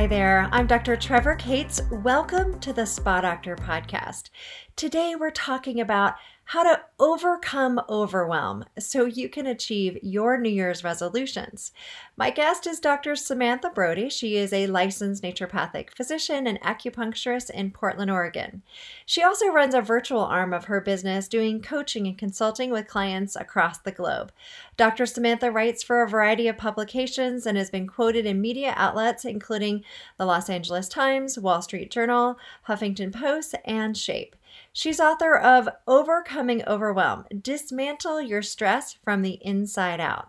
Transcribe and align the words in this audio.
Hi 0.00 0.06
there, 0.06 0.48
I'm 0.50 0.66
Dr. 0.66 0.96
Trevor 0.96 1.34
Cates. 1.34 1.82
Welcome 1.92 2.58
to 2.60 2.72
the 2.72 2.86
Spa 2.86 3.20
Doctor 3.20 3.54
podcast. 3.54 4.30
Today 4.74 5.14
we're 5.14 5.30
talking 5.30 5.78
about 5.78 6.14
how 6.50 6.64
to 6.64 6.80
overcome 6.98 7.80
overwhelm 7.88 8.64
so 8.76 9.04
you 9.04 9.28
can 9.28 9.46
achieve 9.46 9.96
your 10.02 10.36
New 10.36 10.48
Year's 10.48 10.82
resolutions. 10.82 11.70
My 12.16 12.30
guest 12.30 12.66
is 12.66 12.80
Dr. 12.80 13.14
Samantha 13.14 13.70
Brody. 13.70 14.10
She 14.10 14.36
is 14.36 14.52
a 14.52 14.66
licensed 14.66 15.22
naturopathic 15.22 15.90
physician 15.94 16.48
and 16.48 16.60
acupuncturist 16.62 17.50
in 17.50 17.70
Portland, 17.70 18.10
Oregon. 18.10 18.62
She 19.06 19.22
also 19.22 19.46
runs 19.46 19.74
a 19.74 19.80
virtual 19.80 20.24
arm 20.24 20.52
of 20.52 20.64
her 20.64 20.80
business 20.80 21.28
doing 21.28 21.62
coaching 21.62 22.08
and 22.08 22.18
consulting 22.18 22.72
with 22.72 22.88
clients 22.88 23.36
across 23.36 23.78
the 23.78 23.92
globe. 23.92 24.32
Dr. 24.76 25.06
Samantha 25.06 25.52
writes 25.52 25.84
for 25.84 26.02
a 26.02 26.08
variety 26.08 26.48
of 26.48 26.58
publications 26.58 27.46
and 27.46 27.56
has 27.56 27.70
been 27.70 27.86
quoted 27.86 28.26
in 28.26 28.40
media 28.40 28.74
outlets 28.76 29.24
including 29.24 29.84
the 30.18 30.26
Los 30.26 30.50
Angeles 30.50 30.88
Times, 30.88 31.38
Wall 31.38 31.62
Street 31.62 31.92
Journal, 31.92 32.40
Huffington 32.66 33.12
Post, 33.12 33.54
and 33.64 33.96
Shape. 33.96 34.34
She's 34.72 35.00
author 35.00 35.36
of 35.36 35.68
Overcoming 35.88 36.62
Overwhelm 36.64 37.24
Dismantle 37.42 38.22
Your 38.22 38.40
Stress 38.40 38.92
from 39.04 39.22
the 39.22 39.40
Inside 39.42 39.98
Out. 39.98 40.28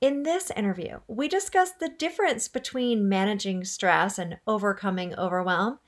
In 0.00 0.22
this 0.22 0.52
interview, 0.52 1.00
we 1.08 1.26
discuss 1.26 1.72
the 1.72 1.88
difference 1.88 2.46
between 2.46 3.08
managing 3.08 3.64
stress 3.64 4.16
and 4.16 4.38
overcoming 4.46 5.12
overwhelm, 5.16 5.80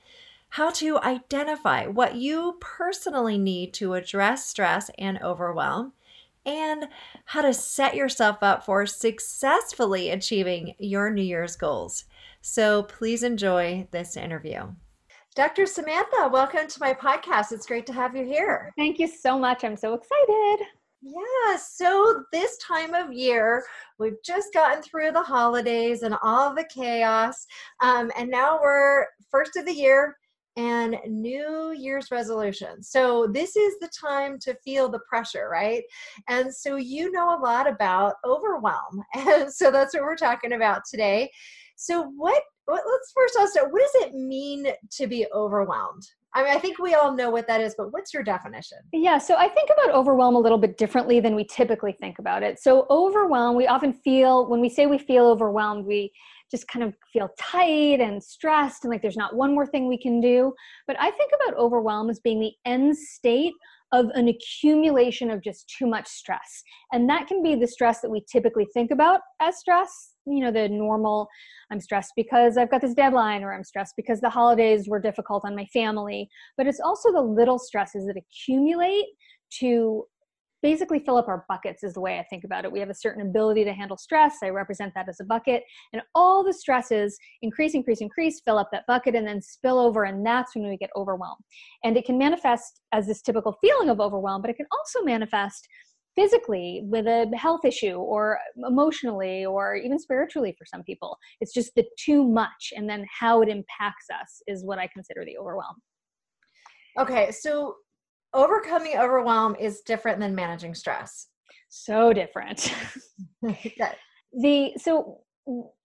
how 0.49 0.69
to 0.71 0.99
identify 0.99 1.87
what 1.87 2.15
you 2.15 2.57
personally 2.59 3.37
need 3.37 3.73
to 3.75 3.93
address 3.93 4.45
stress 4.45 4.91
and 4.97 5.21
overwhelm, 5.21 5.93
and 6.45 6.89
how 7.23 7.41
to 7.41 7.53
set 7.53 7.95
yourself 7.95 8.39
up 8.41 8.65
for 8.65 8.85
successfully 8.85 10.09
achieving 10.09 10.75
your 10.77 11.09
New 11.09 11.23
Year's 11.23 11.55
goals. 11.55 12.03
So 12.41 12.83
please 12.83 13.23
enjoy 13.23 13.87
this 13.91 14.17
interview. 14.17 14.73
Dr. 15.37 15.67
Samantha, 15.67 16.27
welcome 16.33 16.65
to 16.65 16.79
my 16.79 16.95
podcast. 16.95 17.51
It's 17.51 17.67
great 17.67 17.85
to 17.85 17.93
have 17.93 18.15
you 18.15 18.25
here. 18.25 18.73
Thank 18.75 18.97
you 18.97 19.07
so 19.07 19.37
much. 19.37 19.63
I'm 19.63 19.77
so 19.77 19.93
excited. 19.93 20.65
Yeah, 21.03 21.57
so 21.57 22.23
this 22.33 22.57
time 22.57 22.95
of 22.95 23.13
year, 23.13 23.63
we've 23.99 24.17
just 24.25 24.51
gotten 24.51 24.81
through 24.81 25.11
the 25.11 25.21
holidays 25.21 26.01
and 26.01 26.15
all 26.23 26.55
the 26.55 26.67
chaos. 26.73 27.45
Um, 27.83 28.11
and 28.17 28.31
now 28.31 28.57
we're 28.59 29.05
first 29.29 29.55
of 29.57 29.67
the 29.67 29.73
year 29.75 30.17
and 30.55 30.97
New 31.05 31.71
Year's 31.71 32.09
resolution. 32.09 32.81
So, 32.81 33.27
this 33.27 33.55
is 33.55 33.77
the 33.79 33.89
time 33.89 34.39
to 34.39 34.57
feel 34.65 34.89
the 34.89 35.01
pressure, 35.07 35.49
right? 35.51 35.83
And 36.27 36.51
so, 36.51 36.77
you 36.77 37.11
know 37.11 37.37
a 37.37 37.39
lot 37.39 37.69
about 37.69 38.15
overwhelm. 38.25 39.03
And 39.15 39.53
so, 39.53 39.69
that's 39.69 39.93
what 39.93 40.01
we're 40.01 40.15
talking 40.15 40.53
about 40.53 40.81
today. 40.89 41.29
So, 41.75 42.11
what 42.17 42.41
let's 42.67 43.11
first 43.15 43.35
all 43.39 43.47
start. 43.47 43.71
What 43.71 43.81
does 43.81 44.07
it 44.07 44.13
mean 44.13 44.67
to 44.91 45.07
be 45.07 45.25
overwhelmed? 45.33 46.03
I 46.33 46.43
mean, 46.43 46.55
I 46.55 46.59
think 46.59 46.77
we 46.77 46.93
all 46.93 47.15
know 47.15 47.31
what 47.31 47.47
that 47.47 47.61
is, 47.61 47.73
but 47.77 47.91
what's 47.91 48.13
your 48.13 48.21
definition? 48.21 48.77
Yeah, 48.93 49.17
so 49.17 49.35
I 49.35 49.47
think 49.47 49.69
about 49.71 49.95
overwhelm 49.95 50.35
a 50.35 50.39
little 50.39 50.57
bit 50.57 50.77
differently 50.77 51.19
than 51.19 51.35
we 51.35 51.45
typically 51.45 51.93
think 51.93 52.19
about 52.19 52.43
it. 52.43 52.59
So, 52.59 52.85
overwhelm, 52.89 53.55
we 53.55 53.65
often 53.65 53.93
feel, 53.93 54.47
when 54.47 54.61
we 54.61 54.69
say 54.69 54.85
we 54.85 54.99
feel 54.99 55.25
overwhelmed, 55.25 55.85
we 55.85 56.11
just 56.51 56.67
kind 56.67 56.83
of 56.83 56.93
feel 57.11 57.29
tight 57.39 57.99
and 57.99 58.23
stressed 58.23 58.83
and 58.83 58.91
like 58.91 59.01
there's 59.01 59.17
not 59.17 59.35
one 59.35 59.53
more 59.53 59.65
thing 59.65 59.87
we 59.87 59.97
can 59.97 60.21
do. 60.21 60.53
But 60.85 60.97
I 60.99 61.11
think 61.11 61.31
about 61.41 61.57
overwhelm 61.57 62.09
as 62.09 62.19
being 62.19 62.39
the 62.39 62.53
end 62.65 62.97
state 62.97 63.53
of 63.91 64.07
an 64.15 64.27
accumulation 64.27 65.31
of 65.31 65.41
just 65.41 65.73
too 65.77 65.87
much 65.87 66.07
stress. 66.07 66.63
And 66.91 67.09
that 67.09 67.27
can 67.27 67.41
be 67.41 67.55
the 67.55 67.67
stress 67.67 68.01
that 68.01 68.11
we 68.11 68.23
typically 68.31 68.67
think 68.73 68.91
about 68.91 69.21
as 69.41 69.57
stress, 69.57 70.13
you 70.27 70.43
know, 70.43 70.51
the 70.51 70.69
normal, 70.69 71.27
I'm 71.71 71.79
stressed 71.79 72.13
because 72.15 72.57
I've 72.57 72.71
got 72.71 72.81
this 72.81 72.93
deadline, 72.93 73.43
or 73.43 73.53
I'm 73.53 73.63
stressed 73.63 73.95
because 73.95 74.19
the 74.19 74.29
holidays 74.29 74.87
were 74.87 74.99
difficult 74.99 75.43
on 75.45 75.55
my 75.55 75.65
family. 75.65 76.29
But 76.57 76.67
it's 76.67 76.79
also 76.79 77.11
the 77.11 77.21
little 77.21 77.59
stresses 77.59 78.05
that 78.05 78.17
accumulate 78.17 79.05
to 79.59 80.05
basically 80.63 80.99
fill 80.99 81.17
up 81.17 81.27
our 81.27 81.45
buckets 81.47 81.83
is 81.83 81.93
the 81.93 82.01
way 82.01 82.19
I 82.19 82.23
think 82.23 82.43
about 82.43 82.65
it. 82.65 82.71
We 82.71 82.79
have 82.79 82.89
a 82.89 82.95
certain 82.95 83.21
ability 83.21 83.63
to 83.65 83.73
handle 83.73 83.97
stress. 83.97 84.37
I 84.43 84.49
represent 84.49 84.93
that 84.95 85.07
as 85.07 85.19
a 85.19 85.23
bucket. 85.23 85.63
And 85.93 86.01
all 86.15 86.43
the 86.43 86.53
stresses 86.53 87.17
increase, 87.41 87.73
increase, 87.73 88.01
increase, 88.01 88.41
fill 88.43 88.57
up 88.57 88.69
that 88.71 88.85
bucket 88.87 89.15
and 89.15 89.27
then 89.27 89.41
spill 89.41 89.79
over. 89.79 90.03
And 90.03 90.25
that's 90.25 90.55
when 90.55 90.67
we 90.67 90.77
get 90.77 90.89
overwhelmed. 90.95 91.43
And 91.83 91.95
it 91.95 92.05
can 92.05 92.17
manifest 92.17 92.81
as 92.91 93.07
this 93.07 93.21
typical 93.21 93.55
feeling 93.61 93.89
of 93.89 93.99
overwhelm, 93.99 94.41
but 94.41 94.49
it 94.49 94.57
can 94.57 94.65
also 94.71 95.03
manifest 95.03 95.67
physically 96.17 96.81
with 96.85 97.05
a 97.05 97.29
health 97.37 97.63
issue 97.63 97.95
or 97.95 98.39
emotionally 98.67 99.45
or 99.45 99.75
even 99.75 99.99
spiritually 99.99 100.55
for 100.57 100.65
some 100.65 100.83
people. 100.83 101.17
It's 101.41 101.53
just 101.53 101.75
the 101.75 101.85
too 101.97 102.23
much. 102.23 102.73
And 102.75 102.89
then 102.89 103.05
how 103.19 103.41
it 103.41 103.49
impacts 103.49 104.07
us 104.09 104.41
is 104.47 104.65
what 104.65 104.79
I 104.79 104.87
consider 104.87 105.23
the 105.23 105.37
overwhelm. 105.37 105.75
Okay. 106.99 107.31
So 107.31 107.75
overcoming 108.33 108.97
overwhelm 108.97 109.55
is 109.59 109.81
different 109.81 110.19
than 110.19 110.33
managing 110.33 110.73
stress. 110.73 111.27
So 111.69 112.13
different. 112.13 112.73
the 114.33 114.71
so 114.77 115.19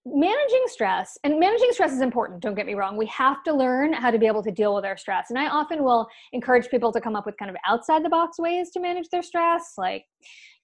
managing 0.05 0.63
stress 0.65 1.17
and 1.23 1.39
managing 1.39 1.69
stress 1.71 1.93
is 1.93 2.01
important 2.01 2.41
don't 2.41 2.55
get 2.55 2.65
me 2.65 2.73
wrong. 2.73 2.97
We 2.97 3.05
have 3.05 3.43
to 3.43 3.53
learn 3.53 3.93
how 3.93 4.11
to 4.11 4.19
be 4.19 4.27
able 4.27 4.43
to 4.43 4.51
deal 4.51 4.75
with 4.75 4.83
our 4.83 4.97
stress. 4.97 5.27
And 5.29 5.39
i 5.39 5.47
often 5.47 5.83
will 5.83 6.07
encourage 6.33 6.67
people 6.69 6.91
to 6.91 6.99
come 6.99 7.15
up 7.15 7.25
with 7.25 7.37
kind 7.37 7.49
of 7.49 7.55
outside 7.67 8.03
the 8.03 8.09
box 8.09 8.37
ways 8.37 8.71
to 8.71 8.81
manage 8.81 9.07
their 9.09 9.23
stress 9.23 9.73
like 9.77 10.03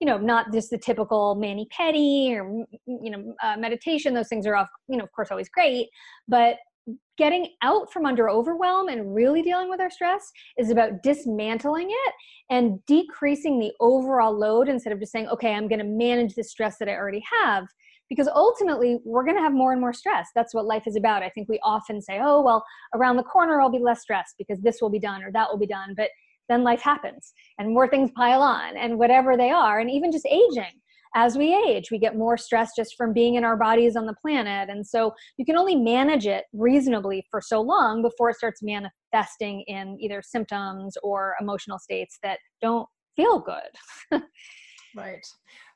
you 0.01 0.05
know 0.05 0.17
not 0.17 0.51
just 0.51 0.69
the 0.69 0.77
typical 0.77 1.35
mani 1.35 1.67
pedi 1.77 2.31
or 2.35 2.65
you 2.85 3.11
know 3.11 3.33
uh, 3.43 3.55
meditation. 3.57 4.13
Those 4.13 4.27
things 4.27 4.45
are 4.45 4.55
off 4.55 4.69
you 4.89 4.97
know 4.97 5.03
of 5.03 5.11
course 5.13 5.29
always 5.31 5.49
great. 5.49 5.87
But 6.27 6.57
getting 7.17 7.47
out 7.61 7.91
from 7.91 8.05
under 8.05 8.29
overwhelm 8.29 8.87
and 8.87 9.13
really 9.13 9.41
dealing 9.41 9.69
with 9.69 9.79
our 9.79 9.89
stress 9.89 10.31
is 10.57 10.71
about 10.71 11.03
dismantling 11.03 11.89
it 11.89 12.13
and 12.49 12.83
decreasing 12.85 13.59
the 13.59 13.71
overall 13.79 14.37
load 14.37 14.69
instead 14.69 14.93
of 14.93 14.99
just 14.99 15.11
saying, 15.11 15.27
okay, 15.27 15.53
I'm 15.53 15.67
going 15.67 15.79
to 15.79 15.85
manage 15.85 16.33
the 16.33 16.43
stress 16.43 16.77
that 16.79 16.89
I 16.89 16.93
already 16.93 17.23
have. 17.43 17.67
Because 18.09 18.27
ultimately, 18.27 18.99
we're 19.05 19.23
going 19.23 19.37
to 19.37 19.41
have 19.41 19.53
more 19.53 19.71
and 19.71 19.79
more 19.79 19.93
stress. 19.93 20.29
That's 20.35 20.53
what 20.53 20.65
life 20.65 20.83
is 20.87 20.95
about. 20.95 21.23
I 21.23 21.29
think 21.29 21.47
we 21.47 21.59
often 21.63 22.01
say, 22.01 22.19
oh, 22.21 22.41
well, 22.41 22.65
around 22.95 23.17
the 23.17 23.23
corner, 23.23 23.61
I'll 23.61 23.69
be 23.69 23.79
less 23.79 24.01
stressed 24.01 24.35
because 24.37 24.59
this 24.61 24.81
will 24.81 24.89
be 24.89 24.99
done 24.99 25.23
or 25.23 25.31
that 25.31 25.47
will 25.49 25.59
be 25.59 25.67
done. 25.67 25.93
But 25.95 26.09
then 26.49 26.63
life 26.63 26.81
happens 26.81 27.31
and 27.59 27.73
more 27.73 27.87
things 27.87 28.09
pile 28.15 28.41
on 28.41 28.75
and 28.75 28.97
whatever 28.97 29.37
they 29.37 29.51
are. 29.51 29.79
And 29.79 29.89
even 29.89 30.11
just 30.11 30.25
aging 30.25 30.81
as 31.15 31.37
we 31.37 31.55
age, 31.55 31.89
we 31.91 31.97
get 31.97 32.15
more 32.15 32.37
stress 32.37 32.71
just 32.75 32.95
from 32.95 33.13
being 33.13 33.35
in 33.35 33.43
our 33.43 33.57
bodies 33.57 33.95
on 33.95 34.05
the 34.05 34.13
planet. 34.13 34.69
And 34.69 34.85
so 34.85 35.13
you 35.37 35.45
can 35.45 35.57
only 35.57 35.75
manage 35.75 36.27
it 36.27 36.45
reasonably 36.53 37.25
for 37.31 37.41
so 37.41 37.61
long 37.61 38.01
before 38.01 38.29
it 38.29 38.37
starts 38.37 38.61
manifesting 38.61 39.61
in 39.67 39.97
either 39.99 40.21
symptoms 40.23 40.95
or 41.01 41.35
emotional 41.41 41.79
states 41.79 42.19
that 42.21 42.39
don't 42.61 42.87
feel 43.15 43.39
good. 43.39 44.21
right. 44.95 45.25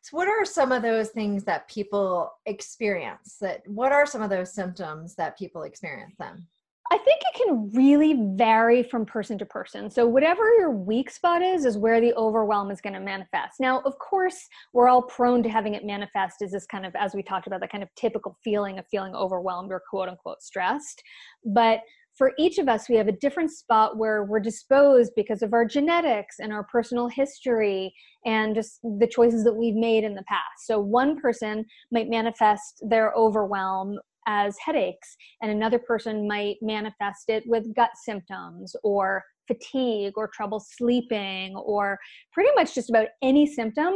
So 0.03 0.17
what 0.17 0.27
are 0.27 0.43
some 0.43 0.73
of 0.73 0.81
those 0.81 1.09
things 1.11 1.45
that 1.45 1.69
people 1.69 2.33
experience? 2.45 3.37
That 3.39 3.61
what 3.67 3.93
are 3.93 4.05
some 4.05 4.21
of 4.21 4.29
those 4.29 4.53
symptoms 4.53 5.15
that 5.15 5.37
people 5.37 5.63
experience 5.63 6.15
then? 6.19 6.45
I 6.91 6.97
think 6.97 7.21
it 7.21 7.41
can 7.41 7.71
really 7.71 8.35
vary 8.35 8.83
from 8.83 9.05
person 9.05 9.37
to 9.37 9.45
person. 9.45 9.89
So, 9.89 10.05
whatever 10.05 10.43
your 10.59 10.71
weak 10.71 11.09
spot 11.09 11.41
is, 11.41 11.63
is 11.63 11.77
where 11.77 12.01
the 12.01 12.13
overwhelm 12.15 12.69
is 12.69 12.81
going 12.81 12.93
to 12.93 12.99
manifest. 12.99 13.61
Now, 13.61 13.79
of 13.85 13.97
course, 13.97 14.47
we're 14.73 14.89
all 14.89 15.03
prone 15.03 15.41
to 15.43 15.49
having 15.49 15.73
it 15.73 15.85
manifest 15.85 16.41
as 16.41 16.51
this 16.51 16.65
kind 16.65 16.85
of, 16.85 16.93
as 16.95 17.15
we 17.15 17.23
talked 17.23 17.47
about, 17.47 17.61
the 17.61 17.67
kind 17.69 17.81
of 17.81 17.89
typical 17.95 18.37
feeling 18.43 18.79
of 18.79 18.85
feeling 18.91 19.15
overwhelmed 19.15 19.71
or 19.71 19.81
quote 19.89 20.09
unquote 20.09 20.43
stressed. 20.43 21.01
But 21.45 21.79
for 22.15 22.31
each 22.37 22.59
of 22.59 22.67
us, 22.69 22.87
we 22.87 22.95
have 22.95 23.07
a 23.07 23.13
different 23.13 23.51
spot 23.51 23.97
where 23.97 24.23
we're 24.23 24.39
disposed 24.39 25.13
because 25.15 25.41
of 25.41 25.53
our 25.53 25.65
genetics 25.65 26.35
and 26.39 26.53
our 26.53 26.63
personal 26.63 27.07
history 27.07 27.93
and 28.25 28.55
just 28.55 28.79
the 28.83 29.07
choices 29.07 29.43
that 29.43 29.53
we've 29.53 29.75
made 29.75 30.03
in 30.03 30.13
the 30.13 30.23
past. 30.23 30.65
So, 30.65 30.79
one 30.79 31.19
person 31.19 31.65
might 31.91 32.09
manifest 32.09 32.83
their 32.87 33.13
overwhelm 33.13 33.97
as 34.27 34.55
headaches, 34.63 35.15
and 35.41 35.51
another 35.51 35.79
person 35.79 36.27
might 36.27 36.57
manifest 36.61 37.29
it 37.29 37.43
with 37.45 37.73
gut 37.75 37.91
symptoms 38.05 38.75
or 38.83 39.23
fatigue 39.47 40.13
or 40.15 40.29
trouble 40.33 40.59
sleeping 40.59 41.55
or 41.57 41.99
pretty 42.31 42.49
much 42.55 42.73
just 42.73 42.89
about 42.89 43.07
any 43.21 43.45
symptom 43.45 43.95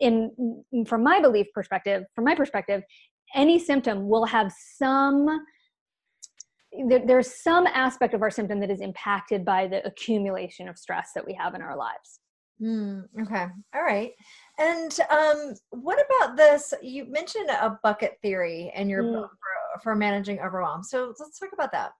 in 0.00 0.30
from 0.86 1.02
my 1.02 1.20
belief 1.20 1.46
perspective 1.54 2.04
from 2.14 2.24
my 2.24 2.34
perspective 2.34 2.82
any 3.34 3.58
symptom 3.58 4.08
will 4.08 4.24
have 4.24 4.50
some 4.78 5.28
there, 6.88 7.06
there's 7.06 7.42
some 7.42 7.66
aspect 7.66 8.14
of 8.14 8.22
our 8.22 8.30
symptom 8.30 8.60
that 8.60 8.70
is 8.70 8.80
impacted 8.80 9.44
by 9.44 9.66
the 9.66 9.84
accumulation 9.86 10.68
of 10.68 10.78
stress 10.78 11.10
that 11.14 11.26
we 11.26 11.34
have 11.34 11.54
in 11.54 11.62
our 11.62 11.76
lives 11.76 12.20
mm, 12.62 13.02
okay 13.22 13.46
all 13.74 13.82
right 13.82 14.12
and 14.58 14.98
um, 15.10 15.54
what 15.70 15.98
about 16.04 16.36
this 16.36 16.72
you 16.82 17.04
mentioned 17.10 17.48
a 17.50 17.78
bucket 17.82 18.16
theory 18.22 18.72
in 18.74 18.88
your 18.88 19.02
mm. 19.02 19.12
book 19.12 19.30
for 19.82 19.94
managing 19.94 20.40
overwhelm. 20.40 20.82
So 20.82 21.12
let's 21.18 21.38
talk 21.38 21.50
about 21.52 21.72
that. 21.72 21.92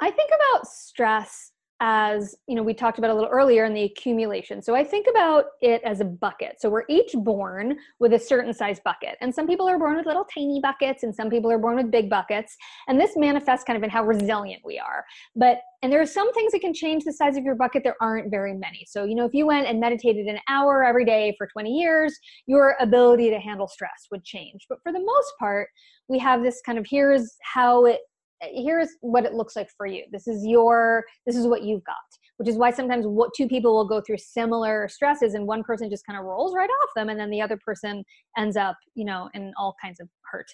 I 0.00 0.10
think 0.10 0.30
about 0.30 0.66
stress 0.66 1.52
as 1.80 2.34
you 2.48 2.56
know 2.56 2.62
we 2.62 2.74
talked 2.74 2.98
about 2.98 3.10
a 3.10 3.14
little 3.14 3.30
earlier 3.30 3.64
in 3.64 3.72
the 3.72 3.84
accumulation. 3.84 4.60
So 4.60 4.74
i 4.74 4.82
think 4.82 5.06
about 5.08 5.46
it 5.60 5.80
as 5.84 6.00
a 6.00 6.04
bucket. 6.04 6.60
So 6.60 6.68
we're 6.68 6.84
each 6.88 7.12
born 7.14 7.76
with 8.00 8.12
a 8.14 8.18
certain 8.18 8.52
size 8.52 8.80
bucket. 8.84 9.16
And 9.20 9.32
some 9.32 9.46
people 9.46 9.68
are 9.68 9.78
born 9.78 9.96
with 9.96 10.06
little 10.06 10.24
tiny 10.24 10.60
buckets 10.60 11.02
and 11.02 11.14
some 11.14 11.30
people 11.30 11.50
are 11.50 11.58
born 11.58 11.76
with 11.76 11.90
big 11.90 12.10
buckets. 12.10 12.56
And 12.88 12.98
this 12.98 13.16
manifests 13.16 13.64
kind 13.64 13.76
of 13.76 13.82
in 13.82 13.90
how 13.90 14.04
resilient 14.04 14.62
we 14.64 14.78
are. 14.78 15.04
But 15.36 15.58
and 15.82 15.92
there 15.92 16.00
are 16.00 16.06
some 16.06 16.32
things 16.34 16.50
that 16.52 16.60
can 16.60 16.74
change 16.74 17.04
the 17.04 17.12
size 17.12 17.36
of 17.36 17.44
your 17.44 17.54
bucket. 17.54 17.84
There 17.84 17.96
aren't 18.00 18.30
very 18.30 18.54
many. 18.54 18.84
So 18.88 19.04
you 19.04 19.14
know 19.14 19.24
if 19.24 19.34
you 19.34 19.46
went 19.46 19.68
and 19.68 19.78
meditated 19.78 20.26
an 20.26 20.38
hour 20.48 20.84
every 20.84 21.04
day 21.04 21.34
for 21.38 21.46
20 21.46 21.70
years 21.70 22.18
your 22.46 22.76
ability 22.80 23.30
to 23.30 23.38
handle 23.38 23.68
stress 23.68 24.08
would 24.10 24.24
change. 24.24 24.66
But 24.68 24.78
for 24.82 24.92
the 24.92 25.00
most 25.00 25.32
part 25.38 25.68
we 26.08 26.18
have 26.18 26.42
this 26.42 26.60
kind 26.64 26.78
of 26.78 26.86
here's 26.88 27.36
how 27.42 27.84
it 27.84 28.00
here's 28.40 28.90
what 29.00 29.24
it 29.24 29.34
looks 29.34 29.56
like 29.56 29.68
for 29.76 29.86
you. 29.86 30.04
This 30.12 30.26
is 30.26 30.46
your 30.46 31.04
this 31.26 31.36
is 31.36 31.46
what 31.46 31.62
you've 31.62 31.84
got 31.84 31.96
which 32.38 32.48
is 32.48 32.56
why 32.56 32.70
sometimes 32.70 33.06
what 33.06 33.30
two 33.36 33.46
people 33.46 33.74
will 33.74 33.86
go 33.86 34.00
through 34.00 34.16
similar 34.16 34.88
stresses 34.88 35.34
and 35.34 35.46
one 35.46 35.62
person 35.62 35.90
just 35.90 36.06
kind 36.06 36.18
of 36.18 36.24
rolls 36.24 36.54
right 36.54 36.70
off 36.70 36.88
them 36.96 37.08
and 37.08 37.20
then 37.20 37.30
the 37.30 37.42
other 37.42 37.58
person 37.64 38.02
ends 38.36 38.56
up 38.56 38.76
you 38.94 39.04
know 39.04 39.28
in 39.34 39.52
all 39.58 39.74
kinds 39.82 40.00
of 40.00 40.08
hurt. 40.30 40.46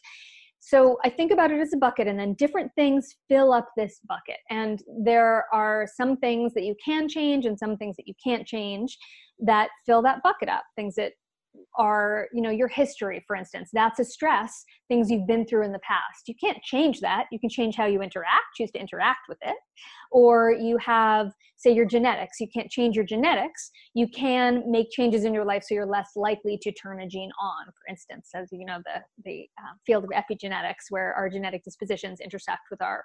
So 0.61 0.99
i 1.05 1.11
think 1.11 1.31
about 1.31 1.53
it 1.53 1.61
as 1.61 1.75
a 1.75 1.77
bucket 1.77 2.09
and 2.09 2.19
then 2.19 2.35
different 2.35 2.73
things 2.75 3.15
fill 3.29 3.53
up 3.53 3.69
this 3.77 4.01
bucket. 4.09 4.39
And 4.51 4.83
there 5.05 5.45
are 5.53 5.87
some 5.95 6.17
things 6.17 6.55
that 6.55 6.65
you 6.65 6.75
can 6.85 7.09
change 7.09 7.45
and 7.45 7.59
some 7.59 7.77
things 7.77 7.97
that 7.97 8.09
you 8.09 8.15
can't 8.23 8.47
change 8.47 8.97
that 9.41 9.69
fill 9.85 10.01
that 10.03 10.23
bucket 10.23 10.49
up 10.49 10.65
things 10.77 10.95
that 10.95 11.13
are 11.77 12.29
you 12.33 12.41
know 12.43 12.51
your 12.51 12.69
history 12.69 13.23
for 13.27 13.37
instance 13.37 13.71
that's 13.73 13.99
a 13.99 14.05
stress 14.05 14.65
things 14.89 15.11
you've 15.11 15.27
been 15.27 15.47
through 15.47 15.65
in 15.65 15.73
the 15.73 15.79
past. 15.81 16.29
You 16.29 16.35
can't 16.43 16.62
change 16.62 17.01
that. 17.01 17.27
You 17.33 17.39
can 17.39 17.49
change 17.49 17.77
how 17.77 17.87
you 17.87 18.03
interact. 18.03 18.55
Choose 18.56 18.71
to 18.73 18.79
interact 18.79 19.29
with 19.29 19.39
it. 19.43 19.56
Or 20.12 20.53
you 20.53 20.79
have 20.79 21.33
say 21.56 21.73
your 21.73 21.87
genetics. 21.87 22.41
You 22.41 22.49
can't 22.53 22.71
change 22.71 22.95
your 22.97 23.05
genetics. 23.05 23.71
You 23.95 24.09
can 24.09 24.62
make 24.71 24.91
changes 24.91 25.25
in 25.25 25.33
your 25.33 25.45
life 25.45 25.65
so 25.67 25.75
you're 25.75 25.87
less 25.87 26.11
likely 26.17 26.59
to 26.62 26.73
turn 26.73 27.01
a 27.01 27.09
gene 27.09 27.31
on 27.41 27.67
for 27.67 27.91
instance 27.91 28.31
as 28.35 28.49
you 28.53 28.67
know 28.67 28.79
the 28.85 29.01
the 29.25 29.47
uh, 29.59 29.75
field 29.87 30.05
of 30.05 30.11
epigenetics 30.11 30.91
where 30.91 31.15
our 31.15 31.29
genetic 31.29 31.65
dispositions 31.65 32.21
intersect 32.21 32.62
with 32.71 32.83
our 32.83 33.05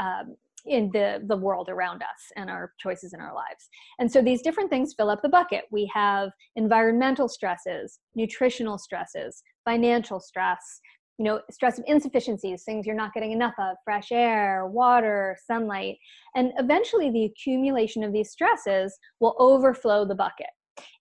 um, 0.00 0.36
in 0.66 0.90
the 0.92 1.22
the 1.26 1.36
world 1.36 1.68
around 1.68 2.02
us 2.02 2.32
and 2.36 2.50
our 2.50 2.72
choices 2.78 3.12
in 3.12 3.20
our 3.20 3.34
lives. 3.34 3.68
And 3.98 4.10
so 4.10 4.22
these 4.22 4.42
different 4.42 4.70
things 4.70 4.94
fill 4.94 5.10
up 5.10 5.22
the 5.22 5.28
bucket. 5.28 5.64
We 5.70 5.90
have 5.94 6.30
environmental 6.56 7.28
stresses 7.28 7.98
nutritional 8.14 8.78
stresses 8.78 9.42
financial 9.64 10.20
stress 10.20 10.80
you 11.18 11.24
know 11.24 11.40
stress 11.50 11.78
of 11.78 11.84
insufficiencies 11.86 12.64
things 12.64 12.86
you're 12.86 12.96
not 12.96 13.12
getting 13.12 13.32
enough 13.32 13.54
of 13.58 13.76
fresh 13.84 14.10
air 14.10 14.66
water 14.66 15.36
sunlight. 15.46 15.96
And 16.34 16.52
eventually 16.58 17.10
the 17.10 17.24
accumulation 17.24 18.02
of 18.02 18.12
these 18.12 18.30
stresses 18.30 18.98
will 19.20 19.36
overflow 19.38 20.04
the 20.04 20.14
bucket. 20.14 20.48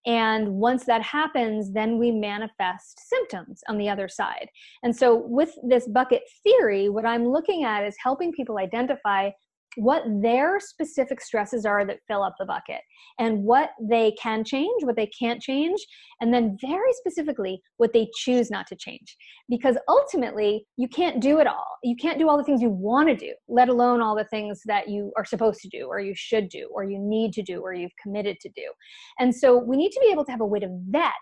And 0.05 0.55
once 0.55 0.85
that 0.85 1.01
happens, 1.01 1.71
then 1.73 1.97
we 1.97 2.11
manifest 2.11 2.99
symptoms 3.09 3.61
on 3.67 3.77
the 3.77 3.89
other 3.89 4.07
side. 4.07 4.49
And 4.83 4.95
so, 4.95 5.15
with 5.15 5.53
this 5.63 5.87
bucket 5.87 6.23
theory, 6.43 6.89
what 6.89 7.05
I'm 7.05 7.27
looking 7.27 7.63
at 7.63 7.85
is 7.85 7.95
helping 8.03 8.31
people 8.31 8.57
identify 8.57 9.29
what 9.77 10.03
their 10.21 10.59
specific 10.59 11.21
stresses 11.21 11.65
are 11.65 11.85
that 11.85 11.99
fill 12.07 12.23
up 12.23 12.35
the 12.39 12.45
bucket 12.45 12.81
and 13.19 13.43
what 13.43 13.71
they 13.81 14.11
can 14.21 14.43
change, 14.43 14.83
what 14.83 14.95
they 14.95 15.07
can't 15.07 15.41
change, 15.41 15.79
and 16.21 16.33
then 16.33 16.57
very 16.61 16.91
specifically 16.93 17.61
what 17.77 17.93
they 17.93 18.09
choose 18.15 18.49
not 18.49 18.67
to 18.67 18.75
change. 18.75 19.15
Because 19.49 19.77
ultimately, 19.87 20.65
you 20.77 20.87
can't 20.87 21.21
do 21.21 21.39
it 21.39 21.47
all. 21.47 21.77
You 21.83 21.95
can't 21.95 22.19
do 22.19 22.29
all 22.29 22.37
the 22.37 22.43
things 22.43 22.61
you 22.61 22.69
want 22.69 23.09
to 23.09 23.15
do, 23.15 23.33
let 23.47 23.69
alone 23.69 24.01
all 24.01 24.15
the 24.15 24.25
things 24.25 24.61
that 24.65 24.89
you 24.89 25.11
are 25.17 25.25
supposed 25.25 25.61
to 25.61 25.69
do, 25.69 25.85
or 25.87 25.99
you 25.99 26.13
should 26.15 26.49
do, 26.49 26.69
or 26.73 26.83
you 26.83 26.97
need 26.99 27.33
to 27.33 27.41
do, 27.41 27.61
or 27.61 27.73
you've 27.73 27.95
committed 28.01 28.37
to 28.41 28.49
do. 28.49 28.71
And 29.19 29.33
so 29.33 29.57
we 29.57 29.77
need 29.77 29.91
to 29.91 29.99
be 30.01 30.11
able 30.11 30.25
to 30.25 30.31
have 30.31 30.41
a 30.41 30.45
way 30.45 30.59
to 30.59 30.69
vet 30.89 31.13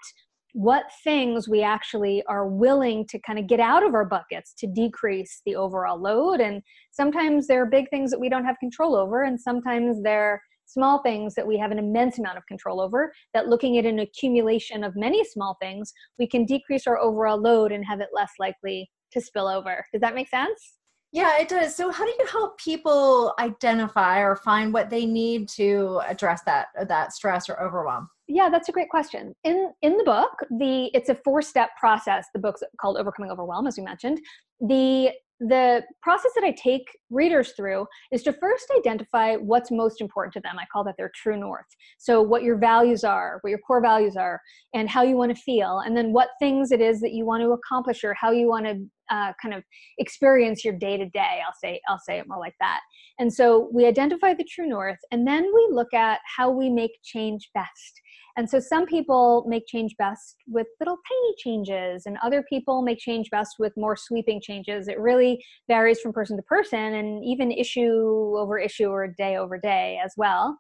what 0.58 0.86
things 1.04 1.48
we 1.48 1.62
actually 1.62 2.24
are 2.28 2.48
willing 2.48 3.06
to 3.06 3.20
kind 3.20 3.38
of 3.38 3.46
get 3.46 3.60
out 3.60 3.86
of 3.86 3.94
our 3.94 4.04
buckets 4.04 4.56
to 4.56 4.66
decrease 4.66 5.44
the 5.46 5.56
overall 5.56 6.02
load. 6.02 6.42
And 6.42 6.64
sometimes 6.90 7.46
there 7.46 7.62
are 7.62 7.68
big 7.68 7.88
things 7.92 8.10
that 8.10 8.20
we 8.20 8.28
don't 8.28 8.44
have 8.44 8.58
control 8.60 8.96
over, 8.96 9.22
and 9.22 9.40
sometimes 9.40 10.02
they're 10.02 10.42
small 10.66 11.04
things 11.04 11.36
that 11.36 11.46
we 11.46 11.60
have 11.60 11.70
an 11.70 11.78
immense 11.78 12.18
amount 12.18 12.40
of 12.40 12.46
control 12.48 12.82
over. 12.82 13.14
That 13.36 13.48
looking 13.48 13.78
at 13.78 13.86
an 13.86 14.00
accumulation 14.00 14.84
of 14.84 14.96
many 14.96 15.24
small 15.24 15.58
things, 15.62 15.94
we 16.18 16.28
can 16.28 16.44
decrease 16.44 16.88
our 16.88 16.98
overall 16.98 17.40
load 17.40 17.72
and 17.72 17.86
have 17.86 18.02
it 18.02 18.10
less 18.12 18.32
likely 18.40 18.90
to 19.12 19.22
spill 19.22 19.48
over. 19.48 19.86
Does 19.94 20.02
that 20.02 20.16
make 20.16 20.28
sense? 20.28 20.74
Yeah, 21.12 21.40
it 21.40 21.50
does. 21.50 21.76
So 21.76 21.92
how 21.92 22.04
do 22.04 22.14
you 22.18 22.26
help 22.26 22.58
people 22.58 23.36
identify 23.40 24.22
or 24.22 24.36
find 24.36 24.74
what 24.74 24.90
they 24.90 25.06
need 25.06 25.50
to 25.50 26.02
address 26.08 26.42
that 26.48 26.70
that 26.88 27.14
stress 27.14 27.48
or 27.48 27.62
overwhelm? 27.62 28.10
Yeah, 28.28 28.50
that's 28.50 28.68
a 28.68 28.72
great 28.72 28.90
question. 28.90 29.34
In 29.44 29.72
in 29.82 29.98
the 29.98 30.04
book, 30.04 30.32
the 30.50 30.92
it's 30.94 31.10
a 31.10 31.16
four-step 31.16 31.70
process. 31.80 32.28
The 32.34 32.40
book's 32.40 32.62
called 32.80 32.98
Overcoming 32.98 33.32
Overwhelm 33.32 33.68
as 33.68 33.78
we 33.78 33.84
mentioned. 33.84 34.20
The 34.60 35.12
the 35.40 35.84
process 36.02 36.32
that 36.36 36.44
I 36.44 36.52
take 36.52 36.86
readers 37.12 37.54
through 37.56 37.86
is 38.12 38.24
to 38.24 38.34
first 38.34 38.66
identify 38.76 39.36
what's 39.36 39.70
most 39.72 40.02
important 40.02 40.34
to 40.34 40.40
them. 40.40 40.58
I 40.58 40.66
call 40.72 40.84
that 40.86 40.96
their 40.98 41.12
true 41.16 41.40
north. 41.40 41.66
So, 42.00 42.22
what 42.22 42.44
your 42.44 42.58
values 42.58 43.04
are, 43.04 43.38
what 43.42 43.50
your 43.50 43.60
core 43.60 43.82
values 43.82 44.16
are, 44.16 44.42
and 44.74 44.90
how 44.90 45.04
you 45.04 45.16
want 45.16 45.36
to 45.36 45.42
feel, 45.42 45.80
and 45.86 45.96
then 45.96 46.12
what 46.12 46.30
things 46.40 46.72
it 46.72 46.82
is 46.82 47.00
that 47.02 47.14
you 47.14 47.26
want 47.26 47.44
to 47.44 47.52
accomplish 47.52 48.04
or 48.04 48.16
how 48.16 48.32
you 48.32 48.48
want 48.48 48.66
to 48.66 48.86
uh, 49.10 49.32
kind 49.42 49.54
of 49.54 49.64
experience 50.00 50.66
your 50.66 50.74
day 50.74 50.98
to 50.98 51.08
day. 51.10 51.40
I'll 51.46 51.54
say 51.64 51.80
I'll 51.88 52.00
say 52.00 52.18
it 52.20 52.28
more 52.28 52.40
like 52.40 52.56
that. 52.60 52.82
And 53.20 53.32
so 53.32 53.70
we 53.72 53.86
identify 53.86 54.34
the 54.34 54.46
true 54.50 54.68
north, 54.68 55.00
and 55.12 55.28
then 55.28 55.44
we 55.44 55.70
look 55.72 55.94
at 55.94 56.20
how 56.36 56.50
we 56.50 56.70
make 56.70 56.92
change 57.04 57.50
best. 57.54 58.02
And 58.38 58.48
so 58.48 58.60
some 58.60 58.86
people 58.86 59.44
make 59.48 59.66
change 59.66 59.96
best 59.98 60.36
with 60.48 60.68
little 60.80 60.98
tiny 61.10 61.36
changes, 61.40 62.06
and 62.06 62.18
other 62.24 62.46
people 62.48 62.84
make 62.84 63.00
change 63.00 63.32
best 63.32 63.56
with 63.58 63.74
more 63.76 63.96
sweeping 63.96 64.40
changes. 64.40 64.88
It 64.88 65.00
really 65.00 65.44
varies 65.68 66.00
from 66.00 66.14
person 66.14 66.38
to 66.38 66.44
person, 66.44 66.94
and 66.94 67.26
even 67.26 67.52
issue 67.52 68.36
over 68.38 68.60
issue 68.60 68.90
or 68.90 69.08
day 69.08 69.38
over 69.38 69.58
day 69.58 70.00
as 70.06 70.14
well. 70.18 70.56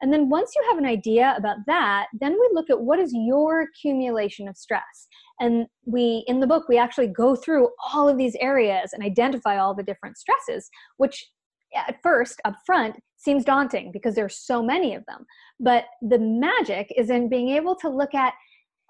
And 0.00 0.12
then 0.12 0.28
once 0.28 0.52
you 0.54 0.62
have 0.68 0.78
an 0.78 0.86
idea 0.86 1.34
about 1.36 1.56
that, 1.66 2.06
then 2.20 2.32
we 2.32 2.48
look 2.52 2.70
at 2.70 2.82
what 2.82 3.00
is 3.00 3.12
your 3.12 3.62
accumulation 3.62 4.46
of 4.46 4.56
stress. 4.56 5.08
And 5.40 5.66
we, 5.86 6.24
in 6.28 6.40
the 6.40 6.46
book, 6.46 6.68
we 6.68 6.78
actually 6.78 7.08
go 7.08 7.34
through 7.34 7.70
all 7.92 8.08
of 8.08 8.16
these 8.16 8.36
areas 8.38 8.92
and 8.92 9.02
identify 9.02 9.58
all 9.58 9.74
the 9.74 9.82
different 9.82 10.16
stresses, 10.16 10.70
which 10.98 11.26
at 11.74 11.96
first 12.02 12.40
up 12.44 12.54
front 12.64 12.96
seems 13.18 13.44
daunting 13.44 13.90
because 13.92 14.14
there's 14.14 14.38
so 14.38 14.62
many 14.62 14.94
of 14.94 15.04
them. 15.06 15.26
But 15.60 15.84
the 16.00 16.18
magic 16.18 16.92
is 16.96 17.10
in 17.10 17.28
being 17.28 17.50
able 17.50 17.74
to 17.76 17.88
look 17.88 18.14
at 18.14 18.32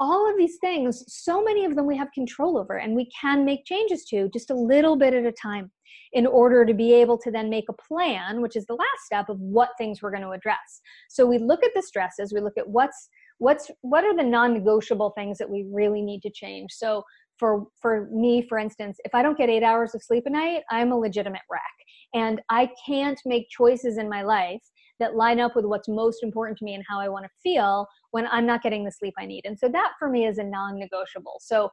all 0.01 0.31
of 0.31 0.37
these 0.37 0.59
things 0.61 1.03
so 1.09 1.43
many 1.43 1.65
of 1.65 1.75
them 1.75 1.87
we 1.87 1.97
have 1.97 2.13
control 2.13 2.57
over 2.57 2.79
and 2.79 2.95
we 2.95 3.11
can 3.21 3.45
make 3.45 3.65
changes 3.65 4.05
to 4.05 4.29
just 4.33 4.51
a 4.51 4.55
little 4.55 4.97
bit 4.97 5.13
at 5.13 5.25
a 5.25 5.33
time 5.33 5.71
in 6.13 6.27
order 6.27 6.65
to 6.65 6.73
be 6.73 6.93
able 6.93 7.19
to 7.19 7.31
then 7.31 7.51
make 7.51 7.65
a 7.69 7.73
plan 7.73 8.41
which 8.41 8.55
is 8.55 8.65
the 8.67 8.75
last 8.75 9.05
step 9.05 9.29
of 9.29 9.41
what 9.41 9.71
things 9.77 10.01
we're 10.01 10.11
going 10.11 10.23
to 10.23 10.31
address. 10.31 10.81
So 11.09 11.27
we 11.27 11.39
look 11.39 11.65
at 11.65 11.73
the 11.75 11.83
stresses 11.83 12.33
we 12.33 12.41
look 12.41 12.57
at 12.57 12.69
what's 12.69 13.09
what's 13.39 13.71
what 13.83 14.05
are 14.05 14.17
the 14.17 14.23
non-negotiable 14.23 15.13
things 15.17 15.39
that 15.39 15.51
we 15.51 15.67
really 15.71 16.03
need 16.03 16.23
to 16.23 16.31
change. 16.31 16.71
So 16.73 17.03
for 17.39 17.67
for 17.81 18.09
me 18.13 18.47
for 18.49 18.59
instance 18.59 18.99
if 19.05 19.15
i 19.15 19.23
don't 19.23 19.39
get 19.39 19.49
eight 19.49 19.63
hours 19.63 19.95
of 19.95 20.03
sleep 20.03 20.25
a 20.27 20.31
night 20.31 20.63
i'm 20.71 20.93
a 20.93 20.97
legitimate 20.97 21.43
wreck 21.51 21.63
and 22.15 22.41
I 22.49 22.71
can't 22.87 23.21
make 23.25 23.49
choices 23.51 23.99
in 23.99 24.09
my 24.09 24.23
life 24.23 24.63
that 24.99 25.15
line 25.15 25.41
up 25.41 25.55
with 25.55 25.65
what's 25.65 25.89
most 25.89 26.23
important 26.23 26.59
to 26.59 26.65
me 26.65 26.75
and 26.75 26.85
how 26.89 27.01
I 27.01 27.09
want 27.09 27.25
to 27.25 27.31
feel 27.43 27.87
when 28.11 28.27
I'm 28.29 28.47
not 28.47 28.63
getting 28.63 28.85
the 28.85 28.91
sleep 28.91 29.15
I 29.19 29.27
need. 29.27 29.43
And 29.45 29.59
so 29.59 29.69
that 29.69 29.93
for 29.99 30.09
me 30.09 30.27
is 30.27 30.39
a 30.39 30.45
non 30.45 30.79
negotiable. 30.79 31.41
So 31.41 31.71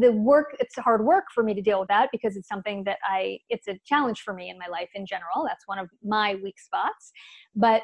the 0.00 0.12
work 0.12 0.54
it's 0.60 0.76
hard 0.76 1.02
work 1.02 1.24
for 1.34 1.42
me 1.42 1.54
to 1.54 1.62
deal 1.62 1.80
with 1.80 1.88
that 1.88 2.10
because 2.12 2.36
it's 2.36 2.46
something 2.46 2.84
that 2.84 2.98
i 3.04 3.38
it's 3.48 3.68
a 3.68 3.78
challenge 3.86 4.20
for 4.20 4.34
me 4.34 4.50
in 4.50 4.58
my 4.58 4.66
life 4.66 4.90
in 4.94 5.06
general 5.06 5.46
that's 5.46 5.66
one 5.66 5.78
of 5.78 5.88
my 6.04 6.34
weak 6.42 6.60
spots 6.60 7.10
but 7.56 7.80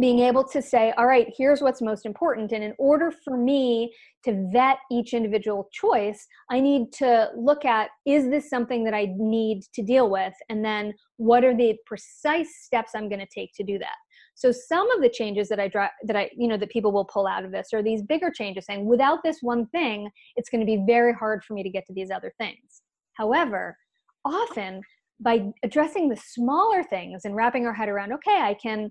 being 0.00 0.18
able 0.20 0.42
to 0.42 0.60
say, 0.60 0.92
all 0.96 1.06
right, 1.06 1.32
here's 1.36 1.60
what's 1.60 1.80
most 1.80 2.04
important. 2.04 2.50
And 2.52 2.64
in 2.64 2.74
order 2.78 3.12
for 3.12 3.36
me 3.36 3.94
to 4.24 4.48
vet 4.52 4.78
each 4.90 5.14
individual 5.14 5.68
choice, 5.72 6.26
I 6.50 6.58
need 6.60 6.92
to 6.94 7.28
look 7.36 7.64
at 7.64 7.90
is 8.04 8.28
this 8.28 8.50
something 8.50 8.82
that 8.84 8.94
I 8.94 9.14
need 9.16 9.62
to 9.74 9.82
deal 9.82 10.10
with? 10.10 10.34
And 10.48 10.64
then 10.64 10.94
what 11.16 11.44
are 11.44 11.56
the 11.56 11.76
precise 11.86 12.56
steps 12.62 12.92
I'm 12.94 13.08
going 13.08 13.20
to 13.20 13.26
take 13.32 13.52
to 13.54 13.62
do 13.62 13.78
that? 13.78 13.94
So 14.34 14.50
some 14.50 14.90
of 14.90 15.00
the 15.00 15.08
changes 15.08 15.48
that 15.48 15.60
I 15.60 15.68
draw 15.68 15.88
that 16.02 16.16
I 16.16 16.28
you 16.36 16.48
know 16.48 16.56
that 16.56 16.70
people 16.70 16.90
will 16.90 17.04
pull 17.04 17.26
out 17.26 17.44
of 17.44 17.52
this 17.52 17.68
are 17.72 17.82
these 17.82 18.02
bigger 18.02 18.32
changes 18.32 18.66
saying 18.66 18.86
without 18.86 19.20
this 19.22 19.38
one 19.42 19.66
thing, 19.66 20.10
it's 20.34 20.50
going 20.50 20.60
to 20.60 20.66
be 20.66 20.82
very 20.86 21.12
hard 21.12 21.44
for 21.44 21.54
me 21.54 21.62
to 21.62 21.70
get 21.70 21.86
to 21.86 21.92
these 21.92 22.10
other 22.10 22.32
things. 22.36 22.82
However, 23.12 23.76
often 24.24 24.80
by 25.20 25.46
addressing 25.62 26.08
the 26.08 26.16
smaller 26.16 26.82
things 26.82 27.24
and 27.24 27.36
wrapping 27.36 27.66
our 27.66 27.72
head 27.72 27.88
around 27.88 28.12
okay 28.12 28.40
i 28.40 28.52
can 28.54 28.90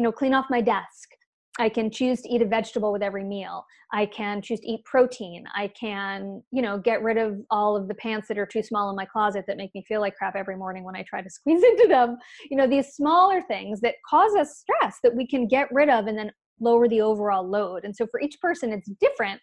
you 0.00 0.04
know 0.04 0.10
clean 0.10 0.32
off 0.32 0.46
my 0.48 0.62
desk 0.62 1.10
I 1.58 1.68
can 1.68 1.90
choose 1.90 2.22
to 2.22 2.28
eat 2.32 2.40
a 2.40 2.46
vegetable 2.46 2.90
with 2.90 3.02
every 3.02 3.22
meal. 3.22 3.66
I 3.92 4.06
can 4.06 4.40
choose 4.40 4.60
to 4.60 4.66
eat 4.66 4.82
protein. 4.86 5.44
I 5.54 5.68
can, 5.68 6.42
you 6.52 6.62
know, 6.62 6.78
get 6.78 7.02
rid 7.02 7.18
of 7.18 7.38
all 7.50 7.76
of 7.76 7.86
the 7.86 7.94
pants 7.96 8.28
that 8.28 8.38
are 8.38 8.46
too 8.46 8.62
small 8.62 8.88
in 8.88 8.96
my 8.96 9.04
closet 9.04 9.44
that 9.46 9.58
make 9.58 9.74
me 9.74 9.84
feel 9.86 10.00
like 10.00 10.16
crap 10.16 10.36
every 10.36 10.56
morning 10.56 10.84
when 10.84 10.96
I 10.96 11.02
try 11.02 11.20
to 11.20 11.28
squeeze 11.30 11.62
into 11.62 11.86
them. 11.86 12.16
You 12.50 12.56
know, 12.56 12.66
these 12.66 12.94
smaller 12.94 13.42
things 13.42 13.80
that 13.80 13.96
cause 14.08 14.34
us 14.36 14.58
stress 14.58 14.98
that 15.02 15.14
we 15.14 15.26
can 15.26 15.48
get 15.48 15.68
rid 15.70 15.90
of 15.90 16.06
and 16.06 16.16
then 16.16 16.32
lower 16.60 16.88
the 16.88 17.02
overall 17.02 17.46
load. 17.46 17.84
And 17.84 17.94
so 17.94 18.06
for 18.06 18.20
each 18.20 18.40
person, 18.40 18.72
it's 18.72 18.88
different 19.00 19.40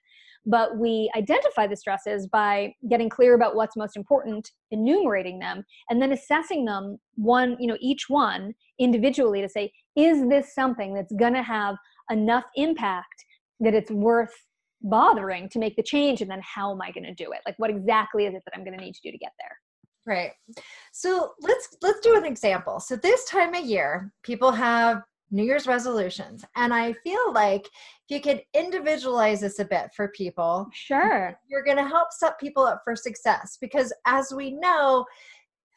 but 0.47 0.77
we 0.77 1.11
identify 1.15 1.67
the 1.67 1.75
stresses 1.75 2.25
by 2.25 2.73
getting 2.89 3.09
clear 3.09 3.35
about 3.35 3.55
what's 3.55 3.75
most 3.75 3.95
important 3.95 4.49
enumerating 4.71 5.39
them 5.39 5.63
and 5.89 6.01
then 6.01 6.11
assessing 6.11 6.65
them 6.65 6.97
one 7.15 7.55
you 7.59 7.67
know 7.67 7.77
each 7.81 8.05
one 8.07 8.53
individually 8.79 9.41
to 9.41 9.49
say 9.49 9.71
is 9.95 10.27
this 10.29 10.55
something 10.55 10.93
that's 10.93 11.13
going 11.13 11.33
to 11.33 11.43
have 11.43 11.75
enough 12.09 12.45
impact 12.55 13.25
that 13.59 13.73
it's 13.73 13.91
worth 13.91 14.33
bothering 14.81 15.49
to 15.49 15.59
make 15.59 15.75
the 15.75 15.83
change 15.83 16.21
and 16.21 16.29
then 16.29 16.41
how 16.43 16.71
am 16.71 16.81
i 16.81 16.91
going 16.91 17.03
to 17.03 17.13
do 17.13 17.31
it? 17.31 17.39
Like 17.45 17.55
what 17.57 17.69
exactly 17.69 18.25
is 18.25 18.33
it 18.33 18.43
that 18.45 18.53
i'm 18.55 18.63
going 18.63 18.77
to 18.77 18.83
need 18.83 18.95
to 18.95 19.01
do 19.03 19.11
to 19.11 19.17
get 19.17 19.31
there? 19.39 19.57
Right. 20.05 20.31
So 20.93 21.31
let's 21.41 21.75
let's 21.81 21.99
do 21.99 22.15
an 22.15 22.25
example. 22.25 22.79
So 22.79 22.95
this 22.95 23.25
time 23.25 23.53
of 23.53 23.65
year 23.65 24.13
people 24.23 24.51
have 24.51 25.01
new 25.31 25.43
year's 25.43 25.67
resolutions 25.67 26.45
and 26.55 26.73
i 26.73 26.93
feel 27.03 27.33
like 27.33 27.65
if 27.65 28.15
you 28.15 28.21
could 28.21 28.41
individualize 28.53 29.41
this 29.41 29.59
a 29.59 29.65
bit 29.65 29.89
for 29.95 30.07
people 30.09 30.67
sure 30.73 31.37
you're 31.47 31.63
going 31.63 31.77
to 31.77 31.87
help 31.87 32.11
set 32.11 32.39
people 32.39 32.63
up 32.63 32.81
for 32.83 32.95
success 32.95 33.57
because 33.59 33.93
as 34.05 34.33
we 34.33 34.51
know 34.51 35.05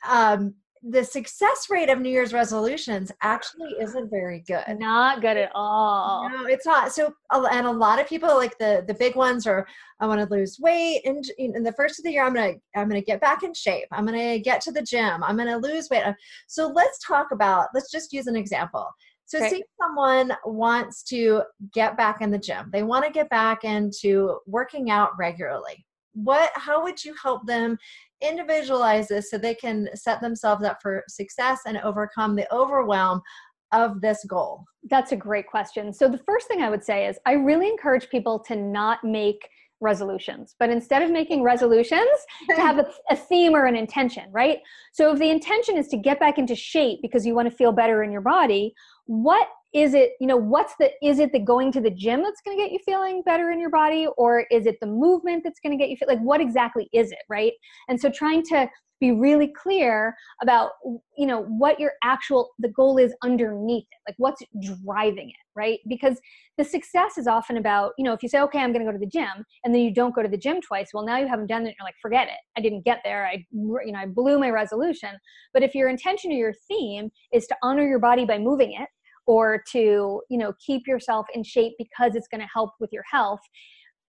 um, 0.09 0.55
the 0.83 1.05
success 1.05 1.67
rate 1.69 1.91
of 1.91 2.01
New 2.01 2.09
Year's 2.09 2.33
resolutions 2.33 3.13
actually 3.23 3.75
isn't 3.81 4.09
very 4.09 4.43
good. 4.47 4.65
Not 4.79 5.21
good 5.21 5.37
at 5.37 5.51
all. 5.55 6.29
No, 6.31 6.47
it's 6.47 6.65
not. 6.65 6.93
So, 6.93 7.13
and 7.31 7.67
a 7.67 7.71
lot 7.71 8.01
of 8.01 8.09
people 8.09 8.35
like 8.37 8.57
the 8.59 8.83
the 8.87 8.95
big 8.95 9.15
ones 9.15 9.47
are, 9.47 9.67
I 10.01 10.07
want 10.07 10.27
to 10.27 10.35
lose 10.35 10.59
weight, 10.59 11.03
and 11.05 11.23
in 11.37 11.63
the 11.63 11.73
first 11.73 11.99
of 11.99 12.05
the 12.05 12.13
year, 12.13 12.25
I'm 12.25 12.33
gonna 12.33 12.55
I'm 12.75 12.89
gonna 12.89 13.03
get 13.03 13.21
back 13.21 13.43
in 13.43 13.53
shape. 13.53 13.89
I'm 13.93 14.07
gonna 14.07 14.39
get 14.39 14.63
to 14.63 14.73
the 14.73 14.83
gym. 14.83 15.23
I'm 15.23 15.37
gonna 15.37 15.59
lose 15.59 15.91
weight. 15.91 16.05
So 16.47 16.69
let's 16.69 16.99
talk 17.07 17.27
about. 17.31 17.69
Let's 17.75 17.91
just 17.91 18.13
use 18.13 18.27
an 18.27 18.37
example. 18.37 18.89
So, 19.31 19.39
okay. 19.39 19.49
see 19.49 19.65
someone 19.81 20.33
wants 20.45 21.05
to 21.05 21.43
get 21.73 21.97
back 21.97 22.21
in 22.21 22.33
the 22.33 22.39
gym. 22.39 22.69
They 22.73 22.83
want 22.83 23.05
to 23.05 23.13
get 23.13 23.31
back 23.31 23.63
into 23.63 24.41
working 24.45 24.91
out 24.91 25.11
regularly. 25.17 25.87
What? 26.15 26.51
How 26.57 26.83
would 26.83 27.05
you 27.05 27.15
help 27.23 27.47
them 27.47 27.79
individualize 28.21 29.07
this 29.07 29.31
so 29.31 29.39
they 29.39 29.55
can 29.55 29.89
set 29.95 30.21
themselves 30.21 30.65
up 30.65 30.79
for 30.83 31.05
success 31.09 31.61
and 31.65 31.79
overcome 31.79 32.35
the 32.35 32.53
overwhelm 32.53 33.23
of 33.71 34.01
this 34.01 34.25
goal? 34.29 34.65
That's 34.91 35.13
a 35.13 35.17
great 35.17 35.47
question. 35.47 35.93
So, 35.93 36.09
the 36.09 36.19
first 36.19 36.49
thing 36.49 36.61
I 36.61 36.69
would 36.69 36.83
say 36.83 37.07
is 37.07 37.17
I 37.25 37.35
really 37.35 37.69
encourage 37.69 38.09
people 38.09 38.41
to 38.49 38.57
not 38.57 39.05
make 39.05 39.49
resolutions, 39.81 40.55
but 40.59 40.71
instead 40.71 41.03
of 41.03 41.11
making 41.11 41.43
resolutions, 41.43 42.09
to 42.51 42.57
have 42.57 42.79
a, 42.79 42.87
a, 43.11 43.17
theme 43.17 43.55
or 43.55 43.67
an 43.67 43.77
intention, 43.77 44.25
right? 44.31 44.59
So, 44.93 45.13
if 45.13 45.19
the 45.19 45.31
intention 45.31 45.77
is 45.77 45.89
to 45.89 45.97
get 45.97 46.21
back 46.21 46.39
into 46.39 46.55
shape 46.55 47.01
because 47.03 47.27
you 47.27 47.35
want 47.35 47.51
to 47.51 47.57
feel 47.57 47.73
better 47.73 48.03
in 48.03 48.13
your 48.13 48.21
body, 48.21 48.75
what 49.11 49.49
is 49.75 49.93
it 49.93 50.13
you 50.21 50.27
know 50.27 50.37
what's 50.37 50.75
the 50.79 50.89
is 51.03 51.19
it 51.19 51.33
the 51.33 51.39
going 51.39 51.73
to 51.73 51.81
the 51.81 51.91
gym 51.91 52.23
that's 52.23 52.41
going 52.43 52.57
to 52.57 52.63
get 52.63 52.71
you 52.71 52.79
feeling 52.85 53.23
better 53.27 53.51
in 53.51 53.59
your 53.59 53.71
body 53.71 54.07
or 54.17 54.45
is 54.53 54.67
it 54.67 54.77
the 54.81 54.87
movement 54.87 55.43
that's 55.43 55.59
going 55.59 55.77
to 55.77 55.77
get 55.77 55.91
you 55.91 55.97
feel 55.97 56.09
like 56.09 56.21
what 56.21 56.41
exactly 56.41 56.89
is 56.93 57.11
it 57.11 57.19
right? 57.29 57.53
And 57.89 58.01
so 58.01 58.09
trying 58.09 58.45
to 58.45 58.69
be 59.01 59.11
really 59.11 59.49
clear 59.49 60.15
about 60.43 60.73
you 61.17 61.27
know 61.27 61.43
what 61.45 61.81
your 61.81 61.93
actual 62.05 62.51
the 62.61 62.69
goal 62.69 62.99
is 62.99 63.13
underneath 63.23 63.87
it 63.91 63.99
like 64.07 64.15
what's 64.19 64.43
driving 64.85 65.31
it 65.31 65.37
right? 65.57 65.81
Because 65.89 66.21
the 66.57 66.65
success 66.65 67.19
is 67.19 67.27
often 67.27 67.57
about 67.57 67.93
you 67.99 68.05
know 68.05 68.13
if 68.13 68.23
you 68.23 68.29
say 68.29 68.41
okay 68.41 68.61
i'm 68.61 68.73
going 68.73 68.85
to 68.85 68.93
go 68.93 68.97
to 68.97 69.05
the 69.05 69.11
gym 69.11 69.45
and 69.65 69.75
then 69.75 69.83
you 69.83 69.93
don't 69.93 70.15
go 70.15 70.23
to 70.23 70.29
the 70.29 70.37
gym 70.37 70.61
twice 70.61 70.91
well 70.93 71.05
now 71.05 71.17
you 71.17 71.27
haven't 71.27 71.47
done 71.47 71.67
it 71.67 71.75
you're 71.79 71.87
like 71.87 71.95
forget 72.01 72.29
it. 72.29 72.39
I 72.57 72.61
didn't 72.61 72.85
get 72.85 73.01
there. 73.03 73.27
I 73.27 73.45
you 73.53 73.93
know 73.93 73.99
i 73.99 74.07
blew 74.07 74.39
my 74.39 74.51
resolution. 74.51 75.11
But 75.53 75.63
if 75.63 75.75
your 75.75 75.89
intention 75.89 76.31
or 76.31 76.37
your 76.37 76.55
theme 76.69 77.11
is 77.33 77.47
to 77.49 77.57
honor 77.63 77.87
your 77.89 77.99
body 77.99 78.25
by 78.25 78.39
moving 78.39 78.73
it 78.73 78.89
or 79.27 79.63
to 79.73 80.21
you 80.31 80.39
know 80.39 80.53
keep 80.65 80.87
yourself 80.87 81.27
in 81.35 81.43
shape 81.43 81.73
because 81.79 82.15
it's 82.15 82.29
going 82.29 82.41
to 82.41 82.49
help 82.53 82.71
with 82.81 82.91
your 82.93 83.05
health 83.11 83.41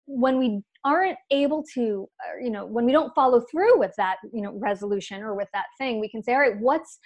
when 0.06 0.38
we 0.38 0.62
aren't 0.84 1.18
able 1.30 1.64
to 1.74 2.08
uh, 2.26 2.44
you 2.44 2.50
know 2.50 2.66
when 2.66 2.86
we 2.86 2.92
don't 2.92 3.14
follow 3.14 3.42
through 3.52 3.78
with 3.80 3.92
that 3.98 4.18
you 4.34 4.42
know 4.42 4.54
resolution 4.58 5.22
or 5.22 5.36
with 5.36 5.48
that 5.54 5.66
thing 5.78 6.00
we 6.00 6.10
can 6.10 6.24
say 6.24 6.34
all 6.34 6.40
right 6.40 6.60
what's 6.60 7.00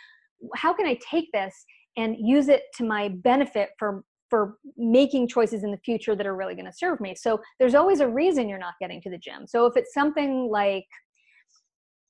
how 0.56 0.74
can 0.74 0.86
i 0.86 0.98
take 1.10 1.32
this 1.34 1.66
and 1.98 2.16
use 2.20 2.48
it 2.50 2.64
to 2.76 2.84
my 2.84 3.10
benefit 3.10 3.70
for 3.78 4.04
for 4.30 4.58
making 4.76 5.28
choices 5.28 5.64
in 5.64 5.72
the 5.72 5.78
future 5.78 6.16
that 6.16 6.26
are 6.26 6.36
really 6.36 6.56
going 6.56 6.66
to 6.66 6.74
serve 6.74 7.00
me? 7.00 7.16
So 7.16 7.40
there's 7.60 7.76
always 7.76 8.00
a 8.00 8.08
reason 8.08 8.50
you're 8.50 8.58
not 8.58 8.74
getting 8.82 9.00
to 9.04 9.10
the 9.10 9.20
gym. 9.20 9.46
So 9.48 9.66
if 9.68 9.78
it's 9.78 9.94
something 9.94 10.50
like 10.52 10.86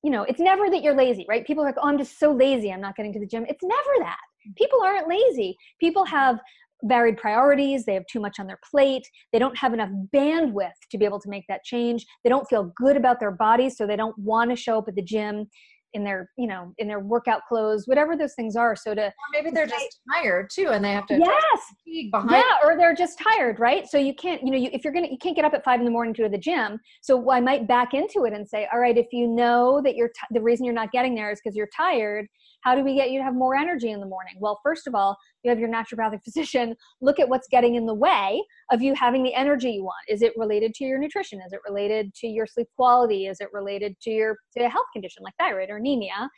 you 0.02 0.10
know 0.10 0.22
it's 0.22 0.40
never 0.40 0.70
that 0.70 0.82
you're 0.82 0.94
lazy 0.94 1.26
right? 1.28 1.46
People 1.46 1.64
are 1.64 1.66
like 1.66 1.76
oh 1.78 1.88
i'm 1.88 1.98
just 1.98 2.18
so 2.18 2.30
lazy 2.30 2.70
i'm 2.72 2.80
not 2.80 2.96
getting 2.96 3.12
to 3.12 3.20
the 3.20 3.26
gym. 3.26 3.44
It's 3.48 3.62
never 3.62 3.90
that 4.00 4.18
people 4.56 4.80
aren't 4.82 5.08
lazy. 5.08 5.56
People 5.80 6.04
have 6.04 6.38
varied 6.84 7.16
priorities, 7.16 7.84
they 7.84 7.94
have 7.94 8.06
too 8.06 8.20
much 8.20 8.38
on 8.38 8.46
their 8.46 8.58
plate, 8.70 9.06
they 9.32 9.38
don't 9.38 9.56
have 9.56 9.72
enough 9.72 9.90
bandwidth 10.14 10.72
to 10.90 10.98
be 10.98 11.04
able 11.04 11.20
to 11.20 11.28
make 11.30 11.44
that 11.48 11.64
change. 11.64 12.04
They 12.22 12.30
don't 12.30 12.46
feel 12.48 12.72
good 12.76 12.96
about 12.96 13.18
their 13.18 13.30
bodies, 13.30 13.76
so 13.76 13.86
they 13.86 13.96
don't 13.96 14.16
want 14.18 14.50
to 14.50 14.56
show 14.56 14.78
up 14.78 14.88
at 14.88 14.94
the 14.94 15.02
gym 15.02 15.46
in 15.94 16.04
their 16.04 16.30
you 16.36 16.46
know 16.46 16.74
in 16.78 16.88
their 16.88 17.00
workout 17.00 17.40
clothes 17.48 17.84
whatever 17.86 18.16
those 18.16 18.34
things 18.34 18.54
are. 18.54 18.76
So 18.76 18.94
to 18.94 19.06
or 19.06 19.12
maybe 19.32 19.50
they're 19.50 19.66
just 19.66 20.00
tired 20.12 20.50
too 20.52 20.68
and 20.68 20.84
they 20.84 20.92
have 20.92 21.06
to 21.06 21.18
yes. 21.18 22.10
behind 22.12 22.30
yeah 22.30 22.56
or 22.62 22.76
they're 22.76 22.94
just 22.94 23.18
tired 23.18 23.58
right? 23.58 23.86
So 23.88 23.96
you 23.98 24.14
can't 24.14 24.42
you 24.42 24.50
know 24.50 24.58
you, 24.58 24.68
if 24.72 24.84
you're 24.84 24.92
gonna 24.92 25.08
you 25.10 25.18
can't 25.18 25.34
get 25.34 25.44
up 25.44 25.54
at 25.54 25.64
five 25.64 25.80
in 25.80 25.84
the 25.84 25.90
morning 25.90 26.12
to 26.14 26.22
go 26.22 26.28
to 26.28 26.32
the 26.32 26.38
gym. 26.38 26.78
So 27.00 27.30
i 27.30 27.40
might 27.40 27.66
back 27.66 27.94
into 27.94 28.24
it 28.24 28.32
and 28.32 28.46
say 28.46 28.68
all 28.72 28.78
right 28.78 28.96
if 28.96 29.06
you 29.10 29.26
know 29.26 29.80
that 29.82 29.96
you're 29.96 30.08
t- 30.08 30.26
the 30.30 30.42
reason 30.42 30.64
you're 30.64 30.74
not 30.74 30.92
getting 30.92 31.14
there 31.14 31.30
is 31.30 31.40
because 31.42 31.56
you're 31.56 31.68
tired 31.74 32.26
how 32.66 32.74
do 32.74 32.82
we 32.82 32.96
get 32.96 33.12
you 33.12 33.20
to 33.20 33.24
have 33.24 33.36
more 33.36 33.54
energy 33.54 33.92
in 33.92 34.00
the 34.00 34.06
morning? 34.06 34.34
Well 34.40 34.58
first 34.64 34.88
of 34.88 34.94
all 34.96 35.16
you 35.44 35.50
have 35.50 35.58
your 35.60 35.68
naturopathic 35.68 36.20
physician 36.24 36.74
look 37.00 37.20
at 37.20 37.28
what's 37.28 37.46
getting 37.48 37.76
in 37.76 37.86
the 37.86 37.94
way 37.94 38.42
of 38.72 38.82
you 38.82 38.92
having 38.94 39.22
the 39.22 39.32
energy 39.34 39.70
you 39.70 39.84
want. 39.84 40.04
Is 40.08 40.20
it 40.20 40.32
related 40.36 40.74
to 40.74 40.84
your 40.84 40.98
nutrition? 40.98 41.40
Is 41.46 41.52
it 41.52 41.60
related 41.66 42.12
to 42.14 42.26
your 42.26 42.44
sleep 42.44 42.66
quality? 42.74 43.28
Is 43.28 43.40
it 43.40 43.48
related 43.52 43.94
to 44.02 44.10
your 44.10 44.36
to 44.56 44.64
a 44.64 44.68
health 44.68 44.86
condition 44.92 45.22
like 45.22 45.34
thyroid 45.38 45.70
or 45.70 45.76
anemia? 45.76 46.28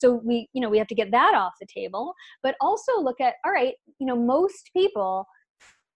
So 0.00 0.22
we 0.24 0.48
you 0.54 0.62
know 0.62 0.70
we 0.70 0.78
have 0.78 0.86
to 0.88 0.94
get 0.94 1.10
that 1.10 1.34
off 1.34 1.52
the 1.60 1.66
table 1.66 2.14
but 2.42 2.54
also 2.62 2.98
look 2.98 3.20
at 3.20 3.34
all 3.44 3.52
right 3.52 3.74
you 3.98 4.06
know 4.06 4.16
most 4.16 4.70
people 4.74 5.26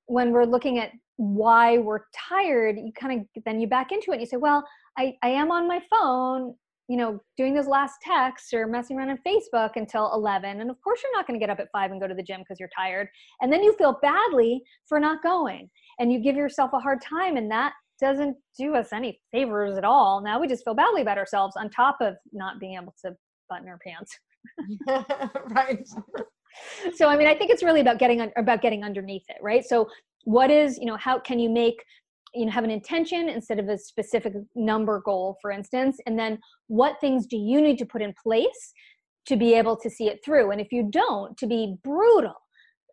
when 0.05 0.33
we're 0.33 0.45
looking 0.45 0.79
at 0.79 0.91
why 1.17 1.79
we're 1.79 2.01
tired 2.29 2.77
you 2.77 2.93
kind 2.93 3.21
of 3.21 3.43
then 3.45 3.59
you 3.59 3.67
back 3.67 3.91
into 3.91 4.11
it 4.11 4.15
and 4.15 4.21
you 4.21 4.27
say 4.27 4.37
well 4.37 4.63
I, 4.97 5.15
I 5.23 5.31
am 5.31 5.51
on 5.51 5.67
my 5.67 5.81
phone 5.91 6.55
you 6.89 6.97
know, 6.97 7.21
doing 7.37 7.55
those 7.55 7.67
last 7.67 7.99
texts 8.03 8.53
or 8.55 8.67
messing 8.67 8.97
around 8.97 9.11
on 9.11 9.19
Facebook 9.27 9.73
until 9.77 10.13
11. 10.15 10.61
And 10.61 10.71
of 10.71 10.81
course, 10.83 11.01
you're 11.03 11.13
not 11.13 11.27
going 11.27 11.39
to 11.39 11.45
get 11.45 11.51
up 11.51 11.61
at 11.61 11.69
five 11.71 11.91
and 11.91 12.01
go 12.01 12.09
to 12.09 12.15
the 12.15 12.23
gym 12.23 12.41
because 12.41 12.59
you're 12.59 12.71
tired. 12.75 13.09
And 13.43 13.53
then 13.53 13.63
you 13.63 13.75
feel 13.77 13.99
badly 14.01 14.63
for 14.89 14.99
not 14.99 15.23
going 15.23 15.69
and 15.99 16.11
you 16.11 16.21
give 16.21 16.35
yourself 16.35 16.71
a 16.73 16.81
hard 16.81 17.03
time. 17.03 17.37
And 17.37 17.51
that 17.51 17.75
doesn't 18.01 18.37
do 18.59 18.75
us 18.75 18.93
any 18.93 19.21
favors 19.33 19.77
at 19.77 19.85
all. 19.85 20.23
Now 20.23 20.41
we 20.41 20.49
just 20.49 20.65
feel 20.65 20.75
badly 20.75 21.03
about 21.03 21.19
ourselves 21.19 21.57
on 21.57 21.69
top 21.69 21.99
of 22.01 22.15
not 22.33 22.59
being 22.59 22.79
able 22.81 22.95
to 23.05 23.15
button 23.51 23.69
our 23.69 23.79
pants. 23.87 24.19
right. 25.51 25.87
so, 26.95 27.09
I 27.09 27.19
mean, 27.19 27.27
I 27.27 27.35
think 27.35 27.51
it's 27.51 27.63
really 27.63 27.81
about 27.81 27.99
getting, 27.99 28.31
about 28.37 28.63
getting 28.63 28.83
underneath 28.83 29.25
it, 29.29 29.37
right? 29.43 29.65
So 29.65 29.89
what 30.25 30.51
is, 30.51 30.79
you 30.79 30.87
know, 30.87 30.97
how 30.97 31.19
can 31.19 31.39
you 31.39 31.51
make 31.51 31.83
you 32.35 32.47
know 32.47 32.53
have 32.53 32.65
an 32.65 32.71
intention 32.71 33.29
instead 33.29 33.59
of 33.59 33.69
a 33.69 33.79
specific 33.79 34.35
number 34.55 35.01
goal 35.05 35.37
for 35.41 35.51
instance 35.51 35.99
and 36.07 36.19
then 36.19 36.39
what 36.67 37.01
things 37.01 37.27
do 37.27 37.37
you 37.37 37.61
need 37.61 37.79
to 37.79 37.87
put 37.87 38.03
in 38.03 38.15
place 38.23 38.73
to 39.27 39.37
be 39.37 39.55
able 39.55 39.77
to 39.77 39.91
see 39.91 40.09
it 40.09 40.21
through? 40.25 40.51
And 40.51 40.61
if 40.61 40.73
you 40.73 40.89
don't 40.91 41.37
to 41.37 41.47
be 41.47 41.77
brutal 41.85 42.35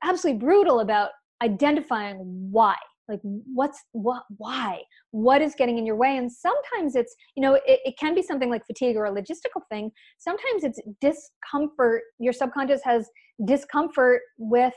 absolutely 0.03 0.39
brutal 0.39 0.79
about 0.79 1.09
identifying 1.43 2.17
why 2.51 2.75
like 3.07 3.19
what's 3.23 3.83
what 3.91 4.23
why 4.37 4.81
what 5.11 5.41
is 5.41 5.53
getting 5.55 5.77
in 5.77 5.85
your 5.85 5.95
way? 5.95 6.17
And 6.17 6.31
sometimes 6.31 6.95
it's 6.95 7.15
you 7.35 7.41
know 7.41 7.53
it, 7.53 7.61
it 7.85 7.95
can 7.99 8.15
be 8.15 8.23
something 8.23 8.49
like 8.49 8.65
fatigue 8.65 8.95
or 8.95 9.05
a 9.05 9.11
logistical 9.11 9.61
thing. 9.69 9.91
Sometimes 10.17 10.63
it's 10.63 10.79
discomfort 11.01 12.01
your 12.19 12.33
subconscious 12.33 12.81
has 12.83 13.07
discomfort 13.45 14.21
with 14.39 14.73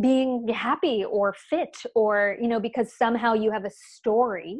being 0.00 0.46
happy 0.48 1.04
or 1.04 1.34
fit 1.48 1.76
or 1.94 2.36
you 2.40 2.48
know 2.48 2.60
because 2.60 2.96
somehow 2.96 3.34
you 3.34 3.50
have 3.50 3.64
a 3.64 3.70
story 3.70 4.56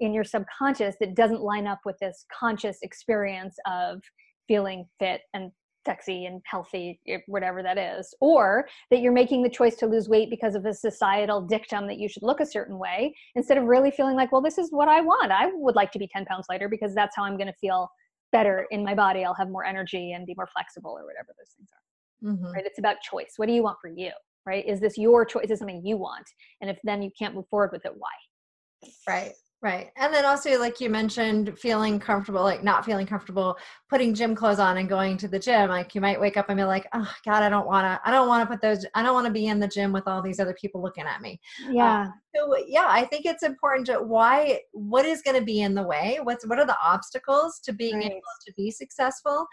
in 0.00 0.14
your 0.14 0.24
subconscious 0.24 0.96
that 0.98 1.14
doesn't 1.14 1.42
line 1.42 1.66
up 1.66 1.80
with 1.84 1.96
this 2.00 2.24
conscious 2.38 2.78
experience 2.82 3.56
of 3.66 4.00
feeling 4.48 4.86
fit 4.98 5.20
and 5.34 5.52
sexy 5.84 6.26
and 6.26 6.40
healthy 6.46 6.98
whatever 7.26 7.62
that 7.62 7.76
is 7.76 8.14
or 8.20 8.66
that 8.90 9.00
you're 9.00 9.12
making 9.12 9.42
the 9.42 9.50
choice 9.50 9.74
to 9.74 9.86
lose 9.86 10.08
weight 10.08 10.30
because 10.30 10.54
of 10.54 10.64
a 10.64 10.72
societal 10.72 11.40
dictum 11.40 11.86
that 11.86 11.98
you 11.98 12.08
should 12.08 12.22
look 12.22 12.40
a 12.40 12.46
certain 12.46 12.78
way 12.78 13.12
instead 13.34 13.58
of 13.58 13.64
really 13.64 13.90
feeling 13.90 14.16
like 14.16 14.32
well 14.32 14.40
this 14.40 14.58
is 14.58 14.68
what 14.70 14.88
i 14.88 15.00
want. 15.00 15.30
I 15.30 15.50
would 15.52 15.74
like 15.74 15.92
to 15.92 15.98
be 15.98 16.08
10 16.10 16.24
pounds 16.24 16.46
lighter 16.48 16.68
because 16.68 16.94
that's 16.94 17.14
how 17.16 17.24
i'm 17.24 17.36
going 17.36 17.48
to 17.48 17.58
feel 17.60 17.88
better 18.32 18.66
in 18.70 18.82
my 18.82 18.94
body. 18.94 19.24
I'll 19.24 19.34
have 19.34 19.50
more 19.50 19.64
energy 19.64 20.12
and 20.12 20.26
be 20.26 20.34
more 20.36 20.48
flexible 20.54 20.92
or 20.98 21.04
whatever 21.04 21.34
those 21.38 21.54
things 21.56 21.68
are. 21.70 22.32
Mm-hmm. 22.32 22.54
right? 22.54 22.66
It's 22.66 22.78
about 22.78 22.96
choice. 23.02 23.34
What 23.36 23.46
do 23.46 23.52
you 23.52 23.62
want 23.62 23.78
for 23.80 23.88
you 23.88 24.10
right? 24.46 24.66
Is 24.66 24.80
this 24.80 24.98
your 24.98 25.24
choice? 25.24 25.44
Is 25.44 25.50
this 25.50 25.58
something 25.58 25.84
you 25.84 25.96
want? 25.96 26.26
And 26.60 26.70
if 26.70 26.78
then 26.84 27.02
you 27.02 27.10
can't 27.18 27.34
move 27.34 27.46
forward 27.48 27.70
with 27.72 27.84
it, 27.84 27.92
why? 27.96 28.10
Right. 29.06 29.32
Right. 29.62 29.92
And 29.96 30.12
then 30.12 30.24
also, 30.24 30.58
like 30.58 30.80
you 30.80 30.90
mentioned, 30.90 31.56
feeling 31.56 32.00
comfortable, 32.00 32.42
like 32.42 32.64
not 32.64 32.84
feeling 32.84 33.06
comfortable 33.06 33.56
putting 33.88 34.12
gym 34.12 34.34
clothes 34.34 34.58
on 34.58 34.78
and 34.78 34.88
going 34.88 35.16
to 35.18 35.28
the 35.28 35.38
gym. 35.38 35.70
Like 35.70 35.94
you 35.94 36.00
might 36.00 36.20
wake 36.20 36.36
up 36.36 36.48
and 36.48 36.58
be 36.58 36.64
like, 36.64 36.88
oh 36.94 37.08
God, 37.24 37.44
I 37.44 37.48
don't 37.48 37.66
want 37.66 37.84
to, 37.84 38.00
I 38.04 38.10
don't 38.10 38.26
want 38.26 38.42
to 38.42 38.52
put 38.52 38.60
those, 38.60 38.84
I 38.96 39.04
don't 39.04 39.14
want 39.14 39.28
to 39.28 39.32
be 39.32 39.46
in 39.46 39.60
the 39.60 39.68
gym 39.68 39.92
with 39.92 40.08
all 40.08 40.20
these 40.20 40.40
other 40.40 40.54
people 40.60 40.82
looking 40.82 41.04
at 41.04 41.20
me. 41.20 41.40
Yeah. 41.70 42.06
Um, 42.06 42.14
so 42.34 42.56
yeah, 42.66 42.88
I 42.88 43.04
think 43.04 43.24
it's 43.24 43.44
important 43.44 43.86
to 43.86 43.98
why, 43.98 44.62
what 44.72 45.04
is 45.04 45.22
going 45.22 45.38
to 45.38 45.44
be 45.44 45.60
in 45.60 45.76
the 45.76 45.82
way? 45.84 46.18
What's, 46.20 46.44
what 46.44 46.58
are 46.58 46.66
the 46.66 46.78
obstacles 46.82 47.60
to 47.60 47.72
being 47.72 47.98
right. 47.98 48.06
able 48.06 48.20
to 48.44 48.52
be 48.56 48.68
successful 48.72 49.46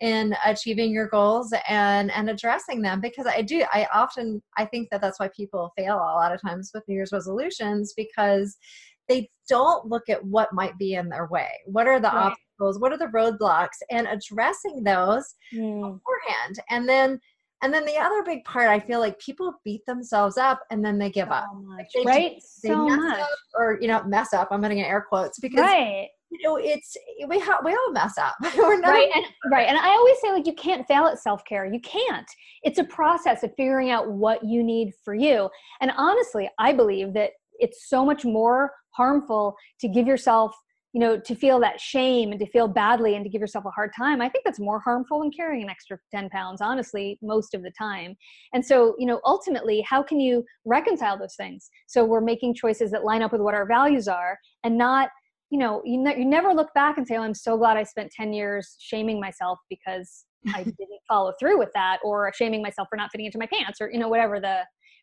in 0.00 0.36
achieving 0.44 0.92
your 0.92 1.08
goals 1.08 1.54
and, 1.66 2.10
and 2.10 2.28
addressing 2.28 2.82
them? 2.82 3.00
Because 3.00 3.26
I 3.26 3.40
do, 3.40 3.64
I 3.72 3.86
often, 3.94 4.42
I 4.58 4.66
think 4.66 4.90
that 4.90 5.00
that's 5.00 5.18
why 5.18 5.30
people 5.34 5.72
fail 5.74 5.94
a 5.94 6.18
lot 6.18 6.34
of 6.34 6.42
times 6.42 6.70
with 6.74 6.82
New 6.86 6.96
Year's 6.96 7.12
resolutions 7.12 7.94
because 7.96 8.58
they 9.08 9.30
don't 9.48 9.86
look 9.86 10.08
at 10.08 10.24
what 10.24 10.52
might 10.52 10.76
be 10.78 10.94
in 10.94 11.08
their 11.08 11.26
way. 11.26 11.48
What 11.66 11.86
are 11.86 12.00
the 12.00 12.08
right. 12.08 12.32
obstacles? 12.32 12.78
What 12.78 12.92
are 12.92 12.98
the 12.98 13.06
roadblocks? 13.06 13.82
And 13.90 14.06
addressing 14.06 14.82
those 14.84 15.34
mm. 15.52 15.80
beforehand. 15.80 16.58
And 16.70 16.88
then 16.88 17.20
and 17.64 17.72
then 17.72 17.86
the 17.86 17.96
other 17.96 18.22
big 18.22 18.44
part, 18.44 18.68
I 18.68 18.78
feel 18.78 19.00
like 19.00 19.18
people 19.18 19.54
beat 19.64 19.86
themselves 19.86 20.36
up 20.36 20.60
and 20.70 20.84
then 20.84 20.98
they 20.98 21.08
give 21.08 21.28
so 21.28 21.34
up. 21.34 21.46
Much, 21.64 21.86
they 21.94 22.02
right? 22.04 22.32
they 22.62 22.68
so 22.68 22.86
much. 22.86 23.20
Up, 23.20 23.28
or 23.58 23.78
you 23.80 23.88
know, 23.88 24.04
mess 24.04 24.34
up. 24.34 24.48
I'm 24.50 24.60
gonna 24.60 24.74
get 24.74 24.86
air 24.86 25.06
quotes 25.08 25.38
because 25.38 25.60
right. 25.60 26.08
you 26.30 26.42
know 26.42 26.56
it's 26.56 26.94
we 27.26 27.38
have 27.38 27.60
we 27.64 27.72
all 27.72 27.92
mess 27.92 28.18
up. 28.18 28.34
right, 28.42 29.10
and, 29.14 29.24
right. 29.50 29.66
And 29.66 29.78
I 29.78 29.88
always 29.88 30.20
say 30.20 30.30
like 30.30 30.46
you 30.46 30.52
can't 30.52 30.86
fail 30.86 31.06
at 31.06 31.18
self 31.18 31.42
care. 31.46 31.64
You 31.64 31.80
can't. 31.80 32.28
It's 32.64 32.78
a 32.78 32.84
process 32.84 33.42
of 33.42 33.54
figuring 33.56 33.90
out 33.90 34.10
what 34.10 34.44
you 34.44 34.62
need 34.62 34.92
for 35.02 35.14
you. 35.14 35.48
And 35.80 35.90
honestly, 35.96 36.50
I 36.58 36.74
believe 36.74 37.14
that 37.14 37.30
it's 37.60 37.88
so 37.88 38.04
much 38.04 38.26
more 38.26 38.72
harmful 38.96 39.56
to 39.80 39.88
give 39.88 40.06
yourself 40.06 40.54
you 40.92 41.00
know 41.00 41.18
to 41.18 41.34
feel 41.34 41.58
that 41.60 41.80
shame 41.80 42.30
and 42.30 42.38
to 42.38 42.46
feel 42.46 42.68
badly 42.68 43.16
and 43.16 43.24
to 43.24 43.28
give 43.30 43.40
yourself 43.40 43.64
a 43.64 43.70
hard 43.70 43.90
time 43.96 44.20
i 44.20 44.28
think 44.28 44.44
that's 44.44 44.60
more 44.60 44.80
harmful 44.80 45.20
than 45.20 45.30
carrying 45.30 45.62
an 45.62 45.68
extra 45.68 45.98
10 46.12 46.30
pounds 46.30 46.60
honestly 46.60 47.18
most 47.22 47.54
of 47.54 47.62
the 47.62 47.72
time. 47.76 48.14
And 48.52 48.64
so 48.64 48.94
you 48.98 49.06
know 49.06 49.20
ultimately 49.24 49.80
how 49.88 50.02
can 50.02 50.20
you 50.20 50.44
reconcile 50.64 51.18
those 51.18 51.34
things? 51.36 51.70
So 51.86 52.04
we're 52.04 52.20
making 52.20 52.54
choices 52.54 52.90
that 52.92 53.04
line 53.04 53.22
up 53.22 53.32
with 53.32 53.40
what 53.40 53.54
our 53.54 53.66
values 53.66 54.08
are 54.08 54.38
and 54.62 54.78
not 54.78 55.10
you 55.50 55.58
know 55.58 55.82
you, 55.84 55.98
ne- 55.98 56.18
you 56.18 56.24
never 56.24 56.52
look 56.52 56.72
back 56.74 56.96
and 56.98 57.06
say 57.06 57.16
oh 57.16 57.22
i'm 57.22 57.34
so 57.34 57.56
glad 57.56 57.76
i 57.76 57.82
spent 57.82 58.10
10 58.10 58.32
years 58.32 58.76
shaming 58.80 59.20
myself 59.20 59.58
because 59.68 60.24
i 60.54 60.62
didn't 60.64 61.00
follow 61.06 61.32
through 61.38 61.58
with 61.58 61.70
that 61.74 61.98
or 62.02 62.32
shaming 62.34 62.62
myself 62.62 62.88
for 62.90 62.96
not 62.96 63.10
fitting 63.12 63.26
into 63.26 63.38
my 63.38 63.46
pants 63.46 63.78
or 63.80 63.90
you 63.92 63.98
know 63.98 64.08
whatever 64.08 64.40
the 64.40 64.60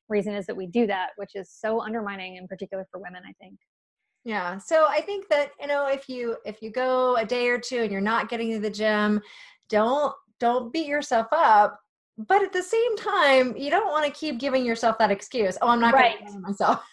reason 0.09 0.33
is 0.33 0.45
that 0.47 0.57
we 0.57 0.65
do 0.65 0.87
that 0.87 1.09
which 1.17 1.31
is 1.35 1.49
so 1.51 1.79
undermining 1.79 2.35
in 2.37 2.47
particular 2.47 2.85
for 2.91 2.99
women 2.99 3.21
i 3.23 3.33
think 3.39 3.55
yeah. 4.23 4.57
So 4.57 4.85
I 4.87 5.01
think 5.01 5.27
that, 5.29 5.51
you 5.59 5.67
know, 5.67 5.87
if 5.87 6.07
you 6.07 6.37
if 6.45 6.61
you 6.61 6.71
go 6.71 7.15
a 7.15 7.25
day 7.25 7.47
or 7.47 7.59
two 7.59 7.79
and 7.79 7.91
you're 7.91 8.01
not 8.01 8.29
getting 8.29 8.51
to 8.51 8.59
the 8.59 8.69
gym, 8.69 9.21
don't 9.69 10.13
don't 10.39 10.71
beat 10.71 10.87
yourself 10.87 11.27
up. 11.31 11.79
But 12.17 12.43
at 12.43 12.53
the 12.53 12.61
same 12.61 12.97
time, 12.97 13.55
you 13.55 13.71
don't 13.71 13.89
want 13.89 14.05
to 14.05 14.11
keep 14.11 14.37
giving 14.37 14.65
yourself 14.65 14.97
that 14.99 15.09
excuse. 15.09 15.57
Oh, 15.61 15.69
I'm 15.69 15.79
not 15.79 15.93
right. 15.93 16.19
going 16.19 16.33
to 16.33 16.39
myself. 16.39 16.83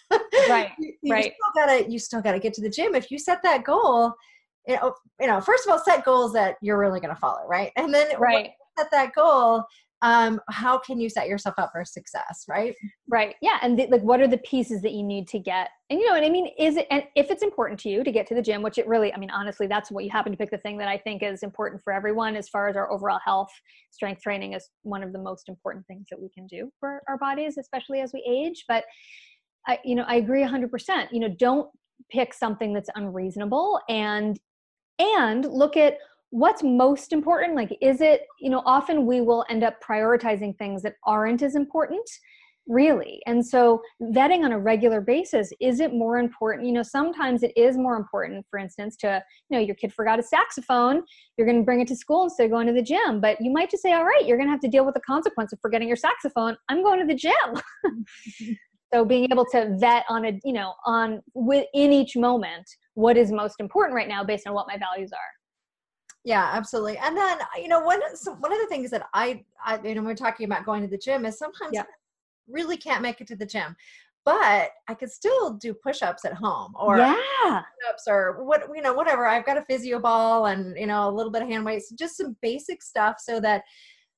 right. 0.49 0.71
you, 0.79 0.95
you 1.03 1.13
right. 1.13 1.25
Still 1.25 1.67
gotta 1.67 1.91
you 1.91 1.99
still 1.99 2.23
gotta 2.23 2.39
get 2.39 2.55
to 2.55 2.63
the 2.63 2.71
gym. 2.71 2.95
If 2.95 3.11
you 3.11 3.19
set 3.19 3.43
that 3.43 3.65
goal, 3.65 4.15
you 4.67 4.77
know, 4.77 4.95
you 5.21 5.27
know, 5.27 5.41
first 5.41 5.67
of 5.67 5.73
all, 5.73 5.79
set 5.79 6.05
goals 6.05 6.33
that 6.33 6.57
you're 6.63 6.79
really 6.79 7.01
gonna 7.01 7.17
follow, 7.17 7.47
right? 7.47 7.73
And 7.77 7.93
then 7.93 8.19
right. 8.19 8.51
set 8.79 8.91
that 8.91 9.13
goal, 9.15 9.65
um, 10.03 10.41
how 10.49 10.79
can 10.79 11.01
you 11.01 11.09
set 11.09 11.27
yourself 11.27 11.55
up 11.59 11.71
for 11.73 11.85
success 11.85 12.45
right? 12.49 12.75
Right 13.09 13.35
yeah 13.43 13.59
and 13.63 13.79
like 13.91 14.03
what 14.03 14.21
are 14.21 14.29
the 14.29 14.39
pieces 14.39 14.83
that 14.83 14.93
you 14.93 15.03
need 15.03 15.27
to 15.29 15.39
get 15.39 15.71
and 15.91 15.99
you 15.99 16.07
know 16.07 16.13
what 16.13 16.25
i 16.25 16.29
mean 16.29 16.51
is 16.59 16.77
it 16.77 16.87
and 16.91 17.05
if 17.17 17.31
it's 17.31 17.43
important 17.43 17.81
to 17.81 17.89
you 17.89 18.05
to 18.05 18.13
get 18.13 18.27
to 18.29 18.35
the 18.35 18.43
gym 18.43 18.63
which 18.63 18.79
it 18.79 18.87
really 18.87 19.13
i 19.13 19.17
mean 19.17 19.31
honestly 19.31 19.67
that's 19.67 19.91
what 19.91 20.05
you 20.05 20.11
happen 20.11 20.33
to 20.33 20.39
pick 20.39 20.51
the 20.51 20.59
thing 20.59 20.79
that 20.79 20.89
i 20.89 20.97
think 20.97 21.23
is 21.23 21.43
important 21.43 21.83
for 21.83 21.93
everyone 21.93 22.37
as 22.37 22.49
far 22.49 22.69
as 22.69 22.77
our 22.77 22.91
overall 22.91 23.21
health 23.25 23.51
strength 23.91 24.23
training 24.23 24.53
is 24.53 24.69
one 24.83 25.03
of 25.03 25.13
the 25.13 25.19
most 25.19 25.49
important 25.49 25.87
things 25.87 26.07
that 26.11 26.21
we 26.21 26.29
can 26.29 26.47
do 26.47 26.71
for 26.79 27.03
our 27.09 27.19
bodies 27.19 27.59
especially 27.59 28.01
as 28.01 28.13
we 28.13 28.25
age 28.29 28.65
but 28.69 28.85
i 29.67 29.79
you 29.85 29.95
know 29.95 30.05
i 30.07 30.17
agree 30.17 30.43
100% 30.43 31.09
you 31.11 31.21
know 31.21 31.35
don't 31.39 31.69
pick 32.11 32.33
something 32.33 32.73
that's 32.73 32.91
unreasonable 32.95 33.81
and 33.89 34.39
and 34.99 35.45
look 35.45 35.77
at 35.77 35.99
what's 36.31 36.63
most 36.63 37.13
important? 37.13 37.55
Like 37.55 37.77
is 37.81 38.01
it 38.01 38.23
you 38.41 38.51
know 38.51 38.63
often 38.67 39.07
we 39.07 39.21
will 39.21 39.45
end 39.49 39.65
up 39.65 39.83
prioritizing 39.83 40.57
things 40.59 40.83
that 40.83 40.95
aren't 41.07 41.43
as 41.43 41.55
important 41.55 42.09
really. 42.71 43.23
And 43.27 43.45
so 43.45 43.81
vetting 44.03 44.45
on 44.45 44.53
a 44.53 44.59
regular 44.59 45.01
basis 45.01 45.51
is 45.59 45.81
it 45.81 45.95
more 45.95 46.19
important? 46.19 46.67
You 46.67 46.75
know 46.75 46.83
sometimes 46.83 47.43
it 47.43 47.53
is 47.57 47.77
more 47.79 47.97
important 47.97 48.45
for 48.51 48.59
instance 48.59 48.97
to 48.99 49.23
you 49.49 49.59
know 49.59 49.65
your 49.65 49.75
kid 49.75 49.93
forgot 49.93 50.19
a 50.19 50.23
saxophone 50.23 51.03
you're 51.37 51.47
going 51.47 51.59
to 51.59 51.65
bring 51.65 51.81
it 51.81 51.89
to 51.89 51.97
school 51.97 52.25
instead 52.25 52.45
of 52.45 52.51
going 52.51 52.67
to 52.67 52.75
the 52.75 52.83
gym. 52.83 53.21
But 53.21 53.41
you 53.41 53.51
might 53.51 53.71
just 53.71 53.83
say 53.83 53.93
all 53.93 54.05
right 54.05 54.27
you're 54.27 54.37
going 54.37 54.49
to 54.49 54.53
have 54.53 54.61
to 54.61 54.69
deal 54.69 54.85
with 54.85 54.95
the 54.95 55.01
consequence 55.01 55.53
of 55.53 55.61
forgetting 55.61 55.89
your 55.89 55.97
saxophone. 55.97 56.57
I'm 56.69 56.83
going 56.83 57.01
to 57.01 57.07
the 57.07 57.15
gym. 57.15 58.57
So 58.95 59.05
being 59.05 59.29
able 59.31 59.45
to 59.53 59.77
vet 59.79 60.05
on 60.09 60.25
a 60.25 60.41
you 60.45 60.53
know 60.55 60.73
on 60.87 61.21
within 61.35 61.93
each 61.93 62.17
moment 62.17 62.67
what 62.95 63.17
is 63.17 63.31
most 63.31 63.57
important 63.61 63.95
right 63.95 64.09
now 64.09 64.25
based 64.25 64.47
on 64.47 64.55
what 64.55 64.67
my 64.67 64.79
values 64.79 65.13
are 65.13 65.38
yeah, 66.25 66.51
absolutely. 66.53 66.99
And 66.99 67.17
then 67.17 67.39
you 67.57 67.69
know 67.69 67.81
one 67.81 68.01
so 68.17 68.35
one 68.35 68.53
of 68.53 68.59
the 68.59 68.67
things 68.67 68.91
that 68.91 69.09
I, 69.15 69.45
I 69.65 69.81
you 69.83 69.95
know 69.95 70.03
we're 70.03 70.15
talking 70.15 70.47
about 70.47 70.67
going 70.67 70.83
to 70.83 70.89
the 70.89 70.99
gym 70.99 71.25
is 71.25 71.39
sometimes 71.39 71.73
yeah. 71.73 71.83
I 71.83 71.85
really 72.49 72.77
can't 72.77 73.03
make 73.03 73.21
it 73.21 73.27
to 73.29 73.37
the 73.37 73.47
gym, 73.47 73.77
but 74.25 74.71
I 74.89 74.95
could 74.95 75.11
still 75.11 75.55
do 75.55 75.73
push-ups 75.73 76.25
at 76.25 76.35
home 76.35 76.75
or 76.79 76.99
yeah, 76.99 77.63
ups 77.89 78.05
or 78.09 78.45
what 78.45 78.69
you 78.75 78.83
know 78.83 78.93
whatever. 78.93 79.27
I've 79.27 79.47
got 79.47 79.57
a 79.57 79.65
physio 79.65 79.99
ball 79.99 80.47
and 80.47 80.77
you 80.77 80.87
know 80.87 81.09
a 81.09 81.15
little 81.15 81.33
bit 81.33 81.43
of 81.43 81.49
hand 81.49 81.65
weights, 81.65 81.91
just 81.93 82.17
some 82.17 82.37
basic 82.43 82.83
stuff 82.83 83.17
so 83.21 83.41
that 83.41 83.63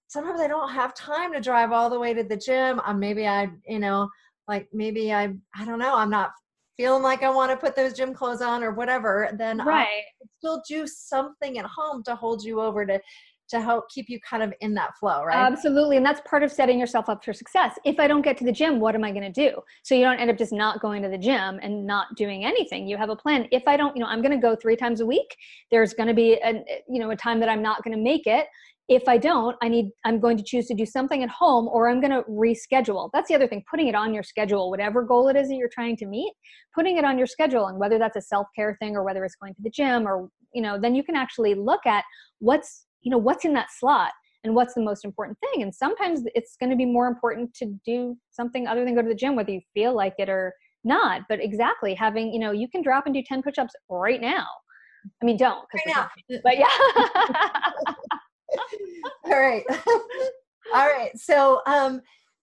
sometimes 0.09 0.41
I 0.41 0.49
don't 0.49 0.73
have 0.73 0.95
time 0.95 1.33
to 1.33 1.41
drive 1.41 1.71
all 1.71 1.91
the 1.91 2.01
way 2.01 2.15
to 2.15 2.25
the 2.25 2.37
gym. 2.37 2.81
Um, 2.85 2.99
maybe 2.99 3.27
I 3.27 3.51
you 3.67 3.79
know 3.79 4.09
like 4.49 4.69
maybe 4.73 5.13
I 5.13 5.35
I 5.55 5.65
don't 5.65 5.79
know 5.79 5.97
I'm 5.97 6.11
not 6.11 6.33
feeling 6.81 7.03
like 7.03 7.23
I 7.23 7.29
want 7.29 7.51
to 7.51 7.57
put 7.59 7.77
those 7.77 7.93
gym 7.93 8.15
clothes 8.15 8.41
on 8.41 8.65
or 8.65 8.71
whatever, 8.73 9.31
then 9.37 9.59
right. 9.59 9.87
I 9.87 10.25
still 10.39 10.63
do 10.67 10.87
something 10.87 11.59
at 11.59 11.67
home 11.67 12.03
to 12.05 12.15
hold 12.15 12.43
you 12.43 12.61
over 12.61 12.87
to 12.87 12.99
to 13.51 13.61
help 13.61 13.91
keep 13.91 14.09
you 14.09 14.19
kind 14.21 14.43
of 14.43 14.55
in 14.61 14.75
that 14.75 14.97
flow, 14.99 15.25
right? 15.25 15.37
Absolutely. 15.37 15.97
And 15.97 16.07
that's 16.07 16.21
part 16.25 16.43
of 16.43 16.53
setting 16.53 16.79
yourself 16.79 17.09
up 17.09 17.25
for 17.25 17.33
success. 17.33 17.77
If 17.85 17.99
I 17.99 18.07
don't 18.07 18.23
get 18.23 18.37
to 18.39 18.45
the 18.45 18.53
gym, 18.53 18.79
what 18.79 18.95
am 18.95 19.03
I 19.03 19.11
going 19.11 19.25
to 19.25 19.49
do? 19.49 19.61
So 19.83 19.95
you 19.95 20.05
don't 20.05 20.19
end 20.19 20.31
up 20.31 20.39
just 20.39 20.53
not 20.53 20.81
going 20.81 21.03
to 21.03 21.09
the 21.09 21.19
gym 21.19 21.59
and 21.61 21.85
not 21.85 22.15
doing 22.17 22.45
anything. 22.45 22.87
You 22.87 22.97
have 22.97 23.11
a 23.11 23.17
plan. 23.17 23.49
If 23.51 23.65
I 23.67 23.77
don't, 23.77 23.97
you 23.97 24.03
know, 24.03 24.09
I'm 24.09 24.23
going 24.23 24.31
to 24.31 24.41
go 24.41 24.55
3 24.55 24.77
times 24.77 25.01
a 25.01 25.07
week. 25.07 25.37
There's 25.71 25.93
going 25.95 26.07
to 26.07 26.15
be 26.15 26.35
a 26.45 26.65
you 26.89 27.01
know, 27.01 27.11
a 27.11 27.17
time 27.17 27.41
that 27.41 27.49
I'm 27.49 27.63
not 27.63 27.83
going 27.83 27.97
to 27.97 28.03
make 28.03 28.27
it 28.27 28.47
if 28.91 29.07
i 29.07 29.17
don't 29.17 29.57
i 29.63 29.69
need 29.69 29.87
i'm 30.05 30.19
going 30.19 30.37
to 30.37 30.43
choose 30.43 30.67
to 30.67 30.75
do 30.75 30.85
something 30.85 31.23
at 31.23 31.31
home 31.31 31.69
or 31.69 31.89
i'm 31.89 32.01
going 32.01 32.11
to 32.11 32.23
reschedule. 32.29 33.09
That's 33.15 33.29
the 33.29 33.35
other 33.35 33.47
thing 33.47 33.63
putting 33.71 33.89
it 33.89 33.95
on 33.95 34.13
your 34.13 34.23
schedule 34.23 34.69
whatever 34.69 35.03
goal 35.03 35.29
it 35.29 35.37
is 35.37 35.49
that 35.49 35.55
you're 35.55 35.71
trying 35.73 35.97
to 35.99 36.07
meet 36.07 36.33
putting 36.75 36.97
it 36.97 37.05
on 37.05 37.19
your 37.19 37.27
schedule. 37.27 37.67
And 37.67 37.79
whether 37.79 37.99
that's 37.99 38.17
a 38.17 38.23
self-care 38.23 38.77
thing 38.81 38.97
or 38.97 39.05
whether 39.05 39.25
it's 39.25 39.37
going 39.37 39.55
to 39.55 39.63
the 39.63 39.71
gym 39.71 40.07
or 40.07 40.29
you 40.55 40.63
know 40.63 40.79
then 40.79 40.95
you 40.95 41.03
can 41.03 41.17
actually 41.17 41.55
look 41.55 41.87
at 41.87 42.05
what's 42.39 42.87
you 43.03 43.11
know 43.11 43.19
what's 43.19 43.45
in 43.45 43.53
that 43.55 43.69
slot 43.79 44.13
and 44.45 44.55
what's 44.55 44.73
the 44.73 44.81
most 44.81 45.05
important 45.05 45.37
thing. 45.41 45.63
And 45.63 45.75
sometimes 45.75 46.23
it's 46.35 46.57
going 46.59 46.71
to 46.71 46.77
be 46.77 46.87
more 46.87 47.07
important 47.07 47.53
to 47.55 47.79
do 47.85 48.17
something 48.31 48.67
other 48.67 48.87
than 48.87 48.95
go 48.95 49.03
to 49.03 49.09
the 49.09 49.15
gym 49.15 49.37
whether 49.37 49.51
you 49.51 49.61
feel 49.75 49.95
like 49.95 50.15
it 50.19 50.29
or 50.29 50.55
not. 50.85 51.23
But 51.29 51.43
exactly 51.43 51.95
having 51.95 52.33
you 52.33 52.41
know 52.41 52.53
you 52.53 52.69
can 52.69 52.83
drop 52.83 53.07
and 53.07 53.15
do 53.15 53.23
10 53.27 53.43
push-ups 53.43 53.75
right 53.89 54.21
now. 54.21 54.47
I 55.23 55.25
mean 55.25 55.37
don't 55.37 55.67
right 55.75 55.87
now. 55.87 56.11
but 56.45 56.59
yeah 56.59 56.67
all 59.25 59.39
right. 59.39 59.65
All 60.73 60.87
right. 60.87 61.11
So 61.17 61.63
um 61.67 62.01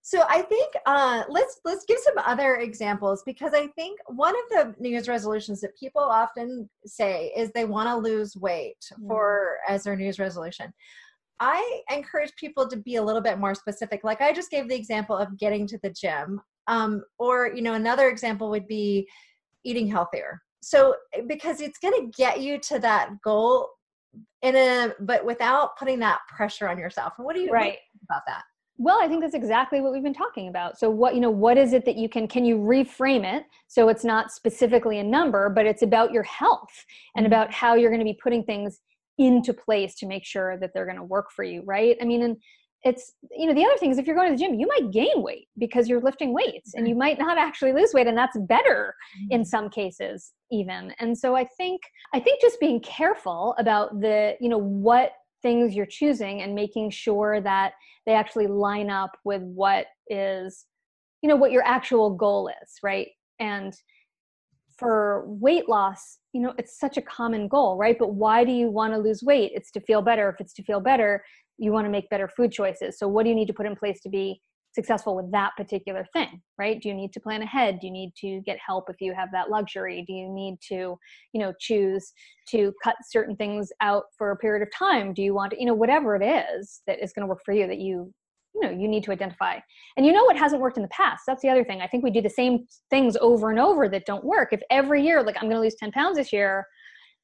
so 0.08 0.24
i 0.30 0.42
think 0.42 0.74
uh 0.86 1.24
let's 1.28 1.60
let's 1.66 1.84
give 1.84 1.98
some 2.00 2.18
other 2.26 2.56
examples 2.56 3.24
because 3.26 3.54
i 3.54 3.68
think 3.76 4.00
one 4.08 4.34
of 4.34 4.50
the 4.50 4.76
new 4.80 4.88
year's 4.88 5.10
resolutions 5.10 5.60
that 5.60 5.78
people 5.78 6.02
often 6.02 6.70
say 6.86 7.30
is 7.36 7.52
they 7.52 7.66
want 7.66 7.90
to 7.90 8.10
lose 8.10 8.38
weight 8.38 8.78
mm. 8.94 9.06
for 9.06 9.58
as 9.68 9.84
their 9.84 9.98
new 9.98 10.04
year's 10.04 10.18
resolution. 10.20 10.74
I 11.40 11.82
encourage 11.92 12.34
people 12.38 12.68
to 12.68 12.78
be 12.78 12.96
a 12.96 13.04
little 13.04 13.22
bit 13.22 13.38
more 13.38 13.54
specific. 13.54 14.06
Like 14.06 14.22
i 14.22 14.32
just 14.32 14.50
gave 14.50 14.70
the 14.70 14.76
example 14.76 15.18
of 15.18 15.38
getting 15.38 15.68
to 15.68 15.80
the 15.84 15.90
gym 15.90 16.42
um 16.68 17.04
or 17.20 17.52
you 17.54 17.62
know 17.62 17.74
another 17.74 18.08
example 18.08 18.50
would 18.50 18.68
be 18.68 19.08
eating 19.66 19.88
healthier. 19.88 20.42
So 20.62 20.96
because 21.28 21.60
it's 21.62 21.80
going 21.80 21.94
to 21.94 22.18
get 22.18 22.42
you 22.42 22.60
to 22.62 22.80
that 22.80 23.22
goal 23.24 23.70
in 24.42 24.56
a 24.56 24.94
but 25.00 25.26
without 25.26 25.78
putting 25.78 26.00
that 26.00 26.20
pressure 26.36 26.68
on 26.68 26.78
yourself. 26.78 27.14
What 27.18 27.36
do 27.36 27.42
you 27.42 27.52
right. 27.52 27.78
about 28.10 28.22
that? 28.28 28.44
Well 28.80 29.00
i 29.02 29.08
think 29.08 29.22
that's 29.22 29.34
exactly 29.34 29.82
what 29.82 29.92
we've 29.92 30.04
been 30.04 30.14
talking 30.14 30.50
about. 30.50 30.78
So 30.78 30.90
what 30.90 31.16
you 31.16 31.22
know 31.22 31.32
what 31.32 31.58
is 31.58 31.74
it 31.74 31.86
that 31.86 31.96
you 31.96 32.10
can 32.10 32.28
can 32.28 32.46
you 32.46 32.58
reframe 32.58 33.26
it? 33.26 33.44
So 33.68 33.90
it's 33.90 34.04
not 34.04 34.32
specifically 34.32 35.00
a 35.00 35.04
number 35.04 35.50
but 35.50 35.66
it's 35.66 35.82
about 35.82 36.12
your 36.12 36.24
health 36.24 36.86
and 37.16 37.26
mm-hmm. 37.26 37.34
about 37.34 37.54
how 37.54 37.76
you're 37.76 37.90
going 37.90 38.00
to 38.00 38.06
be 38.06 38.20
putting 38.22 38.44
things 38.44 38.80
into 39.18 39.52
place 39.52 39.96
to 39.96 40.06
make 40.06 40.24
sure 40.24 40.58
that 40.60 40.72
they're 40.76 40.86
going 40.86 40.98
to 40.98 41.04
work 41.04 41.32
for 41.36 41.44
you 41.44 41.64
right? 41.66 41.98
I 42.02 42.06
mean 42.06 42.24
and 42.24 42.38
it's 42.84 43.14
you 43.36 43.48
know 43.48 43.54
the 43.54 43.66
other 43.66 43.78
thing 43.78 43.90
is 43.92 43.98
if 43.98 44.06
you're 44.06 44.16
going 44.16 44.30
to 44.30 44.38
the 44.38 44.44
gym 44.44 44.60
you 44.60 44.68
might 44.68 44.92
gain 44.92 45.22
weight 45.22 45.48
because 45.58 45.90
you're 45.90 46.02
lifting 46.02 46.34
weights 46.34 46.74
and 46.76 46.88
you 46.88 46.96
might 46.96 47.18
not 47.18 47.38
actually 47.38 47.74
lose 47.74 47.94
weight 47.94 48.08
and 48.08 48.18
that's 48.18 48.38
better 48.42 48.94
in 49.32 49.42
mm-hmm. 49.42 49.46
some 49.46 49.70
cases 49.70 50.34
even. 50.52 50.94
And 51.00 51.18
so 51.18 51.36
i 51.36 51.44
think 51.44 51.82
i 52.14 52.20
think 52.20 52.42
just 52.42 52.60
being 52.60 52.80
careful 52.82 53.56
about 53.58 54.00
the 54.00 54.36
you 54.40 54.50
know 54.50 54.58
what 54.58 55.14
things 55.42 55.76
you're 55.76 55.86
choosing 55.86 56.42
and 56.42 56.54
making 56.56 56.90
sure 56.90 57.42
that 57.42 57.74
they 58.06 58.14
actually 58.14 58.48
line 58.48 58.90
up 58.90 59.18
with 59.24 59.42
what 59.42 59.88
is 60.10 60.66
you 61.22 61.30
know 61.30 61.36
what 61.36 61.52
your 61.52 61.64
actual 61.64 62.12
goal 62.12 62.50
is 62.62 62.74
right? 62.84 63.10
And 63.40 63.74
for 64.78 65.24
weight 65.26 65.68
loss 65.68 66.20
you 66.34 66.42
know 66.42 66.54
it's 66.60 66.80
such 66.80 66.98
a 66.98 67.02
common 67.02 67.48
goal 67.48 67.78
right? 67.78 67.98
But 67.98 68.14
why 68.14 68.44
do 68.44 68.52
you 68.52 68.70
want 68.70 68.94
to 68.94 69.00
lose 69.00 69.24
weight? 69.24 69.52
It's 69.56 69.72
to 69.72 69.82
feel 69.82 70.04
better. 70.04 70.30
If 70.30 70.40
it's 70.40 70.54
to 70.54 70.64
feel 70.64 70.80
better 70.80 71.24
you 71.58 71.72
want 71.72 71.86
to 71.86 71.92
make 71.92 72.10
better 72.10 72.28
food 72.28 72.52
choices. 72.52 72.98
So 73.00 73.08
what 73.08 73.24
do 73.24 73.30
you 73.30 73.36
need 73.36 73.48
to 73.48 73.54
put 73.54 73.66
in 73.66 73.76
place 73.76 74.00
to 74.02 74.10
be 74.10 74.42
successful 74.74 75.16
with 75.16 75.32
that 75.32 75.52
particular 75.58 76.06
thing 76.14 76.42
right? 76.60 76.80
Do 76.82 76.90
you 76.90 76.94
need 76.94 77.12
to 77.14 77.20
plan 77.20 77.42
ahead? 77.42 77.80
Do 77.80 77.88
you 77.88 77.94
need 77.94 78.14
to 78.22 78.42
get 78.46 78.58
help 78.66 78.90
if 78.90 78.98
you 79.00 79.14
have 79.14 79.30
that 79.32 79.50
luxury? 79.50 80.04
Do 80.06 80.14
you 80.14 80.30
need 80.30 80.60
to 80.70 80.98
you 81.34 81.42
know 81.42 81.54
choose 81.60 82.12
to 82.50 82.74
cut 82.84 82.96
certain 83.10 83.36
things 83.36 83.72
out 83.82 84.06
for 84.18 84.32
a 84.32 84.38
period 84.38 84.62
of 84.62 84.70
time? 84.78 85.14
Do 85.14 85.22
you 85.22 85.34
want 85.34 85.52
to 85.52 85.60
you 85.60 85.66
know 85.66 85.74
whatever 85.74 86.16
it 86.16 86.24
is 86.24 86.82
that 86.88 87.02
is 87.04 87.14
going 87.14 87.24
to 87.24 87.28
work 87.28 87.42
for 87.44 87.54
you 87.54 87.68
that 87.68 87.80
you 87.80 88.14
you 88.54 88.62
know 88.62 88.70
you 88.70 88.88
need 88.88 89.04
to 89.04 89.12
identify. 89.12 89.58
And 89.98 90.06
you 90.06 90.12
know 90.12 90.26
what 90.26 90.38
hasn't 90.38 90.62
worked 90.62 90.78
in 90.78 90.84
the 90.84 90.90
past? 90.90 91.24
That's 91.28 91.42
the 91.42 91.50
other 91.50 91.64
thing. 91.64 91.82
I 91.82 91.88
think 91.88 92.04
we 92.04 92.12
do 92.12 92.22
the 92.22 92.30
same 92.30 92.68
things 92.90 93.18
over 93.18 93.50
and 93.50 93.60
over 93.60 93.90
that 93.90 94.06
don't 94.06 94.24
work. 94.24 94.50
If 94.52 94.62
every 94.70 95.04
year 95.04 95.24
like 95.24 95.36
i'm 95.38 95.50
going 95.50 95.56
to 95.56 95.62
lose 95.62 95.76
10 95.76 95.92
pounds 95.92 96.18
this 96.18 96.32
year 96.32 96.66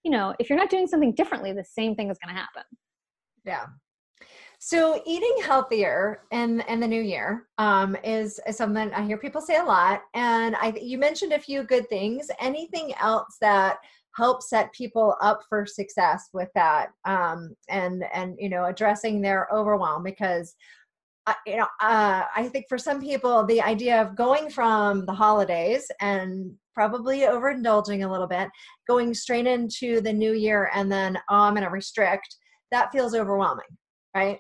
you 0.04 0.12
know 0.12 0.34
if 0.40 0.50
you're 0.50 0.60
not 0.60 0.70
doing 0.70 0.88
something 0.88 1.14
differently 1.14 1.54
the 1.54 1.66
same 1.66 1.96
thing 1.96 2.10
is 2.10 2.18
going 2.24 2.34
to 2.34 2.42
happen. 2.42 2.64
Yeah 3.46 3.66
so 4.66 5.02
eating 5.06 5.36
healthier 5.44 6.22
in 6.32 6.62
in 6.70 6.80
the 6.80 6.88
new 6.88 7.02
year 7.02 7.48
um, 7.58 7.98
is, 8.02 8.40
is 8.48 8.56
something 8.56 8.94
I 8.94 9.04
hear 9.04 9.18
people 9.18 9.42
say 9.42 9.58
a 9.58 9.64
lot, 9.64 10.04
and 10.14 10.56
I 10.56 10.74
you 10.82 10.98
mentioned 10.98 11.34
a 11.34 11.40
few 11.40 11.64
good 11.64 11.90
things. 11.90 12.28
Anything 12.40 12.94
else 13.02 13.36
that 13.42 13.80
helps 14.16 14.50
set 14.50 14.72
people 14.72 15.18
up 15.20 15.42
for 15.50 15.66
success 15.66 16.30
with 16.32 16.48
that, 16.56 16.92
um, 17.04 17.54
and 17.68 18.06
and 18.14 18.38
you 18.40 18.48
know 18.48 18.64
addressing 18.64 19.22
their 19.22 19.50
overwhelm 19.54 20.02
because. 20.02 20.56
Uh, 21.26 21.34
you 21.48 21.56
know, 21.56 21.68
uh, 21.80 22.24
I 22.36 22.50
think 22.50 22.66
for 22.68 22.78
some 22.78 23.00
people, 23.00 23.46
the 23.46 23.62
idea 23.62 24.02
of 24.02 24.14
going 24.14 24.50
from 24.50 25.06
the 25.06 25.14
holidays 25.14 25.90
and 26.02 26.52
probably 26.74 27.20
overindulging 27.20 28.06
a 28.06 28.12
little 28.12 28.28
bit, 28.28 28.50
going 28.90 29.14
straight 29.14 29.48
into 29.48 30.02
the 30.02 30.12
new 30.12 30.34
year, 30.34 30.70
and 30.74 30.92
then 30.92 31.18
oh, 31.30 31.36
I'm 31.36 31.54
going 31.54 31.64
to 31.64 31.70
restrict. 31.70 32.28
That 32.72 32.92
feels 32.92 33.16
overwhelming, 33.16 33.64
right? 34.14 34.38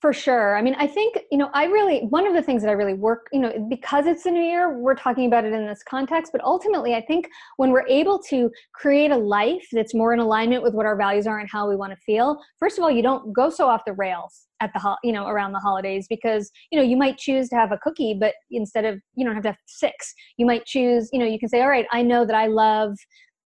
For 0.00 0.12
sure. 0.12 0.56
I 0.56 0.62
mean, 0.62 0.76
I 0.78 0.86
think, 0.86 1.18
you 1.32 1.38
know, 1.38 1.48
I 1.54 1.64
really, 1.64 2.00
one 2.10 2.26
of 2.26 2.34
the 2.34 2.42
things 2.42 2.62
that 2.62 2.68
I 2.68 2.72
really 2.72 2.92
work, 2.92 3.28
you 3.32 3.40
know, 3.40 3.66
because 3.70 4.04
it's 4.06 4.26
a 4.26 4.30
new 4.30 4.42
year, 4.42 4.78
we're 4.78 4.94
talking 4.94 5.26
about 5.26 5.46
it 5.46 5.54
in 5.54 5.66
this 5.66 5.82
context, 5.82 6.32
but 6.32 6.44
ultimately, 6.44 6.94
I 6.94 7.00
think 7.00 7.26
when 7.56 7.70
we're 7.70 7.86
able 7.88 8.18
to 8.28 8.50
create 8.74 9.10
a 9.10 9.16
life 9.16 9.66
that's 9.72 9.94
more 9.94 10.12
in 10.12 10.20
alignment 10.20 10.62
with 10.62 10.74
what 10.74 10.84
our 10.84 10.96
values 10.96 11.26
are 11.26 11.38
and 11.38 11.48
how 11.50 11.66
we 11.66 11.76
want 11.76 11.92
to 11.92 11.96
feel, 12.04 12.38
first 12.58 12.76
of 12.76 12.84
all, 12.84 12.90
you 12.90 13.02
don't 13.02 13.32
go 13.32 13.48
so 13.48 13.68
off 13.68 13.86
the 13.86 13.94
rails 13.94 14.48
at 14.60 14.70
the, 14.74 14.96
you 15.02 15.12
know, 15.12 15.28
around 15.28 15.52
the 15.52 15.60
holidays 15.60 16.06
because, 16.10 16.50
you 16.70 16.78
know, 16.78 16.84
you 16.84 16.96
might 16.96 17.16
choose 17.16 17.48
to 17.48 17.56
have 17.56 17.72
a 17.72 17.78
cookie, 17.78 18.14
but 18.20 18.34
instead 18.50 18.84
of, 18.84 19.00
you 19.14 19.24
don't 19.24 19.34
have 19.34 19.44
to 19.44 19.50
have 19.50 19.58
six, 19.66 20.12
you 20.36 20.44
might 20.44 20.66
choose, 20.66 21.08
you 21.10 21.18
know, 21.18 21.26
you 21.26 21.38
can 21.38 21.48
say, 21.48 21.62
all 21.62 21.70
right, 21.70 21.86
I 21.90 22.02
know 22.02 22.26
that 22.26 22.36
I 22.36 22.48
love, 22.48 22.92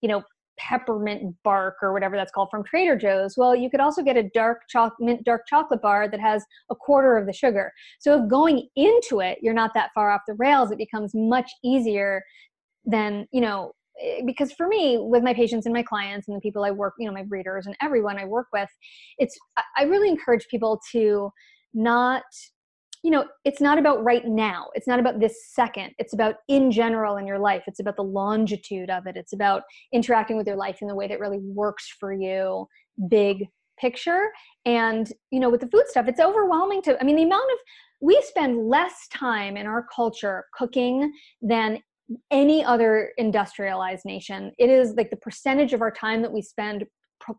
you 0.01 0.09
know, 0.09 0.23
peppermint 0.59 1.35
bark 1.43 1.75
or 1.81 1.93
whatever 1.93 2.15
that's 2.15 2.31
called 2.31 2.49
from 2.51 2.63
Trader 2.63 2.97
Joe's. 2.97 3.35
Well, 3.37 3.55
you 3.55 3.69
could 3.69 3.79
also 3.79 4.03
get 4.03 4.17
a 4.17 4.29
dark 4.33 4.61
mint 4.99 5.23
dark 5.23 5.47
chocolate 5.47 5.81
bar 5.81 6.09
that 6.09 6.19
has 6.19 6.43
a 6.69 6.75
quarter 6.75 7.17
of 7.17 7.25
the 7.25 7.33
sugar. 7.33 7.71
So 7.99 8.21
if 8.21 8.29
going 8.29 8.67
into 8.75 9.21
it, 9.21 9.39
you're 9.41 9.53
not 9.53 9.73
that 9.73 9.91
far 9.95 10.11
off 10.11 10.21
the 10.27 10.35
rails, 10.35 10.71
it 10.71 10.77
becomes 10.77 11.11
much 11.15 11.49
easier 11.63 12.21
than, 12.85 13.27
you 13.31 13.41
know, 13.41 13.71
eh, 14.01 14.21
because 14.25 14.51
for 14.51 14.67
me 14.67 14.97
with 14.99 15.23
my 15.23 15.33
patients 15.33 15.65
and 15.65 15.73
my 15.73 15.83
clients 15.83 16.27
and 16.27 16.35
the 16.35 16.41
people 16.41 16.63
I 16.63 16.71
work, 16.71 16.93
you 16.99 17.07
know, 17.07 17.13
my 17.13 17.23
breeders 17.23 17.65
and 17.65 17.75
everyone 17.81 18.17
I 18.17 18.25
work 18.25 18.47
with, 18.53 18.69
it's 19.17 19.37
I 19.77 19.83
really 19.83 20.09
encourage 20.09 20.47
people 20.49 20.79
to 20.91 21.31
not 21.73 22.23
you 23.03 23.11
know, 23.11 23.25
it's 23.45 23.61
not 23.61 23.77
about 23.77 24.03
right 24.03 24.25
now. 24.25 24.67
It's 24.73 24.87
not 24.87 24.99
about 24.99 25.19
this 25.19 25.47
second. 25.53 25.91
It's 25.97 26.13
about 26.13 26.35
in 26.47 26.69
general 26.71 27.17
in 27.17 27.25
your 27.25 27.39
life. 27.39 27.63
It's 27.67 27.79
about 27.79 27.95
the 27.95 28.03
longitude 28.03 28.89
of 28.89 29.07
it. 29.07 29.15
It's 29.15 29.33
about 29.33 29.63
interacting 29.93 30.37
with 30.37 30.47
your 30.47 30.57
life 30.57 30.79
in 30.81 30.87
the 30.87 30.95
way 30.95 31.07
that 31.07 31.19
really 31.19 31.39
works 31.39 31.87
for 31.99 32.11
you, 32.13 32.67
big 33.07 33.47
picture. 33.79 34.29
And, 34.65 35.11
you 35.31 35.39
know, 35.39 35.49
with 35.49 35.61
the 35.61 35.69
food 35.69 35.85
stuff, 35.87 36.07
it's 36.07 36.19
overwhelming 36.19 36.81
to, 36.83 36.99
I 36.99 37.05
mean, 37.05 37.15
the 37.15 37.23
amount 37.23 37.49
of, 37.51 37.57
we 38.01 38.21
spend 38.27 38.67
less 38.67 39.07
time 39.13 39.55
in 39.55 39.65
our 39.65 39.85
culture 39.95 40.45
cooking 40.53 41.13
than 41.41 41.79
any 42.31 42.63
other 42.63 43.11
industrialized 43.17 44.03
nation. 44.03 44.51
It 44.57 44.69
is 44.69 44.93
like 44.95 45.09
the 45.09 45.17
percentage 45.17 45.73
of 45.73 45.81
our 45.81 45.91
time 45.91 46.21
that 46.21 46.33
we 46.33 46.41
spend 46.41 46.85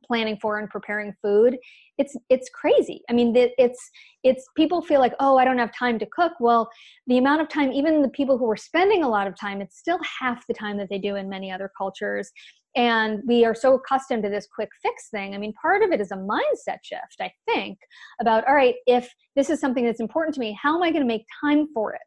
planning 0.06 0.38
for 0.40 0.58
and 0.58 0.68
preparing 0.70 1.12
food 1.22 1.56
it's 2.00 2.16
it's 2.30 2.48
crazy. 2.48 3.02
I 3.10 3.12
mean 3.12 3.34
it's 3.36 3.90
it's 4.24 4.44
people 4.56 4.80
feel 4.80 5.00
like 5.00 5.14
oh 5.20 5.36
i 5.36 5.44
don't 5.44 5.58
have 5.58 5.72
time 5.78 5.98
to 5.98 6.06
cook. 6.06 6.32
Well 6.40 6.68
the 7.06 7.18
amount 7.18 7.42
of 7.42 7.48
time 7.48 7.72
even 7.72 8.00
the 8.00 8.08
people 8.08 8.38
who 8.38 8.50
are 8.50 8.56
spending 8.56 9.04
a 9.04 9.08
lot 9.08 9.26
of 9.26 9.38
time 9.38 9.60
it's 9.60 9.78
still 9.78 9.98
half 10.20 10.46
the 10.46 10.54
time 10.54 10.78
that 10.78 10.88
they 10.88 10.98
do 10.98 11.16
in 11.16 11.28
many 11.28 11.52
other 11.52 11.70
cultures 11.76 12.30
and 12.76 13.20
we 13.26 13.44
are 13.44 13.54
so 13.54 13.74
accustomed 13.74 14.22
to 14.22 14.30
this 14.30 14.46
quick 14.54 14.68
fix 14.82 15.08
thing. 15.10 15.34
I 15.34 15.38
mean 15.38 15.52
part 15.60 15.82
of 15.82 15.90
it 15.90 16.00
is 16.00 16.10
a 16.10 16.16
mindset 16.16 16.78
shift 16.82 17.16
i 17.20 17.30
think 17.46 17.78
about 18.20 18.46
all 18.46 18.54
right 18.54 18.76
if 18.86 19.12
this 19.36 19.50
is 19.50 19.60
something 19.60 19.84
that's 19.84 20.00
important 20.00 20.34
to 20.34 20.40
me 20.40 20.56
how 20.60 20.76
am 20.76 20.82
i 20.82 20.90
going 20.90 21.02
to 21.02 21.06
make 21.06 21.26
time 21.44 21.66
for 21.74 21.94
it? 21.94 22.00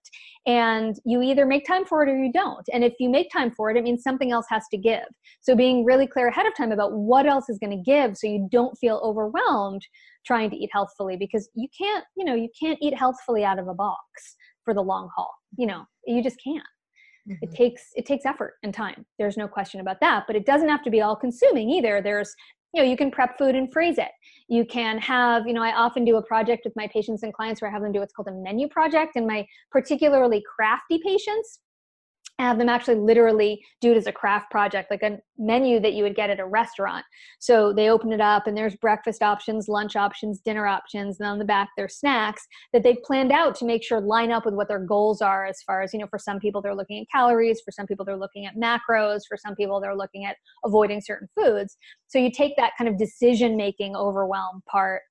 And 0.46 0.96
you 1.06 1.22
either 1.22 1.46
make 1.46 1.66
time 1.66 1.86
for 1.86 2.04
it 2.04 2.10
or 2.10 2.18
you 2.22 2.32
don't. 2.32 2.68
And 2.74 2.84
if 2.84 2.94
you 3.00 3.10
make 3.10 3.30
time 3.32 3.52
for 3.52 3.70
it 3.72 3.78
it 3.78 3.84
means 3.84 4.04
something 4.04 4.32
else 4.32 4.46
has 4.50 4.64
to 4.72 4.78
give. 4.78 5.06
So 5.42 5.56
being 5.56 5.86
really 5.86 6.08
clear 6.08 6.28
ahead 6.28 6.46
of 6.46 6.56
time 6.56 6.72
about 6.72 6.94
what 6.94 7.26
else 7.26 7.50
is 7.50 7.60
going 7.60 7.78
to 7.78 7.92
give 7.92 8.18
so 8.18 8.28
you 8.28 8.48
don't 8.52 8.78
feel 8.78 9.02
overwhelmed 9.04 9.82
trying 10.26 10.50
to 10.50 10.56
eat 10.56 10.70
healthfully 10.72 11.18
because 11.18 11.50
you 11.54 11.68
can't 11.78 12.06
you 12.16 12.26
know 12.26 12.36
you 12.36 12.50
can't 12.60 12.80
eat 12.82 12.96
healthfully 12.96 13.44
out 13.44 13.60
of 13.60 13.68
a 13.68 13.74
box 13.74 14.36
for 14.64 14.74
the 14.74 14.82
long 14.82 15.10
haul 15.16 15.32
you 15.58 15.68
know 15.68 15.84
you 16.06 16.24
just 16.24 16.38
can't 16.44 16.64
Mm-hmm. 17.30 17.44
It 17.44 17.56
takes 17.56 17.92
it 17.96 18.06
takes 18.06 18.26
effort 18.26 18.56
and 18.64 18.74
time. 18.74 19.06
There's 19.18 19.38
no 19.38 19.48
question 19.48 19.80
about 19.80 20.00
that, 20.02 20.26
but 20.28 20.36
it 20.36 20.46
doesn't 20.46 20.70
have 20.70 20.84
to 20.84 20.90
be 20.90 21.02
all 21.02 21.16
consuming 21.16 21.70
either. 21.70 22.02
There's 22.02 22.36
you 22.74 22.82
know, 22.82 22.90
you 22.90 22.98
can 22.98 23.12
prep 23.12 23.38
food 23.38 23.56
and 23.56 23.72
freeze 23.72 24.00
it. 24.00 24.10
You 24.48 24.66
can 24.66 24.98
have, 24.98 25.48
you 25.48 25.54
know, 25.54 25.62
I 25.62 25.74
often 25.74 26.04
do 26.04 26.16
a 26.16 26.24
project 26.24 26.62
with 26.66 26.74
my 26.76 26.88
patients 26.88 27.22
and 27.22 27.32
clients 27.32 27.62
where 27.62 27.70
I 27.70 27.74
have 27.74 27.84
them 27.84 27.92
do 27.92 28.00
what's 28.00 28.14
called 28.14 28.28
a 28.28 28.32
menu 28.32 28.68
project. 28.68 29.16
And 29.16 29.28
my 29.28 29.46
particularly 29.72 30.44
crafty 30.56 31.00
patients, 31.06 31.60
have 32.44 32.58
them 32.58 32.70
actually 32.70 32.96
literally 32.96 33.64
do 33.82 33.92
it 33.92 33.98
as 33.98 34.08
a 34.08 34.12
craft 34.12 34.52
project, 34.52 34.92
like 34.92 35.04
a 35.04 35.18
menu 35.38 35.80
that 35.80 35.94
you 35.94 36.04
would 36.04 36.16
get 36.16 36.30
at 36.30 36.40
a 36.40 36.46
restaurant. 36.46 37.04
So 37.40 37.74
they 37.74 37.90
open 37.90 38.12
it 38.12 38.22
up 38.22 38.48
and 38.48 38.56
there's 38.56 38.76
breakfast 38.76 39.22
options, 39.22 39.68
lunch 39.68 39.96
options, 39.96 40.40
dinner 40.40 40.68
options, 40.68 41.20
and 41.20 41.28
on 41.28 41.40
the 41.40 41.46
back 41.46 41.70
there's 41.76 41.96
snacks 41.96 42.46
that 42.72 42.84
they've 42.84 43.02
planned 43.04 43.32
out 43.32 43.56
to 43.56 43.66
make 43.66 43.84
sure 43.84 44.00
line 44.00 44.32
up 44.32 44.46
with 44.46 44.54
what 44.54 44.68
their 44.68 44.86
goals 44.86 45.22
are 45.22 45.46
as 45.46 45.62
far 45.66 45.82
as, 45.82 45.94
you 45.94 46.00
know, 46.00 46.08
for 46.08 46.20
some 46.20 46.40
people 46.40 46.62
they're 46.62 46.76
looking 46.76 47.00
at 47.00 47.08
calories, 47.12 47.62
for 47.62 47.72
some 47.72 47.88
people 47.88 48.06
they're 48.06 48.18
looking 48.18 48.46
at 48.46 48.56
macros, 48.56 49.22
for 49.28 49.38
some 49.38 49.56
people 49.56 49.80
they're 49.80 49.96
looking 49.96 50.26
at 50.26 50.38
avoiding 50.66 51.02
certain 51.02 51.28
foods. 51.36 51.78
So 52.08 52.20
you 52.20 52.32
take 52.32 52.56
that 52.58 52.74
kind 52.78 52.90
of 52.90 52.98
decision 52.98 53.58
making 53.58 53.96
overwhelm 53.96 54.62
part 54.70 55.02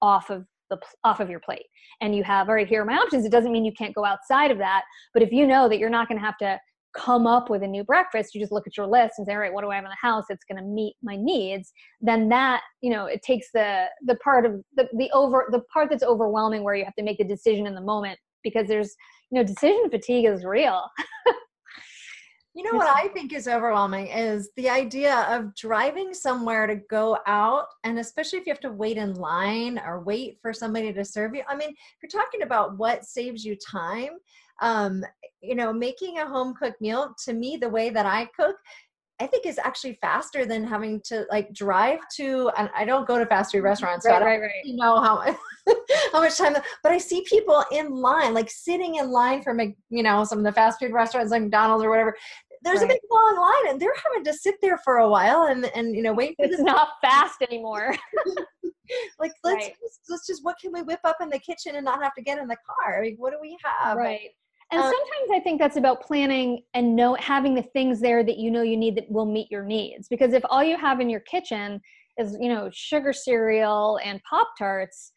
off 0.00 0.30
of 0.30 0.44
the 0.72 0.78
off 1.04 1.20
of 1.20 1.28
your 1.30 1.40
plate 1.40 1.66
and 2.00 2.16
you 2.16 2.24
have 2.24 2.48
all 2.48 2.54
right 2.54 2.66
here 2.66 2.82
are 2.82 2.84
my 2.84 2.94
options 2.94 3.24
it 3.24 3.30
doesn't 3.30 3.52
mean 3.52 3.64
you 3.64 3.72
can't 3.72 3.94
go 3.94 4.04
outside 4.04 4.50
of 4.50 4.58
that 4.58 4.82
but 5.12 5.22
if 5.22 5.30
you 5.30 5.46
know 5.46 5.68
that 5.68 5.78
you're 5.78 5.90
not 5.90 6.08
going 6.08 6.18
to 6.18 6.24
have 6.24 6.38
to 6.38 6.58
come 6.94 7.26
up 7.26 7.50
with 7.50 7.62
a 7.62 7.66
new 7.66 7.84
breakfast 7.84 8.34
you 8.34 8.40
just 8.40 8.52
look 8.52 8.66
at 8.66 8.76
your 8.76 8.86
list 8.86 9.14
and 9.18 9.26
say 9.26 9.32
all 9.32 9.38
right 9.38 9.52
what 9.52 9.62
do 9.62 9.70
i 9.70 9.74
have 9.74 9.84
in 9.84 9.90
the 9.90 10.08
house 10.08 10.24
it's 10.28 10.44
going 10.44 10.62
to 10.62 10.68
meet 10.68 10.94
my 11.02 11.16
needs 11.16 11.72
then 12.00 12.28
that 12.28 12.62
you 12.80 12.90
know 12.90 13.06
it 13.06 13.22
takes 13.22 13.48
the 13.54 13.86
the 14.06 14.16
part 14.16 14.44
of 14.44 14.60
the, 14.76 14.88
the 14.96 15.10
over 15.12 15.46
the 15.50 15.60
part 15.72 15.88
that's 15.90 16.02
overwhelming 16.02 16.62
where 16.62 16.74
you 16.74 16.84
have 16.84 16.94
to 16.94 17.02
make 17.02 17.18
the 17.18 17.24
decision 17.24 17.66
in 17.66 17.74
the 17.74 17.80
moment 17.80 18.18
because 18.42 18.68
there's 18.68 18.94
you 19.30 19.38
know 19.38 19.44
decision 19.44 19.88
fatigue 19.90 20.26
is 20.26 20.44
real 20.44 20.82
You 22.54 22.64
know 22.64 22.76
what 22.76 22.86
I 22.86 23.08
think 23.08 23.32
is 23.32 23.48
overwhelming 23.48 24.08
is 24.08 24.50
the 24.58 24.68
idea 24.68 25.20
of 25.30 25.54
driving 25.56 26.12
somewhere 26.12 26.66
to 26.66 26.76
go 26.90 27.16
out, 27.26 27.64
and 27.82 27.98
especially 27.98 28.40
if 28.40 28.46
you 28.46 28.52
have 28.52 28.60
to 28.60 28.72
wait 28.72 28.98
in 28.98 29.14
line 29.14 29.80
or 29.82 30.00
wait 30.00 30.36
for 30.42 30.52
somebody 30.52 30.92
to 30.92 31.02
serve 31.02 31.34
you. 31.34 31.42
I 31.48 31.56
mean, 31.56 31.74
you're 32.02 32.10
talking 32.10 32.42
about 32.42 32.76
what 32.76 33.06
saves 33.06 33.42
you 33.42 33.56
time, 33.56 34.10
um, 34.62 35.04
you 35.42 35.54
know, 35.54 35.72
making 35.72 36.18
a 36.18 36.26
home 36.26 36.54
cooked 36.54 36.80
meal 36.80 37.14
to 37.24 37.34
me, 37.34 37.58
the 37.60 37.68
way 37.68 37.90
that 37.90 38.06
I 38.06 38.26
cook, 38.36 38.56
I 39.20 39.26
think 39.26 39.44
is 39.44 39.58
actually 39.58 39.98
faster 40.00 40.46
than 40.46 40.64
having 40.64 41.00
to 41.06 41.26
like 41.30 41.52
drive 41.52 41.98
to. 42.16 42.50
And 42.56 42.70
I 42.74 42.84
don't 42.84 43.06
go 43.06 43.18
to 43.18 43.26
fast 43.26 43.52
food 43.52 43.58
mm-hmm. 43.58 43.66
restaurants, 43.66 44.06
right, 44.06 44.12
so 44.12 44.16
I 44.16 44.18
don't 44.20 44.28
right, 44.28 44.40
right. 44.40 44.64
know 44.66 45.00
how 45.00 45.36
how 46.12 46.20
much 46.20 46.38
time. 46.38 46.56
But 46.82 46.92
I 46.92 46.98
see 46.98 47.24
people 47.28 47.62
in 47.72 47.90
line, 47.90 48.34
like 48.34 48.50
sitting 48.50 48.94
in 48.94 49.10
line 49.10 49.42
for 49.42 49.56
you 49.90 50.02
know 50.02 50.24
some 50.24 50.38
of 50.38 50.44
the 50.44 50.52
fast 50.52 50.80
food 50.80 50.92
restaurants, 50.92 51.32
like 51.32 51.42
McDonald's 51.42 51.84
or 51.84 51.90
whatever. 51.90 52.16
There's 52.64 52.80
right. 52.80 52.90
a 52.90 52.94
big 52.94 53.00
long 53.10 53.38
line, 53.40 53.72
and 53.72 53.80
they're 53.80 53.94
having 54.04 54.24
to 54.24 54.32
sit 54.32 54.54
there 54.62 54.78
for 54.78 54.98
a 54.98 55.10
while 55.10 55.44
and 55.44 55.64
and 55.74 55.94
you 55.94 56.02
know 56.02 56.12
wait. 56.12 56.36
it's 56.38 56.62
not 56.62 56.88
fast 57.02 57.42
anymore. 57.42 57.94
like 59.18 59.32
let's 59.44 59.64
right. 59.64 59.76
just, 59.80 60.00
let's 60.08 60.26
just 60.26 60.44
what 60.44 60.58
can 60.60 60.72
we 60.72 60.82
whip 60.82 61.00
up 61.04 61.16
in 61.20 61.28
the 61.28 61.38
kitchen 61.38 61.76
and 61.76 61.84
not 61.84 62.02
have 62.02 62.14
to 62.14 62.22
get 62.22 62.38
in 62.38 62.48
the 62.48 62.56
car? 62.66 62.98
I 62.98 63.02
mean, 63.02 63.16
what 63.18 63.32
do 63.32 63.38
we 63.40 63.56
have? 63.64 63.96
Right. 63.96 64.30
And 64.72 64.80
um, 64.80 64.86
sometimes 64.86 65.30
I 65.34 65.40
think 65.40 65.60
that's 65.60 65.76
about 65.76 66.02
planning 66.02 66.62
and 66.72 66.96
know 66.96 67.14
having 67.20 67.54
the 67.54 67.62
things 67.62 68.00
there 68.00 68.24
that 68.24 68.38
you 68.38 68.50
know 68.50 68.62
you 68.62 68.76
need 68.76 68.96
that 68.96 69.10
will 69.10 69.26
meet 69.26 69.50
your 69.50 69.64
needs. 69.64 70.08
Because 70.08 70.32
if 70.32 70.42
all 70.48 70.64
you 70.64 70.78
have 70.78 70.98
in 70.98 71.10
your 71.10 71.20
kitchen 71.20 71.80
is, 72.18 72.36
you 72.40 72.48
know, 72.48 72.70
sugar 72.72 73.12
cereal 73.12 74.00
and 74.02 74.20
Pop 74.28 74.48
Tarts, 74.58 75.12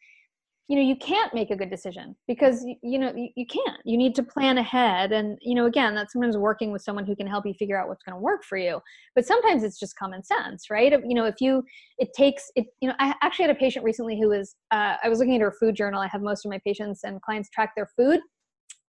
you 0.68 0.76
know, 0.76 0.82
you 0.82 0.96
can't 0.96 1.32
make 1.32 1.50
a 1.50 1.56
good 1.56 1.70
decision 1.70 2.16
because 2.26 2.66
you 2.82 2.98
know 2.98 3.14
you, 3.14 3.28
you 3.36 3.46
can't. 3.46 3.80
You 3.84 3.96
need 3.96 4.14
to 4.16 4.22
plan 4.22 4.58
ahead, 4.58 5.12
and 5.12 5.38
you 5.40 5.54
know, 5.54 5.66
again, 5.66 5.94
that's 5.94 6.12
sometimes 6.12 6.36
working 6.36 6.72
with 6.72 6.82
someone 6.82 7.06
who 7.06 7.14
can 7.14 7.26
help 7.26 7.46
you 7.46 7.54
figure 7.54 7.80
out 7.80 7.88
what's 7.88 8.02
going 8.02 8.16
to 8.16 8.20
work 8.20 8.42
for 8.44 8.58
you. 8.58 8.80
But 9.14 9.24
sometimes 9.24 9.62
it's 9.62 9.78
just 9.78 9.96
common 9.96 10.24
sense, 10.24 10.68
right? 10.68 10.92
You 10.92 11.14
know, 11.14 11.24
if 11.24 11.36
you 11.40 11.62
it 11.98 12.08
takes 12.14 12.50
it. 12.56 12.66
You 12.82 12.88
know, 12.88 12.96
I 12.98 13.14
actually 13.22 13.44
had 13.44 13.56
a 13.56 13.58
patient 13.58 13.84
recently 13.84 14.20
who 14.20 14.28
was 14.28 14.56
uh, 14.72 14.96
I 15.02 15.08
was 15.08 15.20
looking 15.20 15.36
at 15.36 15.40
her 15.40 15.54
food 15.58 15.76
journal. 15.76 16.00
I 16.00 16.08
have 16.08 16.20
most 16.20 16.44
of 16.44 16.50
my 16.50 16.60
patients 16.66 17.04
and 17.04 17.22
clients 17.22 17.48
track 17.48 17.70
their 17.76 17.88
food 17.96 18.20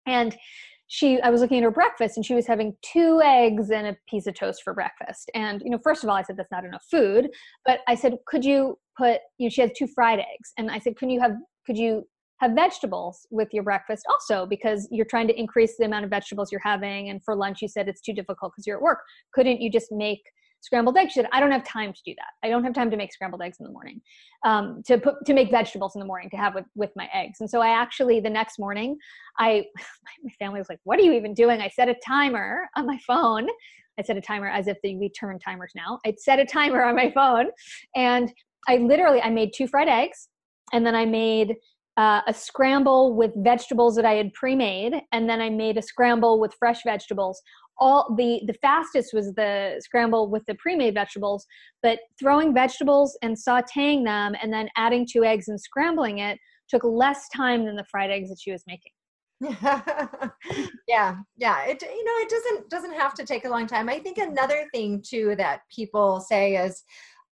and 0.06 0.36
she 0.88 1.20
i 1.22 1.30
was 1.30 1.40
looking 1.40 1.58
at 1.58 1.64
her 1.64 1.70
breakfast 1.70 2.16
and 2.16 2.24
she 2.24 2.34
was 2.34 2.46
having 2.46 2.76
two 2.82 3.20
eggs 3.24 3.70
and 3.70 3.88
a 3.88 3.96
piece 4.08 4.26
of 4.26 4.34
toast 4.34 4.62
for 4.62 4.72
breakfast. 4.72 5.30
And 5.34 5.60
you 5.64 5.70
know 5.70 5.78
first 5.82 6.04
of 6.04 6.10
all 6.10 6.16
i 6.16 6.22
said 6.22 6.36
that's 6.36 6.50
not 6.50 6.64
enough 6.64 6.84
food. 6.90 7.28
But 7.64 7.80
i 7.88 7.94
said 7.94 8.16
could 8.26 8.44
you 8.44 8.78
put 8.96 9.20
you 9.38 9.46
know 9.46 9.50
she 9.50 9.60
has 9.62 9.70
two 9.76 9.88
fried 9.94 10.20
eggs. 10.20 10.52
And 10.58 10.70
i 10.70 10.78
said 10.78 10.96
can 10.96 11.10
you 11.10 11.20
have 11.20 11.32
could 11.66 11.76
you 11.76 12.04
have 12.40 12.52
vegetables 12.52 13.26
with 13.30 13.48
your 13.52 13.62
breakfast 13.62 14.04
also? 14.10 14.44
Because 14.44 14.86
you're 14.90 15.06
trying 15.06 15.26
to 15.26 15.38
increase 15.38 15.76
the 15.78 15.86
amount 15.86 16.04
of 16.04 16.10
vegetables 16.10 16.52
you're 16.52 16.60
having. 16.62 17.08
And 17.08 17.24
for 17.24 17.34
lunch 17.34 17.62
you 17.62 17.68
said 17.68 17.88
it's 17.88 18.00
too 18.00 18.12
difficult 18.12 18.52
because 18.52 18.66
you're 18.66 18.76
at 18.76 18.82
work. 18.82 19.00
Couldn't 19.34 19.60
you 19.60 19.70
just 19.70 19.90
make 19.90 20.22
scrambled 20.60 20.96
eggs. 20.96 21.12
She 21.12 21.20
said, 21.20 21.28
I 21.32 21.40
don't 21.40 21.50
have 21.50 21.64
time 21.64 21.92
to 21.92 22.00
do 22.04 22.14
that. 22.16 22.46
I 22.46 22.50
don't 22.50 22.64
have 22.64 22.74
time 22.74 22.90
to 22.90 22.96
make 22.96 23.12
scrambled 23.12 23.42
eggs 23.42 23.58
in 23.60 23.64
the 23.64 23.72
morning, 23.72 24.00
um, 24.44 24.82
to 24.86 24.98
put 24.98 25.14
to 25.26 25.34
make 25.34 25.50
vegetables 25.50 25.94
in 25.94 26.00
the 26.00 26.06
morning 26.06 26.30
to 26.30 26.36
have 26.36 26.54
with 26.54 26.66
with 26.74 26.90
my 26.96 27.08
eggs. 27.12 27.40
And 27.40 27.48
so 27.48 27.60
I 27.60 27.68
actually 27.68 28.20
the 28.20 28.30
next 28.30 28.58
morning, 28.58 28.96
I 29.38 29.64
my 30.24 30.30
family 30.38 30.58
was 30.58 30.68
like, 30.68 30.80
"What 30.84 30.98
are 30.98 31.02
you 31.02 31.12
even 31.12 31.34
doing?" 31.34 31.60
I 31.60 31.68
set 31.68 31.88
a 31.88 31.96
timer 32.06 32.68
on 32.76 32.86
my 32.86 32.98
phone. 33.06 33.48
I 33.98 34.02
set 34.02 34.16
a 34.16 34.20
timer 34.20 34.48
as 34.48 34.68
if 34.68 34.76
the, 34.82 34.94
we 34.96 35.08
turn 35.08 35.38
timers 35.38 35.72
now. 35.74 35.98
I 36.04 36.14
set 36.18 36.38
a 36.38 36.44
timer 36.44 36.82
on 36.84 36.94
my 36.94 37.10
phone, 37.12 37.46
and 37.94 38.32
I 38.68 38.78
literally 38.78 39.22
I 39.22 39.30
made 39.30 39.52
two 39.54 39.66
fried 39.66 39.88
eggs, 39.88 40.28
and 40.72 40.84
then 40.84 40.94
I 40.94 41.06
made 41.06 41.56
uh, 41.96 42.20
a 42.26 42.34
scramble 42.34 43.14
with 43.16 43.32
vegetables 43.36 43.96
that 43.96 44.04
I 44.04 44.14
had 44.14 44.32
pre-made, 44.34 45.00
and 45.12 45.28
then 45.28 45.40
I 45.40 45.48
made 45.48 45.78
a 45.78 45.82
scramble 45.82 46.38
with 46.38 46.54
fresh 46.58 46.82
vegetables 46.84 47.40
all 47.78 48.14
the 48.16 48.40
the 48.46 48.54
fastest 48.54 49.12
was 49.12 49.32
the 49.34 49.80
scramble 49.84 50.30
with 50.30 50.44
the 50.46 50.54
pre-made 50.54 50.94
vegetables 50.94 51.46
but 51.82 51.98
throwing 52.18 52.54
vegetables 52.54 53.16
and 53.22 53.36
sauteing 53.36 54.04
them 54.04 54.34
and 54.42 54.52
then 54.52 54.68
adding 54.76 55.06
two 55.10 55.24
eggs 55.24 55.48
and 55.48 55.60
scrambling 55.60 56.18
it 56.18 56.38
took 56.68 56.82
less 56.84 57.28
time 57.34 57.64
than 57.64 57.76
the 57.76 57.84
fried 57.84 58.10
eggs 58.10 58.28
that 58.28 58.38
she 58.40 58.50
was 58.50 58.64
making. 58.66 58.92
Yeah 60.88 61.16
yeah 61.36 61.64
it 61.64 61.82
you 61.82 62.04
know 62.04 62.12
it 62.20 62.30
doesn't 62.30 62.70
doesn't 62.70 62.94
have 62.94 63.12
to 63.14 63.26
take 63.26 63.44
a 63.44 63.48
long 63.48 63.66
time. 63.66 63.88
I 63.88 63.98
think 63.98 64.18
another 64.18 64.66
thing 64.72 65.02
too 65.06 65.34
that 65.36 65.60
people 65.74 66.20
say 66.20 66.56
is 66.56 66.82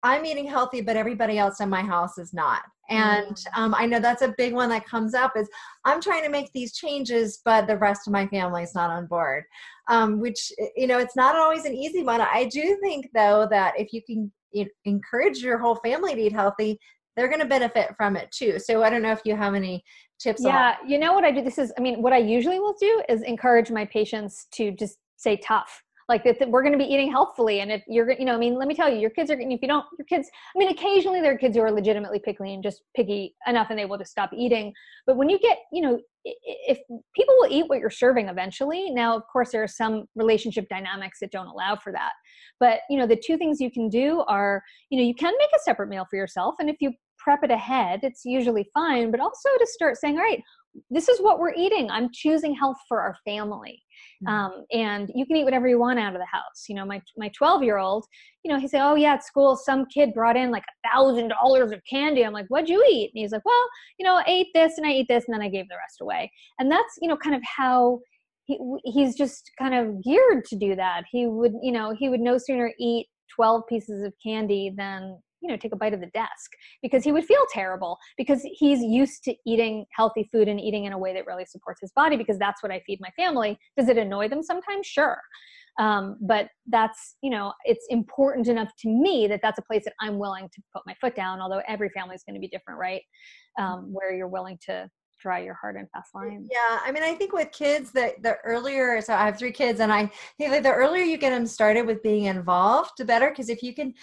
i'm 0.04 0.24
eating 0.24 0.46
healthy 0.46 0.80
but 0.80 0.96
everybody 0.96 1.38
else 1.38 1.60
in 1.60 1.68
my 1.68 1.82
house 1.82 2.18
is 2.18 2.32
not. 2.32 2.62
And 2.90 3.34
mm. 3.34 3.58
um, 3.58 3.74
i 3.74 3.86
know 3.86 3.98
that's 3.98 4.22
a 4.22 4.34
big 4.36 4.52
one 4.52 4.68
that 4.68 4.86
comes 4.86 5.14
up 5.14 5.32
is 5.36 5.48
i'm 5.84 6.00
trying 6.00 6.22
to 6.22 6.28
make 6.28 6.50
these 6.52 6.74
changes 6.74 7.40
but 7.44 7.66
the 7.66 7.78
rest 7.78 8.06
of 8.06 8.12
my 8.12 8.26
family 8.28 8.62
is 8.62 8.74
not 8.74 8.90
on 8.90 9.06
board. 9.06 9.44
Um, 9.88 10.20
which 10.20 10.52
you 10.76 10.86
know 10.86 10.98
it's 10.98 11.16
not 11.16 11.36
always 11.36 11.64
an 11.66 11.74
easy 11.74 12.02
one. 12.02 12.20
I 12.20 12.44
do 12.44 12.78
think 12.82 13.08
though 13.14 13.46
that 13.50 13.74
if 13.78 13.92
you 13.92 14.02
can 14.02 14.32
you 14.52 14.64
know, 14.64 14.70
encourage 14.84 15.38
your 15.38 15.58
whole 15.58 15.76
family 15.76 16.14
to 16.14 16.20
eat 16.20 16.32
healthy 16.32 16.78
they're 17.16 17.28
going 17.28 17.40
to 17.40 17.46
benefit 17.46 17.94
from 17.96 18.16
it 18.16 18.30
too. 18.30 18.58
So 18.58 18.82
i 18.82 18.90
don't 18.90 19.02
know 19.02 19.12
if 19.12 19.22
you 19.24 19.36
have 19.36 19.54
any 19.54 19.82
tips 20.18 20.42
yeah 20.44 20.76
you 20.86 20.98
know 20.98 21.12
what 21.12 21.24
i 21.24 21.30
do? 21.30 21.42
This 21.42 21.58
is 21.58 21.72
i 21.78 21.80
mean 21.80 22.00
what 22.02 22.12
i 22.12 22.18
usually 22.18 22.60
will 22.60 22.76
do 22.80 23.02
is 23.08 23.22
encourage 23.22 23.70
my 23.70 23.84
patients 23.86 24.46
to 24.52 24.70
just 24.72 24.98
say 25.16 25.36
tough 25.36 25.82
like 26.08 26.24
that, 26.24 26.50
we're 26.50 26.62
going 26.62 26.72
to 26.72 26.78
be 26.78 26.84
eating 26.84 27.10
healthfully 27.10 27.60
and 27.60 27.72
if 27.72 27.82
you're 27.88 28.10
you 28.12 28.24
know 28.24 28.34
i 28.34 28.36
mean 28.36 28.54
let 28.54 28.68
me 28.68 28.74
tell 28.74 28.90
you 28.90 28.98
your 28.98 29.10
kids 29.10 29.30
are 29.30 29.40
if 29.40 29.62
you 29.62 29.68
don't 29.68 29.86
your 29.98 30.04
kids 30.06 30.28
i 30.54 30.58
mean 30.58 30.68
occasionally 30.68 31.20
there 31.20 31.32
are 31.32 31.38
kids 31.38 31.56
who 31.56 31.62
are 31.62 31.70
legitimately 31.70 32.18
picky 32.18 32.54
and 32.54 32.62
just 32.62 32.82
picky 32.94 33.34
enough 33.46 33.68
and 33.70 33.78
they 33.78 33.84
will 33.84 33.98
just 33.98 34.10
stop 34.10 34.30
eating. 34.34 34.72
But 35.06 35.16
when 35.16 35.28
you 35.28 35.38
get 35.38 35.58
you 35.72 35.82
know 35.82 36.00
if 36.24 36.78
people 37.14 37.34
will 37.38 37.50
eat 37.50 37.68
what 37.68 37.78
you're 37.78 37.90
serving 37.90 38.28
eventually 38.28 38.90
now 38.90 39.16
of 39.16 39.22
course 39.32 39.52
there 39.52 39.62
are 39.62 39.68
some 39.68 40.04
relationship 40.14 40.68
dynamics 40.68 41.18
that 41.20 41.30
don't 41.30 41.46
allow 41.46 41.76
for 41.76 41.92
that. 41.92 42.12
But 42.60 42.80
you 42.90 42.98
know 42.98 43.06
the 43.06 43.20
two 43.24 43.36
things 43.38 43.60
you 43.60 43.70
can 43.70 43.88
do 43.88 44.24
are 44.28 44.62
you 44.90 44.98
know 44.98 45.04
you 45.04 45.14
can 45.14 45.32
make 45.38 45.50
a 45.54 45.60
separate 45.60 45.88
meal 45.88 46.06
for 46.08 46.16
yourself 46.16 46.56
and 46.58 46.68
if 46.68 46.76
you 46.80 46.92
prep 47.18 47.42
it 47.42 47.50
ahead 47.50 48.00
it's 48.02 48.24
usually 48.24 48.68
fine 48.74 49.10
but 49.10 49.20
also 49.20 49.48
to 49.58 49.66
start 49.66 49.96
saying 49.96 50.16
all 50.16 50.22
right 50.22 50.42
this 50.90 51.08
is 51.08 51.20
what 51.20 51.38
we're 51.38 51.54
eating. 51.54 51.90
I'm 51.90 52.10
choosing 52.12 52.54
health 52.54 52.78
for 52.88 53.00
our 53.00 53.16
family. 53.24 53.82
Mm-hmm. 54.24 54.34
um, 54.34 54.64
and 54.72 55.10
you 55.14 55.26
can 55.26 55.36
eat 55.36 55.44
whatever 55.44 55.68
you 55.68 55.78
want 55.78 55.98
out 55.98 56.14
of 56.14 56.20
the 56.20 56.26
house. 56.26 56.64
You 56.68 56.74
know 56.74 56.84
my 56.84 57.00
my 57.16 57.30
12 57.36 57.62
year 57.62 57.78
old 57.78 58.06
you 58.44 58.52
know 58.52 58.58
he 58.58 58.68
said 58.68 58.82
oh 58.82 58.94
yeah 58.94 59.14
at 59.14 59.24
school 59.24 59.56
some 59.56 59.86
kid 59.86 60.14
brought 60.14 60.36
in 60.36 60.50
like 60.50 60.64
a 60.64 60.88
thousand 60.88 61.28
dollars 61.28 61.72
of 61.72 61.80
candy. 61.88 62.24
I'm 62.24 62.32
like 62.32 62.46
what'd 62.48 62.68
you 62.68 62.84
eat? 62.90 63.10
And 63.14 63.20
he's 63.20 63.32
like 63.32 63.44
well 63.44 63.68
you 63.98 64.04
know 64.04 64.16
i 64.16 64.24
ate 64.26 64.48
this 64.54 64.78
and 64.78 64.86
i 64.86 64.90
ate 64.90 65.08
this 65.08 65.24
and 65.26 65.34
then 65.34 65.42
i 65.42 65.48
gave 65.48 65.68
the 65.68 65.76
rest 65.76 66.00
away. 66.00 66.30
And 66.58 66.70
that's 66.70 66.98
you 67.00 67.08
know 67.08 67.16
kind 67.16 67.36
of 67.36 67.42
how 67.44 68.00
he, 68.44 68.58
he's 68.84 69.16
just 69.16 69.50
kind 69.58 69.74
of 69.74 70.02
geared 70.02 70.44
to 70.46 70.56
do 70.56 70.76
that. 70.76 71.04
He 71.10 71.26
would 71.26 71.52
you 71.62 71.72
know 71.72 71.94
he 71.98 72.08
would 72.08 72.20
no 72.20 72.38
sooner 72.38 72.72
eat 72.78 73.06
12 73.34 73.62
pieces 73.68 74.02
of 74.02 74.12
candy 74.24 74.72
than 74.76 75.18
you 75.44 75.50
know 75.50 75.56
take 75.56 75.72
a 75.72 75.76
bite 75.76 75.92
of 75.92 76.00
the 76.00 76.06
desk 76.06 76.50
because 76.82 77.04
he 77.04 77.12
would 77.12 77.24
feel 77.24 77.44
terrible 77.52 77.98
because 78.16 78.40
he's 78.42 78.80
used 78.80 79.22
to 79.22 79.34
eating 79.46 79.84
healthy 79.94 80.26
food 80.32 80.48
and 80.48 80.58
eating 80.58 80.86
in 80.86 80.94
a 80.94 80.98
way 80.98 81.12
that 81.12 81.26
really 81.26 81.44
supports 81.44 81.80
his 81.82 81.92
body 81.94 82.16
because 82.16 82.38
that's 82.38 82.62
what 82.62 82.72
i 82.72 82.80
feed 82.86 82.98
my 83.00 83.10
family 83.10 83.58
does 83.76 83.88
it 83.88 83.98
annoy 83.98 84.26
them 84.26 84.42
sometimes 84.42 84.86
sure 84.86 85.20
um, 85.78 86.16
but 86.20 86.48
that's 86.68 87.16
you 87.20 87.30
know 87.30 87.52
it's 87.64 87.86
important 87.90 88.48
enough 88.48 88.70
to 88.78 88.88
me 88.88 89.26
that 89.28 89.40
that's 89.42 89.58
a 89.58 89.62
place 89.62 89.84
that 89.84 89.92
i'm 90.00 90.18
willing 90.18 90.48
to 90.54 90.62
put 90.72 90.82
my 90.86 90.94
foot 91.00 91.14
down 91.14 91.40
although 91.40 91.62
every 91.68 91.90
family 91.90 92.14
is 92.14 92.24
going 92.26 92.34
to 92.34 92.40
be 92.40 92.48
different 92.48 92.80
right 92.80 93.02
um, 93.58 93.92
where 93.92 94.14
you're 94.14 94.28
willing 94.28 94.58
to 94.64 94.88
draw 95.24 95.38
your 95.38 95.54
hard 95.54 95.76
and 95.76 95.88
fast 95.90 96.14
line. 96.14 96.46
Yeah, 96.50 96.80
I 96.84 96.92
mean, 96.92 97.02
I 97.02 97.14
think 97.14 97.32
with 97.32 97.50
kids, 97.50 97.90
that 97.92 98.22
the 98.22 98.36
earlier, 98.44 99.00
so 99.00 99.14
I 99.14 99.24
have 99.24 99.38
three 99.38 99.52
kids, 99.52 99.80
and 99.80 99.92
I 99.92 100.10
think 100.38 100.50
that 100.50 100.62
the 100.62 100.72
earlier 100.72 101.02
you 101.02 101.16
get 101.16 101.30
them 101.30 101.46
started 101.46 101.86
with 101.86 102.02
being 102.02 102.24
involved, 102.24 102.92
the 102.98 103.04
better. 103.04 103.30
Because 103.30 103.48
if 103.48 103.62
you 103.62 103.74
can 103.74 103.94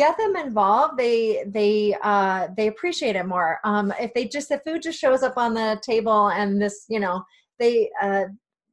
get 0.00 0.16
them 0.16 0.34
involved 0.34 0.96
they 0.96 1.44
they 1.46 1.94
uh 2.02 2.48
they 2.56 2.68
appreciate 2.68 3.16
it 3.16 3.26
more. 3.26 3.58
Um 3.64 3.92
if 4.00 4.14
they 4.14 4.24
just 4.26 4.48
the 4.48 4.58
food 4.64 4.80
just 4.80 4.98
shows 4.98 5.22
up 5.22 5.36
on 5.36 5.52
the 5.52 5.78
table 5.82 6.28
and 6.30 6.60
this 6.62 6.86
you 6.88 7.00
know 7.00 7.22
they 7.58 7.90
uh 8.00 8.24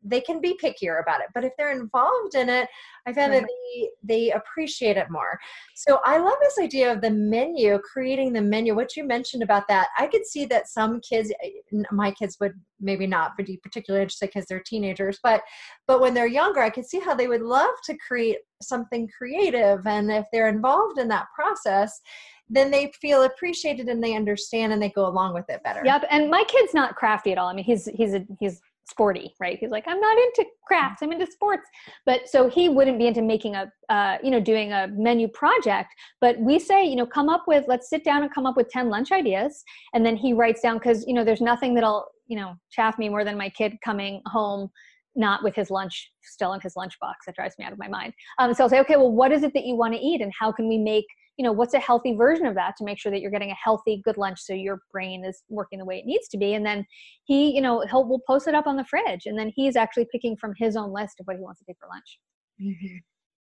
they 0.10 0.22
can 0.22 0.39
be 0.41 0.58
pickier 0.62 1.02
about 1.02 1.22
it 1.22 1.28
but 1.34 1.43
if 1.43 1.54
they're 1.58 1.72
involved 1.72 2.36
in 2.36 2.50
it 2.50 2.67
i 3.06 3.13
find 3.13 3.34
that 3.34 3.43
they 3.43 3.89
they 4.04 4.32
appreciate 4.32 4.98
it 4.98 5.10
more 5.10 5.39
so 5.76 6.00
i 6.04 6.17
love 6.17 6.38
this 6.41 6.58
idea 6.60 6.91
of 6.91 7.02
the 7.02 7.10
menu 7.10 7.80
creating 7.80 8.34
the 8.34 8.41
menu 8.41 8.76
what 8.76 8.96
you 8.96 9.04
mentioned 9.04 9.43
about 9.43 9.67
that 9.67 9.88
i 9.98 10.08
could 10.08 10.26
see 10.26 10.46
that 10.46 10.67
some 10.67 11.00
kids 11.02 11.32
eh, 11.43 11.50
my 11.91 12.12
kids 12.12 12.38
would 12.39 12.54
maybe 12.80 13.08
not 13.08 13.36
be 13.38 13.60
particularly 13.63 14.04
interested 14.04 14.28
because 14.28 14.46
they're 14.46 14.62
teenagers 14.65 15.20
but 15.24 15.41
but 15.88 16.00
when 16.00 16.13
they're 16.13 16.28
younger 16.28 16.62
i 16.62 16.70
could 16.70 16.86
see 16.86 17.00
how 17.00 17.13
they 17.13 17.28
would 17.28 17.41
love 17.41 17.74
to 17.84 17.96
create 18.08 18.38
something 18.62 19.08
creative 19.15 19.86
and 19.86 20.12
if 20.12 20.26
they're 20.32 20.50
involved 20.50 21.00
in 21.00 21.08
that 21.08 21.28
process 21.36 22.02
then 22.50 22.72
they 22.72 22.91
feel 23.02 23.24
appreciated 23.24 23.88
and 23.88 24.02
they 24.04 24.15
understand 24.15 24.72
and 24.72 24.82
they 24.82 24.89
go 24.89 25.06
along 25.08 25.34
with 25.34 25.50
it 25.50 25.62
better. 25.63 25.82
Yep. 25.84 26.06
And 26.10 26.30
my 26.30 26.43
kid's 26.48 26.74
not 26.74 26.96
crafty 26.96 27.32
at 27.32 27.38
all. 27.38 27.50
I 27.50 27.54
mean, 27.54 27.65
he's 27.65 27.86
he's 27.86 28.13
a 28.13 28.26
he's 28.39 28.62
sporty, 28.89 29.34
right? 29.39 29.58
He's 29.60 29.69
like, 29.69 29.86
I'm 29.88 30.00
not 30.00 30.17
into 30.17 30.45
crafts, 30.65 31.02
I'm 31.02 31.12
into 31.12 31.28
sports. 31.28 31.67
But 32.06 32.28
so 32.28 32.50
he 32.50 32.69
wouldn't 32.69 32.97
be 32.97 33.08
into 33.08 33.21
making 33.21 33.56
a, 33.56 33.71
uh, 33.89 34.17
you 34.23 34.32
know, 34.32 34.39
doing 34.39 34.71
a 34.71 34.88
menu 34.88 35.28
project. 35.28 35.93
But 36.21 36.39
we 36.39 36.60
say, 36.60 36.86
you 36.86 36.95
know, 36.95 37.06
come 37.06 37.30
up 37.30 37.43
with, 37.47 37.65
let's 37.67 37.89
sit 37.89 38.04
down 38.04 38.23
and 38.23 38.34
come 38.34 38.45
up 38.45 38.58
with 38.58 38.69
10 38.69 38.89
lunch 38.89 39.12
ideas. 39.12 39.63
And 39.93 40.06
then 40.06 40.15
he 40.15 40.34
writes 40.34 40.62
down, 40.62 40.78
because, 40.78 41.06
you 41.08 41.13
know, 41.13 41.23
there's 41.23 41.41
nothing 41.41 41.73
that'll, 41.73 42.06
you 42.28 42.38
know, 42.38 42.56
chaff 42.71 42.97
me 42.97 43.10
more 43.10 43.23
than 43.23 43.38
my 43.38 43.50
kid 43.50 43.76
coming 43.84 44.21
home 44.26 44.69
not 45.17 45.43
with 45.43 45.56
his 45.56 45.69
lunch 45.69 46.12
still 46.21 46.53
in 46.53 46.62
his 46.62 46.75
lunchbox. 46.75 47.15
That 47.25 47.36
drives 47.36 47.56
me 47.58 47.65
out 47.65 47.73
of 47.73 47.80
my 47.80 47.88
mind. 47.88 48.13
Um, 48.39 48.53
so 48.53 48.63
I'll 48.63 48.69
say, 48.69 48.80
okay, 48.82 48.95
well, 48.95 49.12
what 49.12 49.32
is 49.32 49.43
it 49.43 49.53
that 49.53 49.65
you 49.65 49.75
want 49.75 49.93
to 49.93 49.99
eat, 49.99 50.21
and 50.21 50.32
how 50.39 50.51
can 50.51 50.69
we 50.69 50.77
make 50.77 51.06
you 51.38 51.43
know 51.43 51.51
what's 51.51 51.75
a 51.75 51.80
healthy 51.80 52.15
version 52.15 52.45
of 52.45 52.56
that 52.56 52.75
to 52.77 52.84
make 52.84 52.99
sure 52.99 53.12
that 53.12 53.21
you're 53.21 53.32
getting 53.32 53.51
a 53.51 53.56
healthy 53.63 54.01
good 54.03 54.17
lunch 54.17 54.39
so 54.41 54.53
your 54.53 54.82
brain 54.91 55.23
is 55.23 55.43
working 55.49 55.80
the 55.80 55.86
way 55.86 55.99
it 55.99 56.06
needs 56.06 56.27
to 56.30 56.38
be 56.38 56.56
and 56.56 56.65
then 56.65 56.86
he 57.25 57.53
you 57.53 57.62
know 57.62 57.86
he'll 57.89 58.08
we'll 58.08 58.21
post 58.27 58.47
it 58.47 58.56
up 58.56 58.67
on 58.67 58.75
the 58.75 58.86
fridge 58.86 59.25
and 59.25 59.38
then 59.38 59.51
he's 59.56 59.75
actually 59.75 60.08
picking 60.12 60.36
from 60.36 60.53
his 60.58 60.75
own 60.75 60.91
list 60.91 61.19
of 61.19 61.27
what 61.27 61.38
he 61.38 61.41
wants 61.41 61.60
to 61.60 61.65
take 61.65 61.77
for 61.80 61.88
lunch 61.89 62.19
mm-hmm. 62.62 62.97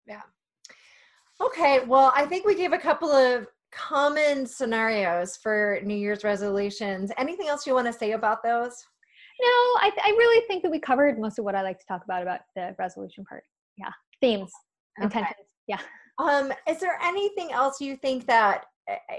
yeah 0.07 0.21
okay 1.39 1.81
well 1.85 2.11
i 2.15 2.25
think 2.25 2.45
we 2.45 2.55
gave 2.55 2.73
a 2.73 2.79
couple 2.79 3.11
of 3.11 3.47
common 3.71 4.45
scenarios 4.45 5.37
for 5.37 5.79
new 5.83 5.95
year's 5.95 6.23
resolutions 6.23 7.11
anything 7.17 7.47
else 7.47 7.65
you 7.65 7.73
want 7.73 7.87
to 7.87 7.93
say 7.93 8.11
about 8.11 8.43
those 8.43 8.85
no 9.43 9.79
I, 9.81 9.91
I 10.03 10.09
really 10.09 10.45
think 10.47 10.63
that 10.63 10.71
we 10.71 10.79
covered 10.79 11.19
most 11.19 11.39
of 11.39 11.45
what 11.45 11.55
i 11.55 11.61
like 11.61 11.79
to 11.79 11.85
talk 11.85 12.03
about 12.03 12.21
about 12.21 12.41
the 12.55 12.75
resolution 12.79 13.23
part 13.25 13.43
yeah 13.77 13.91
themes 14.21 14.51
okay. 14.99 15.05
intentions 15.05 15.47
yeah 15.67 15.79
um, 16.19 16.53
is 16.67 16.79
there 16.79 16.99
anything 17.01 17.51
else 17.51 17.81
you 17.81 17.95
think 17.95 18.27
that 18.27 18.65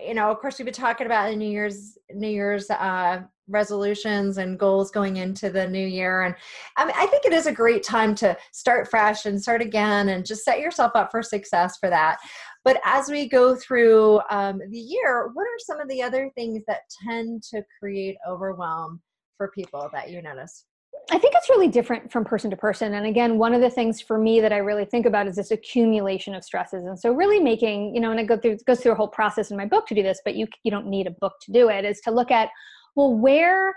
you 0.07 0.15
know, 0.15 0.31
of 0.31 0.39
course, 0.41 0.59
we've 0.59 0.67
been 0.67 0.75
talking 0.75 1.07
about 1.07 1.31
the 1.31 1.37
New 1.37 1.49
Year's 1.49 1.97
New 2.13 2.29
Year's 2.29 2.69
uh, 2.71 3.23
resolutions 3.49 4.39
and 4.39 4.59
goals 4.59 4.91
going 4.91 5.17
into 5.17 5.51
the 5.51 5.67
new 5.69 5.87
year, 5.87 6.23
and 6.23 6.35
I 6.77 6.85
mean, 6.85 6.95
I 6.97 7.07
think 7.07 7.25
it 7.25 7.33
is 7.33 7.47
a 7.47 7.53
great 7.53 7.83
time 7.83 8.15
to 8.17 8.37
start 8.53 8.89
fresh 8.89 9.25
and 9.27 9.41
start 9.41 9.63
again, 9.63 10.11
and 10.11 10.27
just 10.27 10.45
set 10.45 10.61
yourself 10.61 10.93
up 10.95 11.11
for 11.11 11.23
success 11.23 11.79
for 11.79 11.89
that. 11.89 12.19
But 12.63 12.81
as 12.85 13.09
we 13.09 13.29
go 13.29 13.57
through 13.57 14.21
um, 14.31 14.61
the 14.71 14.79
year, 14.79 15.31
what 15.33 15.45
are 15.45 15.59
some 15.59 15.81
of 15.81 15.89
the 15.89 16.03
other 16.03 16.31
things 16.35 16.63
that 16.67 16.81
tend 17.07 17.43
to 17.51 17.63
create 17.81 18.17
overwhelm 18.29 19.01
for 19.37 19.49
people 19.49 19.89
that 19.93 20.11
you 20.11 20.23
notice? 20.23 20.65
I 21.11 21.19
think 21.19 21.35
it's 21.37 21.51
really 21.51 21.69
different 21.69 22.11
from 22.11 22.25
person 22.25 22.51
to 22.51 22.57
person. 22.57 22.95
And 22.95 23.07
again, 23.07 23.37
one 23.37 23.53
of 23.53 23.61
the 23.61 23.69
things 23.69 24.01
for 24.01 24.17
me 24.19 24.41
that 24.41 24.53
I 24.53 24.59
really 24.59 24.87
think 24.87 25.05
about 25.05 25.27
is 25.27 25.37
this 25.37 25.51
accumulation 25.51 26.35
of 26.35 26.43
stresses. 26.43 26.87
And 26.87 26.99
so 26.99 27.13
really 27.13 27.41
making, 27.41 27.95
you 27.95 28.01
know, 28.01 28.11
and 28.11 28.19
it 28.19 28.25
go 28.25 28.39
through 28.39 28.57
goes 28.67 28.81
through 28.81 28.93
a 28.93 28.97
whole 28.97 29.09
process 29.09 29.51
in 29.51 29.57
my 29.57 29.67
book 29.67 29.87
to 29.89 29.95
do 29.95 30.03
this, 30.03 30.21
but 30.25 30.35
you 30.35 30.47
you 30.63 30.71
don't 30.71 30.87
need 30.87 31.07
a 31.07 31.11
book 31.11 31.35
to 31.43 31.53
do 31.53 31.69
it, 31.69 31.85
is 31.85 32.01
to 32.03 32.11
look 32.11 32.31
at, 32.31 32.49
well, 32.97 33.13
where 33.13 33.75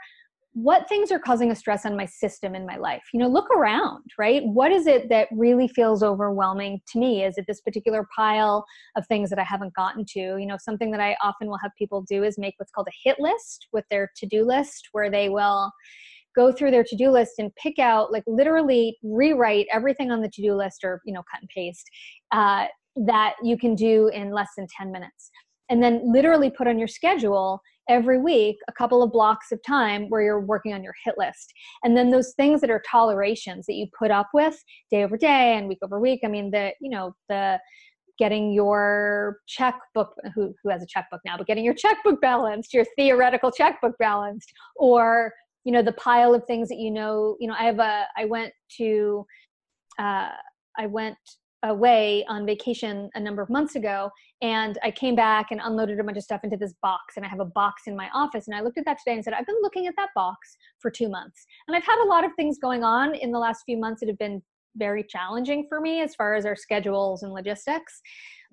what 0.54 0.90
things 0.90 1.12
are 1.12 1.20
causing 1.20 1.52
a 1.52 1.56
stress 1.56 1.86
on 1.86 1.96
my 1.96 2.06
system 2.06 2.56
in 2.56 2.66
my 2.66 2.78
life? 2.78 3.04
You 3.14 3.20
know 3.20 3.28
look 3.28 3.50
around 3.52 4.04
right? 4.18 4.42
What 4.46 4.72
is 4.72 4.88
it 4.88 5.10
that 5.10 5.28
really 5.32 5.68
feels 5.68 6.04
overwhelming 6.04 6.82
to 6.92 7.00
me? 7.00 7.24
Is 7.24 7.38
it 7.38 7.46
this 7.48 7.62
particular 7.62 8.08
pile 8.16 8.66
of 8.96 9.06
things 9.08 9.30
that 9.30 9.40
i 9.40 9.44
haven't 9.44 9.74
gotten 9.74 10.06
to? 10.14 10.20
You 10.20 10.46
know 10.46 10.58
something 10.60 10.92
that 10.92 11.02
i 11.02 11.16
often 11.22 11.48
will 11.48 11.60
have 11.62 11.72
people 11.78 12.02
do 12.02 12.24
is 12.24 12.38
make 12.38 12.56
what's 12.58 12.72
called 12.72 12.88
a 12.88 13.10
hit 13.10 13.20
list 13.20 13.68
with 13.72 13.86
their 13.90 14.10
to-do 14.18 14.46
list 14.46 14.90
where 14.92 15.12
they 15.12 15.30
will 15.30 15.72
go 16.36 16.52
through 16.52 16.70
their 16.70 16.84
to-do 16.84 17.10
list 17.10 17.34
and 17.40 17.54
pick 17.56 17.80
out 17.80 18.12
like 18.12 18.24
literally 18.28 18.96
rewrite 19.04 19.66
everything 19.74 20.12
on 20.12 20.22
the 20.22 20.30
to-do 20.30 20.54
list 20.54 20.84
or 20.84 21.02
you 21.06 21.14
know 21.14 21.24
cut 21.32 21.42
and 21.42 21.50
paste 21.50 21.90
uh, 22.32 22.66
that 23.06 23.36
you 23.44 23.58
can 23.58 23.76
do 23.76 24.08
in 24.10 24.32
less 24.32 24.50
than 24.58 24.68
10 24.78 24.92
minutes. 24.92 25.32
And 25.70 25.84
then 25.84 26.02
literally 26.12 26.50
put 26.50 26.68
on 26.68 26.80
your 26.80 26.88
schedule 26.88 27.62
every 27.90 28.20
week 28.20 28.58
a 28.68 28.74
couple 28.74 29.02
of 29.02 29.12
blocks 29.12 29.52
of 29.52 29.60
time 29.64 30.08
where 30.10 30.22
you're 30.22 30.42
working 30.42 30.74
on 30.74 30.84
your 30.84 30.94
hit 31.04 31.16
list. 31.18 31.54
And 31.84 31.96
then 31.96 32.10
those 32.10 32.34
things 32.36 32.62
that 32.62 32.70
are 32.70 32.82
tolerations 32.90 33.66
that 33.66 33.76
you 33.76 33.88
put 33.98 34.12
up 34.12 34.28
with 34.34 34.56
day 34.92 35.04
over 35.04 35.18
day 35.18 35.56
and 35.56 35.68
week 35.68 35.80
over 35.82 36.00
week 36.00 36.22
i 36.24 36.28
mean 36.28 36.52
the 36.52 36.72
you 36.80 36.90
know 36.90 37.14
the 37.30 37.60
getting 38.18 38.52
your 38.52 39.38
checkbook 39.48 40.14
who, 40.34 40.54
who 40.64 40.70
has 40.70 40.82
a 40.82 40.88
checkbook 40.88 41.22
now 41.26 41.38
but 41.38 41.48
getting 41.48 41.64
your 41.64 41.74
checkbook 41.74 42.20
balanced 42.22 42.74
your 42.74 42.86
theoretical 42.96 43.52
checkbook 43.52 43.94
balanced 44.00 44.52
or 44.76 45.32
you 45.64 45.72
know 45.72 45.82
the 45.82 45.94
pile 45.94 46.34
of 46.34 46.44
things 46.46 46.70
that 46.70 46.78
you 46.78 46.92
know 46.92 47.36
you 47.40 47.48
know 47.48 47.56
i 47.58 47.64
have 47.64 47.80
a 47.80 48.06
i 48.18 48.26
went 48.26 48.52
to 48.78 49.26
uh, 50.00 50.30
i 50.78 50.86
went 50.88 51.18
away 51.70 52.26
on 52.28 52.46
vacation 52.46 53.10
a 53.16 53.20
number 53.20 53.42
of 53.42 53.50
months 53.50 53.76
ago 53.76 54.10
and 54.42 54.78
i 54.84 54.92
came 54.92 55.16
back 55.16 55.48
and 55.52 55.62
unloaded 55.64 56.00
a 56.00 56.04
bunch 56.04 56.18
of 56.18 56.24
stuff 56.24 56.42
into 56.44 56.58
this 56.58 56.74
box 56.82 57.16
and 57.16 57.26
i 57.26 57.30
have 57.30 57.40
a 57.40 57.46
box 57.46 57.84
in 57.88 57.96
my 57.96 58.10
office 58.14 58.48
and 58.48 58.56
i 58.56 58.62
looked 58.62 58.78
at 58.78 58.86
that 58.86 58.98
today 58.98 59.16
and 59.16 59.24
said 59.24 59.34
i've 59.34 59.46
been 59.46 59.62
looking 59.62 59.88
at 59.88 59.94
that 59.98 60.10
box 60.16 60.58
for 60.80 60.92
two 60.92 61.10
months. 61.10 61.46
And 61.68 61.76
i've 61.76 61.86
had 61.86 62.04
a 62.04 62.08
lot 62.08 62.24
of 62.24 62.32
things 62.36 62.58
going 62.60 62.84
on 62.84 63.16
in 63.16 63.32
the 63.32 63.40
last 63.40 63.64
few 63.66 63.78
months 63.78 64.02
that 64.02 64.10
have 64.10 64.18
been 64.18 64.42
very 64.76 65.04
challenging 65.04 65.66
for 65.68 65.82
me 65.82 66.02
as 66.02 66.14
far 66.16 66.36
as 66.36 66.46
our 66.46 66.56
schedules 66.56 67.24
and 67.24 67.34
logistics 67.34 68.02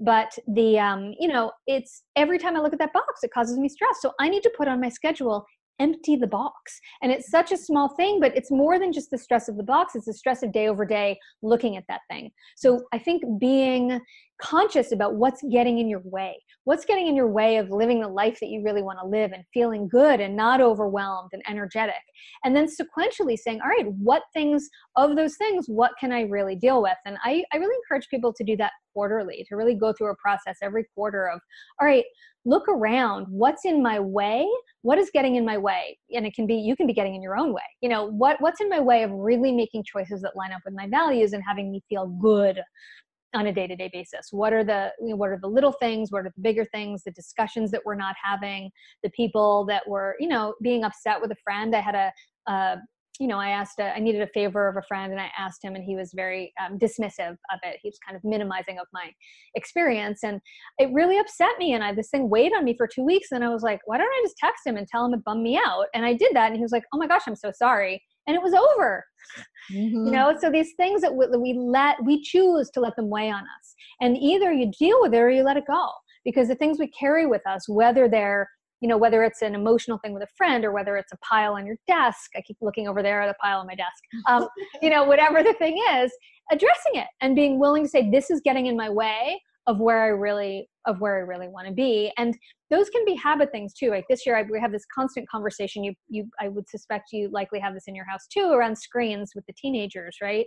but 0.00 0.36
the 0.48 0.78
um, 0.78 1.14
you 1.20 1.28
know 1.28 1.52
it's 1.66 2.02
every 2.16 2.38
time 2.38 2.56
i 2.56 2.60
look 2.60 2.72
at 2.72 2.78
that 2.78 2.92
box 2.92 3.22
it 3.22 3.30
causes 3.32 3.58
me 3.58 3.68
stress. 3.68 3.96
So 4.00 4.12
i 4.20 4.28
need 4.28 4.42
to 4.42 4.52
put 4.56 4.68
on 4.68 4.80
my 4.80 4.88
schedule 4.88 5.44
empty 5.80 6.16
the 6.16 6.26
box. 6.26 6.80
And 7.02 7.10
it's 7.10 7.30
such 7.30 7.52
a 7.52 7.56
small 7.56 7.88
thing, 7.96 8.20
but 8.20 8.36
it's 8.36 8.50
more 8.50 8.78
than 8.78 8.92
just 8.92 9.10
the 9.10 9.18
stress 9.18 9.48
of 9.48 9.56
the 9.56 9.62
box, 9.62 9.94
it's 9.94 10.06
the 10.06 10.14
stress 10.14 10.42
of 10.42 10.52
day 10.52 10.68
over 10.68 10.84
day 10.84 11.18
looking 11.42 11.76
at 11.76 11.84
that 11.88 12.00
thing. 12.10 12.30
So 12.56 12.84
I 12.92 12.98
think 12.98 13.22
being 13.40 14.00
conscious 14.40 14.92
about 14.92 15.14
what's 15.14 15.42
getting 15.50 15.78
in 15.78 15.88
your 15.88 16.02
way, 16.04 16.36
what's 16.64 16.84
getting 16.84 17.06
in 17.06 17.14
your 17.14 17.28
way 17.28 17.56
of 17.56 17.70
living 17.70 18.00
the 18.00 18.08
life 18.08 18.38
that 18.40 18.48
you 18.48 18.62
really 18.62 18.82
want 18.82 18.98
to 19.00 19.06
live 19.06 19.32
and 19.32 19.44
feeling 19.54 19.88
good 19.88 20.20
and 20.20 20.36
not 20.36 20.60
overwhelmed 20.60 21.30
and 21.32 21.42
energetic. 21.48 21.94
And 22.44 22.54
then 22.54 22.66
sequentially 22.66 23.38
saying, 23.38 23.60
all 23.62 23.68
right, 23.68 23.86
what 23.92 24.22
things 24.32 24.68
of 24.96 25.16
those 25.16 25.36
things, 25.36 25.66
what 25.68 25.92
can 26.00 26.12
I 26.12 26.22
really 26.22 26.56
deal 26.56 26.82
with? 26.82 26.96
And 27.06 27.16
I, 27.24 27.44
I 27.52 27.58
really 27.58 27.76
encourage 27.76 28.08
people 28.08 28.32
to 28.32 28.44
do 28.44 28.56
that 28.56 28.72
quarterly, 28.92 29.44
to 29.48 29.56
really 29.56 29.74
go 29.74 29.92
through 29.92 30.10
a 30.10 30.16
process 30.16 30.56
every 30.62 30.84
quarter 30.94 31.28
of, 31.28 31.40
all 31.80 31.86
right, 31.86 32.04
look 32.44 32.68
around 32.68 33.26
what's 33.28 33.64
in 33.64 33.82
my 33.82 33.98
way? 33.98 34.46
What 34.82 34.98
is 34.98 35.10
getting 35.12 35.36
in 35.36 35.44
my 35.44 35.56
way? 35.56 35.98
And 36.14 36.26
it 36.26 36.34
can 36.34 36.46
be 36.46 36.54
you 36.54 36.76
can 36.76 36.86
be 36.86 36.92
getting 36.92 37.14
in 37.14 37.22
your 37.22 37.36
own 37.36 37.52
way. 37.52 37.62
You 37.80 37.88
know 37.88 38.06
what 38.06 38.40
what's 38.40 38.60
in 38.60 38.68
my 38.68 38.80
way 38.80 39.02
of 39.02 39.10
really 39.10 39.52
making 39.52 39.84
choices 39.84 40.22
that 40.22 40.36
line 40.36 40.52
up 40.52 40.60
with 40.64 40.74
my 40.74 40.88
values 40.88 41.32
and 41.32 41.42
having 41.46 41.70
me 41.70 41.82
feel 41.88 42.06
good 42.06 42.60
on 43.34 43.48
a 43.48 43.52
day-to-day 43.52 43.90
basis? 43.92 44.28
What 44.30 44.52
are 44.52 44.64
the 44.64 44.90
you 45.00 45.10
know, 45.10 45.16
what 45.16 45.30
are 45.30 45.38
the 45.40 45.48
little 45.48 45.72
things? 45.72 46.12
What 46.12 46.20
are 46.20 46.24
the 46.24 46.42
bigger 46.42 46.64
things? 46.66 47.02
The 47.02 47.12
discussions 47.12 47.70
that 47.70 47.82
we're 47.84 47.94
not 47.94 48.14
having? 48.22 48.70
The 49.02 49.10
people 49.10 49.64
that 49.66 49.88
were 49.88 50.16
you 50.20 50.28
know 50.28 50.54
being 50.62 50.84
upset 50.84 51.20
with 51.20 51.30
a 51.32 51.36
friend? 51.42 51.74
I 51.74 51.80
had 51.80 51.94
a, 51.94 52.12
a 52.50 52.76
you 53.20 53.28
know, 53.28 53.38
I 53.38 53.50
asked, 53.50 53.78
a, 53.78 53.94
I 53.94 54.00
needed 54.00 54.22
a 54.22 54.26
favor 54.28 54.68
of 54.68 54.76
a 54.76 54.82
friend 54.82 55.12
and 55.12 55.20
I 55.20 55.30
asked 55.38 55.64
him 55.64 55.76
and 55.76 55.84
he 55.84 55.94
was 55.94 56.12
very 56.14 56.52
um, 56.60 56.78
dismissive 56.78 57.36
of 57.52 57.60
it. 57.62 57.78
He 57.80 57.88
was 57.88 57.98
kind 58.04 58.16
of 58.16 58.24
minimizing 58.24 58.78
of 58.78 58.86
my 58.92 59.12
experience. 59.54 60.24
And 60.24 60.40
it 60.78 60.90
really 60.92 61.18
upset 61.18 61.52
me. 61.58 61.74
And 61.74 61.84
I, 61.84 61.94
this 61.94 62.10
thing 62.10 62.28
weighed 62.28 62.52
on 62.52 62.64
me 62.64 62.76
for 62.76 62.88
two 62.88 63.04
weeks. 63.04 63.28
And 63.30 63.44
I 63.44 63.50
was 63.50 63.62
like, 63.62 63.80
why 63.84 63.98
don't 63.98 64.06
I 64.06 64.22
just 64.24 64.36
text 64.38 64.66
him 64.66 64.76
and 64.76 64.88
tell 64.88 65.04
him 65.04 65.14
it 65.14 65.24
bummed 65.24 65.42
me 65.42 65.56
out? 65.56 65.86
And 65.94 66.04
I 66.04 66.14
did 66.14 66.34
that. 66.34 66.48
And 66.48 66.56
he 66.56 66.62
was 66.62 66.72
like, 66.72 66.84
oh 66.92 66.98
my 66.98 67.06
gosh, 67.06 67.22
I'm 67.26 67.36
so 67.36 67.52
sorry. 67.54 68.02
And 68.26 68.34
it 68.34 68.42
was 68.42 68.54
over. 68.54 69.04
Mm-hmm. 69.72 70.06
You 70.06 70.10
know, 70.10 70.36
so 70.40 70.50
these 70.50 70.72
things 70.76 71.00
that 71.02 71.14
we, 71.14 71.26
that 71.26 71.38
we 71.38 71.54
let, 71.54 72.02
we 72.04 72.20
choose 72.20 72.68
to 72.70 72.80
let 72.80 72.96
them 72.96 73.10
weigh 73.10 73.30
on 73.30 73.42
us. 73.42 73.74
And 74.00 74.16
either 74.16 74.52
you 74.52 74.72
deal 74.78 74.98
with 75.00 75.14
it 75.14 75.18
or 75.18 75.30
you 75.30 75.44
let 75.44 75.56
it 75.56 75.66
go 75.66 75.88
because 76.24 76.48
the 76.48 76.54
things 76.54 76.78
we 76.78 76.88
carry 76.88 77.26
with 77.26 77.46
us, 77.46 77.68
whether 77.68 78.08
they're 78.08 78.48
you 78.84 78.88
know 78.88 78.98
whether 78.98 79.22
it's 79.22 79.40
an 79.40 79.54
emotional 79.54 79.96
thing 79.96 80.12
with 80.12 80.22
a 80.22 80.28
friend 80.36 80.62
or 80.62 80.70
whether 80.70 80.98
it's 80.98 81.10
a 81.10 81.16
pile 81.18 81.54
on 81.54 81.64
your 81.64 81.76
desk 81.86 82.30
i 82.36 82.42
keep 82.42 82.58
looking 82.60 82.86
over 82.86 83.02
there 83.02 83.22
at 83.22 83.28
the 83.28 83.34
pile 83.42 83.60
on 83.60 83.66
my 83.66 83.74
desk 83.74 84.02
um, 84.28 84.46
you 84.82 84.90
know 84.90 85.04
whatever 85.04 85.42
the 85.42 85.54
thing 85.54 85.82
is 85.94 86.12
addressing 86.52 86.96
it 86.96 87.06
and 87.22 87.34
being 87.34 87.58
willing 87.58 87.84
to 87.84 87.88
say 87.88 88.10
this 88.10 88.30
is 88.30 88.42
getting 88.44 88.66
in 88.66 88.76
my 88.76 88.90
way 88.90 89.40
of 89.66 89.80
where 89.80 90.02
i 90.04 90.08
really 90.08 90.68
of 90.84 91.00
where 91.00 91.16
i 91.16 91.20
really 91.20 91.48
want 91.48 91.66
to 91.66 91.72
be. 91.72 92.12
And 92.18 92.36
those 92.70 92.90
can 92.90 93.02
be 93.06 93.14
habit 93.14 93.50
things 93.50 93.72
too 93.72 93.88
like 93.88 94.04
this 94.10 94.26
year 94.26 94.36
I, 94.36 94.42
we 94.42 94.60
have 94.60 94.72
this 94.72 94.84
constant 94.94 95.26
conversation 95.30 95.82
you 95.82 95.94
you 96.08 96.28
i 96.38 96.48
would 96.48 96.68
suspect 96.68 97.12
you 97.12 97.30
likely 97.32 97.60
have 97.60 97.72
this 97.72 97.84
in 97.86 97.94
your 97.94 98.04
house 98.04 98.26
too 98.26 98.50
around 98.52 98.76
screens 98.76 99.32
with 99.34 99.46
the 99.46 99.54
teenagers 99.54 100.18
right? 100.22 100.44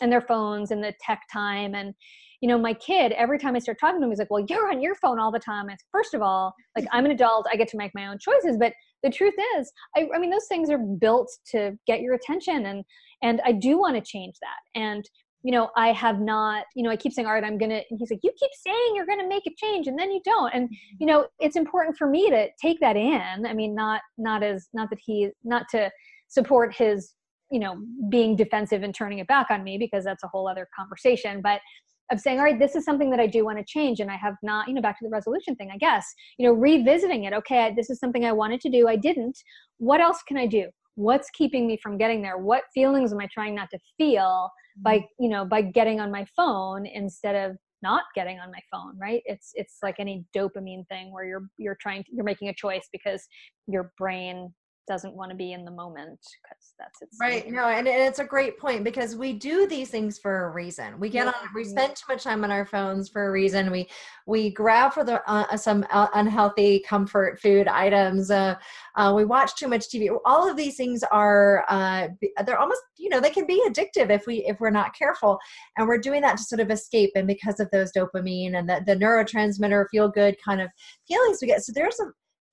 And 0.00 0.12
their 0.12 0.20
phones 0.20 0.70
and 0.70 0.84
the 0.84 0.94
tech 1.04 1.22
time 1.32 1.74
and 1.74 1.94
you 2.40 2.48
know, 2.48 2.58
my 2.58 2.72
kid, 2.72 3.12
every 3.12 3.38
time 3.38 3.54
I 3.54 3.58
start 3.58 3.78
talking 3.78 4.00
to 4.00 4.04
him, 4.04 4.10
he's 4.10 4.18
like, 4.18 4.30
well, 4.30 4.44
you're 4.48 4.70
on 4.70 4.80
your 4.80 4.94
phone 4.94 5.18
all 5.18 5.30
the 5.30 5.38
time. 5.38 5.66
Said, 5.68 5.76
first 5.92 6.14
of 6.14 6.22
all, 6.22 6.54
like 6.74 6.86
I'm 6.90 7.04
an 7.04 7.10
adult, 7.10 7.46
I 7.52 7.56
get 7.56 7.68
to 7.68 7.76
make 7.76 7.92
my 7.94 8.06
own 8.06 8.18
choices. 8.18 8.56
But 8.58 8.72
the 9.02 9.10
truth 9.10 9.34
is, 9.58 9.70
I, 9.96 10.08
I 10.14 10.18
mean, 10.18 10.30
those 10.30 10.46
things 10.48 10.70
are 10.70 10.78
built 10.78 11.30
to 11.52 11.76
get 11.86 12.00
your 12.00 12.14
attention. 12.14 12.66
And, 12.66 12.84
and 13.22 13.42
I 13.44 13.52
do 13.52 13.78
want 13.78 13.96
to 13.96 14.02
change 14.02 14.36
that. 14.40 14.80
And, 14.80 15.04
you 15.42 15.52
know, 15.52 15.70
I 15.76 15.92
have 15.92 16.20
not, 16.20 16.64
you 16.74 16.82
know, 16.82 16.90
I 16.90 16.96
keep 16.96 17.12
saying, 17.12 17.26
all 17.26 17.34
right, 17.34 17.44
I'm 17.44 17.58
going 17.58 17.70
to, 17.70 17.82
and 17.90 17.98
he's 17.98 18.10
like, 18.10 18.20
you 18.22 18.32
keep 18.38 18.50
saying 18.66 18.92
you're 18.94 19.06
going 19.06 19.20
to 19.20 19.28
make 19.28 19.46
a 19.46 19.54
change 19.56 19.86
and 19.86 19.98
then 19.98 20.10
you 20.10 20.20
don't. 20.24 20.52
And, 20.54 20.68
you 20.98 21.06
know, 21.06 21.26
it's 21.40 21.56
important 21.56 21.96
for 21.98 22.06
me 22.06 22.30
to 22.30 22.48
take 22.60 22.80
that 22.80 22.96
in. 22.96 23.46
I 23.46 23.52
mean, 23.52 23.74
not, 23.74 24.00
not 24.16 24.42
as, 24.42 24.68
not 24.72 24.88
that 24.90 24.98
he, 25.04 25.28
not 25.44 25.66
to 25.72 25.90
support 26.28 26.74
his, 26.74 27.14
you 27.50 27.58
know, 27.58 27.82
being 28.08 28.36
defensive 28.36 28.82
and 28.82 28.94
turning 28.94 29.18
it 29.18 29.26
back 29.26 29.48
on 29.50 29.64
me 29.64 29.76
because 29.76 30.04
that's 30.04 30.22
a 30.24 30.28
whole 30.28 30.48
other 30.48 30.68
conversation. 30.74 31.40
But, 31.42 31.60
of 32.10 32.20
saying, 32.20 32.38
all 32.38 32.44
right, 32.44 32.58
this 32.58 32.74
is 32.74 32.84
something 32.84 33.10
that 33.10 33.20
I 33.20 33.26
do 33.26 33.44
want 33.44 33.58
to 33.58 33.64
change. 33.64 34.00
And 34.00 34.10
I 34.10 34.16
have 34.16 34.34
not, 34.42 34.68
you 34.68 34.74
know, 34.74 34.82
back 34.82 34.98
to 34.98 35.04
the 35.04 35.10
resolution 35.10 35.54
thing, 35.56 35.70
I 35.72 35.78
guess, 35.78 36.06
you 36.38 36.46
know, 36.46 36.52
revisiting 36.52 37.24
it. 37.24 37.32
Okay, 37.32 37.72
this 37.76 37.90
is 37.90 37.98
something 37.98 38.24
I 38.24 38.32
wanted 38.32 38.60
to 38.62 38.70
do. 38.70 38.88
I 38.88 38.96
didn't. 38.96 39.38
What 39.78 40.00
else 40.00 40.22
can 40.26 40.36
I 40.36 40.46
do? 40.46 40.68
What's 40.96 41.30
keeping 41.30 41.66
me 41.66 41.78
from 41.82 41.96
getting 41.96 42.22
there? 42.22 42.38
What 42.38 42.64
feelings 42.74 43.12
am 43.12 43.20
I 43.20 43.28
trying 43.32 43.54
not 43.54 43.68
to 43.70 43.78
feel 43.96 44.50
by, 44.76 44.98
mm-hmm. 44.98 45.24
you 45.24 45.30
know, 45.30 45.44
by 45.44 45.62
getting 45.62 46.00
on 46.00 46.10
my 46.10 46.26
phone 46.36 46.86
instead 46.86 47.50
of 47.50 47.56
not 47.82 48.02
getting 48.14 48.38
on 48.38 48.50
my 48.50 48.60
phone 48.70 48.94
right 48.98 49.22
it's 49.24 49.52
it's 49.54 49.78
like 49.82 49.94
any 49.98 50.22
dopamine 50.36 50.86
thing 50.88 51.10
where 51.10 51.24
you're 51.24 51.46
you're 51.56 51.78
trying 51.80 52.04
to, 52.04 52.10
you're 52.12 52.26
making 52.26 52.48
a 52.48 52.54
choice 52.54 52.86
because 52.92 53.26
your 53.66 53.90
brain 53.96 54.52
doesn't 54.90 55.14
want 55.14 55.30
to 55.30 55.36
be 55.36 55.52
in 55.52 55.64
the 55.64 55.70
moment 55.70 56.18
because 56.42 56.74
that's 56.76 57.00
its 57.00 57.16
right 57.20 57.48
no 57.48 57.68
and 57.68 57.86
it's 57.86 58.18
a 58.18 58.24
great 58.24 58.58
point 58.58 58.82
because 58.82 59.14
we 59.14 59.32
do 59.32 59.68
these 59.68 59.88
things 59.88 60.18
for 60.18 60.46
a 60.46 60.50
reason. 60.50 60.98
We 60.98 61.08
get 61.08 61.26
yeah. 61.26 61.32
on 61.40 61.48
we 61.54 61.62
spend 61.62 61.94
too 61.94 62.06
much 62.08 62.24
time 62.24 62.42
on 62.42 62.50
our 62.50 62.64
phones 62.64 63.08
for 63.08 63.28
a 63.28 63.30
reason. 63.30 63.70
We 63.70 63.88
we 64.26 64.50
grab 64.50 64.92
for 64.92 65.04
the 65.04 65.22
uh, 65.30 65.56
some 65.56 65.86
uh, 65.90 66.08
unhealthy 66.14 66.80
comfort 66.80 67.40
food 67.40 67.68
items 67.68 68.32
uh, 68.32 68.56
uh, 68.96 69.12
we 69.14 69.24
watch 69.24 69.54
too 69.56 69.68
much 69.68 69.88
tv 69.88 70.16
all 70.24 70.50
of 70.50 70.56
these 70.56 70.76
things 70.76 71.04
are 71.12 71.64
uh, 71.68 72.08
they're 72.44 72.58
almost 72.58 72.82
you 72.98 73.08
know 73.08 73.20
they 73.20 73.30
can 73.30 73.46
be 73.46 73.62
addictive 73.68 74.10
if 74.10 74.26
we 74.26 74.44
if 74.46 74.58
we're 74.60 74.70
not 74.70 74.94
careful 74.94 75.38
and 75.76 75.86
we're 75.86 75.98
doing 75.98 76.20
that 76.20 76.36
to 76.36 76.42
sort 76.42 76.60
of 76.60 76.70
escape 76.70 77.10
and 77.14 77.26
because 77.26 77.60
of 77.60 77.70
those 77.70 77.92
dopamine 77.92 78.56
and 78.56 78.68
the, 78.68 78.82
the 78.86 78.96
neurotransmitter 78.96 79.84
feel 79.90 80.08
good 80.08 80.36
kind 80.44 80.60
of 80.60 80.68
feelings 81.06 81.38
we 81.40 81.48
get. 81.48 81.62
So 81.62 81.72
there's 81.74 81.98
a 82.00 82.06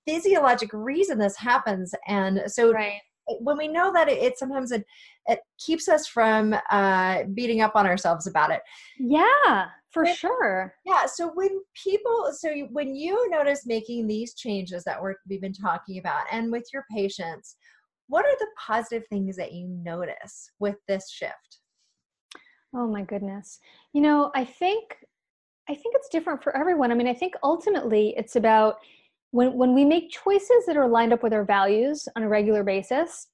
physiologic 0.08 0.70
reason 0.74 1.18
this 1.18 1.36
happens 1.36 1.94
and 2.08 2.42
so 2.48 2.72
right. 2.72 3.00
when 3.40 3.58
we 3.58 3.68
know 3.68 3.92
that 3.92 4.08
it, 4.08 4.18
it 4.22 4.40
sometimes 4.40 4.72
it, 4.72 4.86
it 5.26 5.40
keeps 5.60 5.88
us 5.88 6.08
from 6.08 6.56
uh, 6.72 7.24
beating 7.34 7.62
up 7.62 7.76
on 7.76 7.86
ourselves 7.86 8.28
about 8.28 8.52
it 8.52 8.62
yeah 9.00 9.68
for 9.90 10.06
sure. 10.06 10.74
Yeah. 10.86 11.06
So 11.06 11.32
when 11.34 11.50
people, 11.82 12.32
so 12.38 12.50
when 12.72 12.96
you 12.96 13.30
notice 13.30 13.66
making 13.66 14.06
these 14.06 14.34
changes 14.36 14.84
that 14.84 15.02
we're, 15.02 15.16
we've 15.28 15.42
been 15.42 15.54
talking 15.54 15.98
about, 15.98 16.26
and 16.32 16.52
with 16.52 16.68
your 16.74 16.86
patients, 16.92 17.56
what 18.08 18.26
are 18.26 18.38
the 18.38 18.48
positive 18.60 19.08
things 19.08 19.36
that 19.38 19.54
you 19.54 19.68
notice 19.68 20.52
with 20.60 20.76
this 20.88 21.10
shift? 21.10 21.60
Oh 22.76 22.88
my 22.88 23.02
goodness. 23.04 23.60
You 23.94 24.02
know, 24.02 24.32
I 24.36 24.46
think 24.46 24.96
I 25.70 25.74
think 25.74 25.96
it's 25.96 26.08
different 26.10 26.42
for 26.42 26.56
everyone. 26.56 26.92
I 26.92 26.96
mean, 26.96 27.08
I 27.08 27.14
think 27.14 27.34
ultimately 27.44 28.14
it's 28.16 28.38
about 28.38 28.78
when 29.32 29.54
when 29.54 29.74
we 29.74 29.86
make 29.86 30.12
choices 30.12 30.66
that 30.68 30.78
are 30.78 30.88
lined 30.88 31.14
up 31.14 31.24
with 31.24 31.34
our 31.34 31.46
values 31.46 32.08
on 32.16 32.24
a 32.24 32.30
regular 32.30 32.64
basis, 32.64 33.28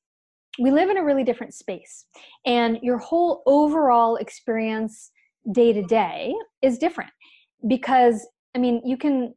we 0.59 0.71
live 0.71 0.89
in 0.89 0.97
a 0.97 1.03
really 1.03 1.23
different 1.23 1.53
space. 1.53 2.05
And 2.45 2.79
your 2.81 2.97
whole 2.97 3.43
overall 3.45 4.15
experience 4.17 5.11
day 5.51 5.73
to 5.73 5.83
day 5.83 6.33
is 6.61 6.77
different 6.77 7.11
because 7.67 8.27
I 8.55 8.59
mean, 8.59 8.81
you 8.85 8.97
can 8.97 9.33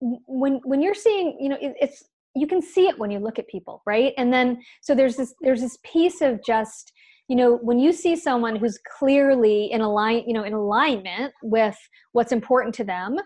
when 0.00 0.60
when 0.64 0.82
you're 0.82 0.94
seeing, 0.94 1.36
you 1.40 1.48
know, 1.48 1.58
it, 1.60 1.74
it's 1.80 2.04
you 2.34 2.46
can 2.46 2.60
see 2.60 2.86
it 2.86 2.98
when 2.98 3.10
you 3.10 3.18
look 3.18 3.38
at 3.38 3.48
people, 3.48 3.82
right? 3.86 4.12
And 4.18 4.32
then 4.32 4.60
so 4.82 4.94
there's 4.94 5.16
this 5.16 5.34
there's 5.40 5.62
this 5.62 5.78
piece 5.84 6.20
of 6.20 6.44
just 6.44 6.92
you 7.28 7.36
know 7.36 7.56
when 7.62 7.78
you 7.78 7.92
see 7.92 8.14
someone 8.14 8.56
who's 8.56 8.78
clearly 8.98 9.70
in 9.72 9.80
align 9.80 10.22
you 10.26 10.32
know 10.32 10.44
in 10.44 10.52
alignment 10.52 11.32
with 11.42 11.76
what's 12.12 12.30
important 12.30 12.74
to 12.76 12.84
them 12.84 13.16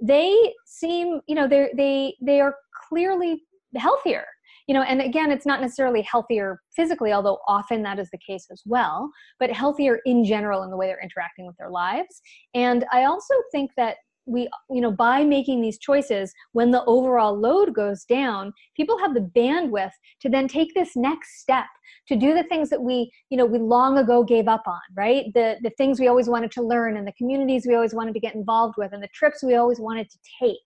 they 0.00 0.54
seem 0.64 1.20
you 1.26 1.34
know 1.34 1.46
they 1.46 1.70
they 1.76 2.16
they 2.22 2.40
are 2.40 2.54
clearly 2.88 3.42
healthier 3.76 4.24
you 4.66 4.74
know 4.74 4.82
and 4.82 5.00
again 5.00 5.30
it's 5.30 5.46
not 5.46 5.60
necessarily 5.60 6.02
healthier 6.02 6.60
physically 6.74 7.12
although 7.12 7.38
often 7.46 7.82
that 7.82 7.98
is 7.98 8.08
the 8.10 8.18
case 8.18 8.46
as 8.50 8.62
well 8.66 9.10
but 9.38 9.50
healthier 9.50 10.00
in 10.06 10.24
general 10.24 10.62
in 10.62 10.70
the 10.70 10.76
way 10.76 10.86
they're 10.86 11.02
interacting 11.02 11.46
with 11.46 11.56
their 11.56 11.70
lives. 11.70 12.20
And 12.54 12.84
i 12.92 13.04
also 13.04 13.34
think 13.52 13.70
that 13.76 13.96
we 14.30 14.48
you 14.70 14.80
know 14.80 14.92
by 14.92 15.24
making 15.24 15.60
these 15.60 15.78
choices 15.78 16.32
when 16.52 16.70
the 16.70 16.84
overall 16.84 17.38
load 17.38 17.74
goes 17.74 18.04
down 18.04 18.52
people 18.76 18.98
have 18.98 19.14
the 19.14 19.30
bandwidth 19.36 19.90
to 20.20 20.28
then 20.28 20.46
take 20.46 20.72
this 20.74 20.96
next 20.96 21.40
step 21.40 21.66
to 22.06 22.16
do 22.16 22.34
the 22.34 22.44
things 22.44 22.70
that 22.70 22.82
we 22.82 23.10
you 23.30 23.36
know 23.36 23.46
we 23.46 23.58
long 23.58 23.98
ago 23.98 24.22
gave 24.22 24.48
up 24.48 24.62
on 24.66 24.80
right? 24.96 25.26
The 25.34 25.56
the 25.62 25.70
things 25.78 26.00
we 26.00 26.08
always 26.08 26.28
wanted 26.28 26.50
to 26.52 26.62
learn 26.62 26.96
and 26.96 27.06
the 27.06 27.12
communities 27.12 27.66
we 27.66 27.74
always 27.74 27.94
wanted 27.94 28.14
to 28.14 28.20
get 28.20 28.34
involved 28.34 28.74
with 28.76 28.92
and 28.92 29.02
the 29.02 29.08
trips 29.08 29.42
we 29.42 29.56
always 29.56 29.80
wanted 29.80 30.10
to 30.10 30.18
take. 30.40 30.56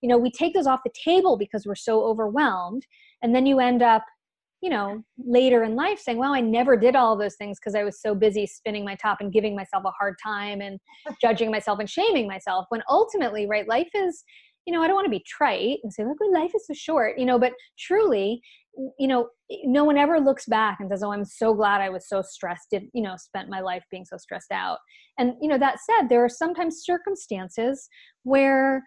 You 0.00 0.08
know 0.08 0.18
we 0.18 0.30
take 0.30 0.54
those 0.54 0.66
off 0.66 0.80
the 0.84 0.92
table 1.04 1.36
because 1.36 1.66
we're 1.66 1.74
so 1.74 2.04
overwhelmed 2.04 2.86
and 3.22 3.34
then 3.34 3.46
you 3.46 3.60
end 3.60 3.82
up 3.82 4.04
you 4.62 4.70
know 4.70 5.02
later 5.18 5.64
in 5.64 5.74
life 5.74 5.98
saying 5.98 6.18
well 6.18 6.32
i 6.32 6.40
never 6.40 6.76
did 6.76 6.96
all 6.96 7.16
those 7.16 7.36
things 7.36 7.58
because 7.58 7.74
i 7.74 7.82
was 7.82 8.00
so 8.00 8.14
busy 8.14 8.46
spinning 8.46 8.84
my 8.84 8.94
top 8.94 9.18
and 9.20 9.32
giving 9.32 9.54
myself 9.54 9.84
a 9.84 9.90
hard 9.90 10.14
time 10.22 10.60
and 10.60 10.78
judging 11.20 11.50
myself 11.50 11.78
and 11.78 11.90
shaming 11.90 12.26
myself 12.26 12.66
when 12.70 12.82
ultimately 12.88 13.46
right 13.46 13.68
life 13.68 13.90
is 13.94 14.24
you 14.66 14.72
know 14.72 14.82
i 14.82 14.86
don't 14.86 14.94
want 14.94 15.04
to 15.04 15.10
be 15.10 15.24
trite 15.26 15.78
and 15.82 15.92
say 15.92 16.04
look 16.04 16.18
life 16.32 16.52
is 16.54 16.66
so 16.66 16.74
short 16.74 17.18
you 17.18 17.26
know 17.26 17.38
but 17.38 17.52
truly 17.78 18.40
you 18.98 19.06
know 19.06 19.28
no 19.64 19.84
one 19.84 19.98
ever 19.98 20.18
looks 20.18 20.46
back 20.46 20.78
and 20.80 20.88
says 20.88 21.02
oh 21.02 21.12
i'm 21.12 21.24
so 21.24 21.52
glad 21.52 21.80
i 21.80 21.90
was 21.90 22.08
so 22.08 22.22
stressed 22.22 22.68
did 22.70 22.84
you 22.94 23.02
know 23.02 23.14
spent 23.16 23.48
my 23.48 23.60
life 23.60 23.84
being 23.90 24.04
so 24.04 24.16
stressed 24.16 24.52
out. 24.52 24.78
And 25.18 25.34
you 25.40 25.48
know 25.48 25.58
that 25.58 25.78
said 25.80 26.08
there 26.08 26.24
are 26.24 26.28
sometimes 26.28 26.82
circumstances 26.84 27.88
where 28.22 28.82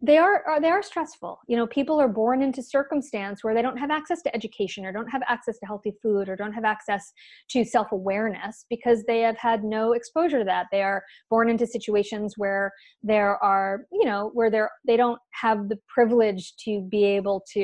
they 0.00 0.16
are, 0.16 0.44
are, 0.46 0.60
they 0.60 0.68
are 0.68 0.82
stressful. 0.82 1.40
You 1.48 1.56
know 1.56 1.66
people 1.66 2.00
are 2.00 2.08
born 2.08 2.40
into 2.42 2.62
circumstance 2.62 3.42
where 3.42 3.54
they 3.54 3.62
don't 3.62 3.76
have 3.76 3.90
access 3.90 4.22
to 4.22 4.34
education 4.34 4.86
or 4.86 4.92
don't 4.92 5.08
have 5.08 5.22
access 5.26 5.58
to 5.58 5.66
healthy 5.66 5.92
food 6.02 6.28
or 6.28 6.36
don't 6.36 6.52
have 6.52 6.64
access 6.64 7.12
to 7.50 7.64
self-awareness 7.64 8.66
because 8.70 9.02
they 9.04 9.20
have 9.20 9.36
had 9.36 9.64
no 9.64 9.92
exposure 9.92 10.38
to 10.38 10.44
that. 10.44 10.66
They 10.70 10.82
are 10.82 11.02
born 11.30 11.48
into 11.48 11.66
situations 11.66 12.34
where 12.36 12.72
there 13.02 13.42
are 13.42 13.86
you 13.90 14.04
know 14.04 14.30
where 14.34 14.50
they're 14.50 14.70
they 14.86 14.96
don't 14.96 15.20
have 15.32 15.68
the 15.68 15.78
privilege 15.88 16.54
to 16.64 16.80
be 16.82 17.04
able 17.04 17.44
to 17.54 17.58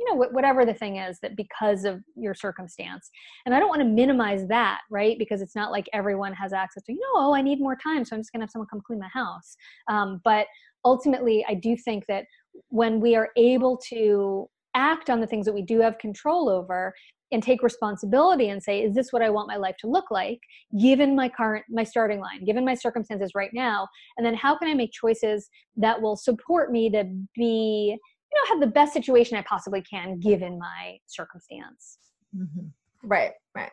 you 0.00 0.06
know 0.08 0.26
whatever 0.32 0.66
the 0.66 0.74
thing 0.74 0.96
is 0.96 1.20
that 1.20 1.36
because 1.36 1.84
of 1.84 2.02
your 2.16 2.34
circumstance. 2.34 3.10
And 3.46 3.54
i 3.54 3.60
don't 3.60 3.68
want 3.68 3.80
to 3.80 3.86
minimize 3.86 4.48
that 4.48 4.80
right? 4.90 5.16
Because 5.20 5.40
it's 5.40 5.54
not 5.54 5.70
like 5.70 5.88
everyone 5.92 6.32
has 6.32 6.52
access 6.52 6.82
to 6.84 6.92
you 6.92 6.98
know 6.98 7.26
oh 7.26 7.32
i 7.32 7.42
need 7.42 7.60
more 7.60 7.76
time 7.76 8.04
so 8.04 8.16
i'm 8.16 8.20
just 8.20 8.32
going 8.32 8.40
to 8.40 8.44
have 8.44 8.50
someone 8.50 8.66
come 8.68 8.82
clean 8.84 8.98
my 8.98 9.08
house. 9.12 9.56
Um, 9.88 10.20
but 10.24 10.48
ultimately, 10.84 11.44
I 11.48 11.54
do 11.54 11.76
think 11.76 12.04
that 12.08 12.24
when 12.68 13.00
we 13.00 13.16
are 13.16 13.30
able 13.36 13.76
to 13.88 14.48
act 14.74 15.08
on 15.10 15.20
the 15.20 15.26
things 15.26 15.46
that 15.46 15.52
we 15.54 15.62
do 15.62 15.80
have 15.80 15.98
control 15.98 16.48
over 16.48 16.92
and 17.32 17.42
take 17.42 17.62
responsibility 17.62 18.48
and 18.48 18.62
say 18.62 18.82
is 18.82 18.94
this 18.94 19.12
what 19.12 19.22
i 19.22 19.30
want 19.30 19.48
my 19.48 19.56
life 19.56 19.74
to 19.78 19.86
look 19.86 20.10
like 20.10 20.38
given 20.78 21.16
my 21.16 21.28
current 21.28 21.64
my 21.68 21.82
starting 21.82 22.20
line 22.20 22.44
given 22.44 22.64
my 22.64 22.74
circumstances 22.74 23.32
right 23.34 23.50
now? 23.52 23.86
And 24.16 24.26
then 24.26 24.34
how 24.34 24.56
can 24.56 24.68
i 24.68 24.74
make 24.74 24.92
choices 24.92 25.48
that 25.76 26.00
will 26.00 26.16
support 26.16 26.70
me 26.70 26.90
to 26.90 27.04
be 27.34 27.96
you 27.96 28.40
know 28.40 28.54
have 28.54 28.60
the 28.60 28.72
best 28.72 28.92
situation 28.92 29.36
i 29.36 29.42
possibly 29.42 29.82
can 29.82 30.18
given 30.20 30.58
my 30.58 30.98
circumstance? 31.06 31.98
Mm-hmm. 32.36 32.66
right 33.08 33.32
right. 33.54 33.70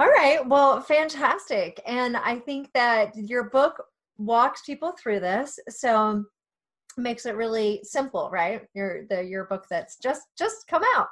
All 0.00 0.08
right. 0.08 0.44
Well 0.44 0.80
fantastic. 0.80 1.80
And 1.86 2.16
i 2.16 2.38
think 2.38 2.70
that 2.74 3.14
your 3.16 3.50
book 3.50 3.82
walks 4.18 4.62
people 4.62 4.94
through 5.00 5.20
this. 5.20 5.58
So 5.68 5.96
um, 5.96 6.26
makes 6.96 7.26
it 7.26 7.36
really 7.36 7.80
simple, 7.82 8.30
right? 8.32 8.62
Your 8.74 9.06
the 9.10 9.22
your 9.22 9.44
book 9.44 9.66
that's 9.70 9.96
just 9.96 10.22
just 10.38 10.66
come 10.68 10.82
out. 10.96 11.08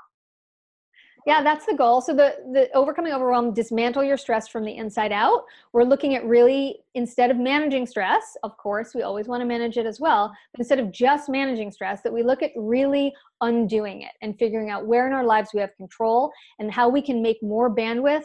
Yeah, 1.25 1.41
that's 1.41 1.67
the 1.67 1.75
goal. 1.75 2.01
So 2.01 2.15
the 2.15 2.37
the 2.53 2.69
overcoming 2.75 3.13
overwhelm, 3.13 3.55
dismantle 3.55 4.03
your 4.03 4.17
stress 4.17 4.49
from 4.49 4.65
the 4.65 4.77
inside 4.77 5.13
out. 5.13 5.45
We're 5.73 5.85
looking 5.85 6.17
at 6.17 6.25
really 6.25 6.81
instead 6.95 7.31
of 7.31 7.37
managing 7.37 7.87
stress, 7.87 8.37
of 8.43 8.57
course, 8.57 8.93
we 8.95 9.03
always 9.03 9.29
want 9.29 9.41
to 9.41 9.47
manage 9.47 9.77
it 9.77 9.87
as 9.87 10.01
well, 10.01 10.33
but 10.53 10.61
instead 10.61 10.81
of 10.81 10.91
just 10.91 11.29
managing 11.29 11.71
stress, 11.71 12.03
that 12.03 12.13
we 12.13 12.23
look 12.23 12.43
at 12.43 12.51
really 12.57 13.13
undoing 13.41 14.03
it 14.03 14.13
and 14.21 14.39
figuring 14.39 14.71
out 14.71 14.87
where 14.87 15.07
in 15.07 15.13
our 15.13 15.25
lives 15.25 15.51
we 15.55 15.61
have 15.61 15.77
control 15.77 16.33
and 16.59 16.73
how 16.73 16.89
we 16.89 17.03
can 17.03 17.23
make 17.23 17.41
more 17.43 17.75
bandwidth 17.75 18.25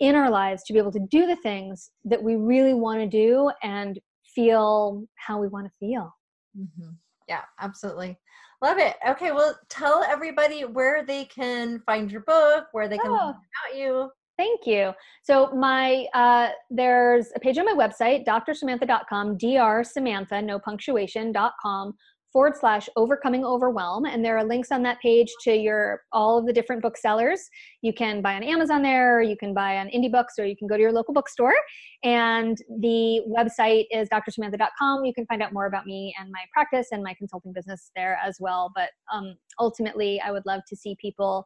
in 0.00 0.14
our 0.14 0.30
lives 0.30 0.62
to 0.64 0.72
be 0.72 0.78
able 0.78 0.92
to 0.92 1.06
do 1.10 1.26
the 1.26 1.36
things 1.36 1.90
that 2.04 2.22
we 2.22 2.36
really 2.36 2.74
want 2.74 3.00
to 3.00 3.06
do 3.06 3.50
and 3.62 3.98
feel 4.34 5.04
how 5.14 5.38
we 5.38 5.48
want 5.48 5.66
to 5.66 5.72
feel. 5.78 6.12
Mm-hmm. 6.58 6.90
Yeah, 7.28 7.42
absolutely. 7.60 8.18
Love 8.62 8.78
it. 8.78 8.96
Okay, 9.08 9.32
well, 9.32 9.58
tell 9.68 10.04
everybody 10.08 10.64
where 10.64 11.04
they 11.04 11.24
can 11.24 11.82
find 11.84 12.10
your 12.10 12.22
book, 12.22 12.66
where 12.72 12.88
they 12.88 12.98
can 12.98 13.10
oh, 13.10 13.14
learn 13.14 13.28
about 13.30 13.78
you. 13.78 14.10
Thank 14.38 14.66
you. 14.66 14.92
So 15.22 15.50
my 15.52 16.06
uh, 16.14 16.50
there's 16.70 17.28
a 17.36 17.40
page 17.40 17.58
on 17.58 17.66
my 17.66 17.74
website, 17.74 18.24
drsamantha.com, 18.24 19.36
dr 19.36 19.84
samantha, 19.84 20.40
no 20.40 20.58
punctuation.com 20.58 21.94
forward 22.32 22.54
slash 22.58 22.88
overcoming 22.96 23.44
overwhelm. 23.44 24.06
And 24.06 24.24
there 24.24 24.38
are 24.38 24.44
links 24.44 24.72
on 24.72 24.82
that 24.84 25.00
page 25.00 25.28
to 25.42 25.54
your 25.54 26.02
all 26.12 26.38
of 26.38 26.46
the 26.46 26.52
different 26.52 26.82
booksellers. 26.82 27.48
You 27.82 27.92
can 27.92 28.22
buy 28.22 28.34
on 28.34 28.42
amazon 28.42 28.82
there 28.82 29.20
you 29.20 29.36
can 29.36 29.52
buy 29.52 29.78
on 29.78 29.88
indie 29.88 30.10
books 30.10 30.34
or 30.38 30.46
you 30.46 30.56
can 30.56 30.66
go 30.66 30.76
to 30.76 30.80
your 30.80 30.92
local 30.92 31.12
bookstore. 31.12 31.54
And 32.02 32.56
the 32.80 33.20
website 33.28 33.84
is 33.90 34.08
drsamantha.com 34.08 35.04
you 35.04 35.12
can 35.12 35.26
find 35.26 35.42
out 35.42 35.52
more 35.52 35.66
about 35.66 35.86
me 35.86 36.14
and 36.18 36.30
my 36.30 36.40
practice 36.52 36.88
and 36.92 37.02
my 37.02 37.14
consulting 37.14 37.52
business 37.52 37.90
there 37.94 38.18
as 38.24 38.38
well. 38.40 38.72
But 38.74 38.90
um, 39.12 39.34
ultimately 39.60 40.20
i 40.24 40.30
would 40.30 40.46
love 40.46 40.62
to 40.66 40.74
see 40.74 40.96
people 41.00 41.44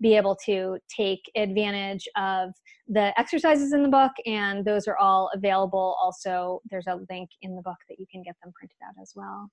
be 0.00 0.16
able 0.16 0.36
to 0.44 0.76
take 0.94 1.20
advantage 1.36 2.08
of 2.16 2.50
the 2.88 3.18
exercises 3.18 3.72
in 3.72 3.82
the 3.82 3.88
book 3.88 4.10
and 4.26 4.64
those 4.64 4.88
are 4.88 4.96
all 4.98 5.30
available. 5.34 5.96
Also 6.02 6.60
there's 6.70 6.86
a 6.88 6.98
link 7.08 7.30
in 7.42 7.54
the 7.54 7.62
book 7.62 7.76
that 7.88 7.98
you 7.98 8.06
can 8.10 8.22
get 8.22 8.34
them 8.42 8.52
printed 8.58 8.76
out 8.84 9.00
as 9.00 9.12
well 9.14 9.48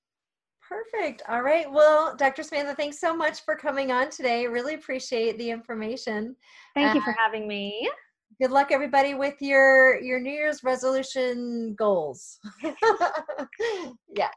Perfect. 0.72 1.22
All 1.28 1.42
right. 1.42 1.70
Well, 1.70 2.16
Dr. 2.16 2.44
Samantha, 2.44 2.74
thanks 2.76 2.98
so 2.98 3.14
much 3.14 3.44
for 3.44 3.58
coming 3.58 3.92
on 3.92 4.10
today. 4.10 4.48
Really 4.48 4.76
appreciate 4.76 5.38
the 5.38 5.50
information. 5.50 6.34
Thank 6.74 6.92
uh, 6.92 6.94
you 6.94 7.02
for 7.02 7.12
having 7.12 7.46
me. 7.46 7.92
Good 8.42 8.52
luck, 8.52 8.72
everybody, 8.72 9.14
with 9.14 9.36
your 9.42 10.02
your 10.02 10.22
New 10.22 10.32
Year's 10.32 10.64
resolution 10.64 11.76
goals. 11.78 12.40
yes. 14.16 14.32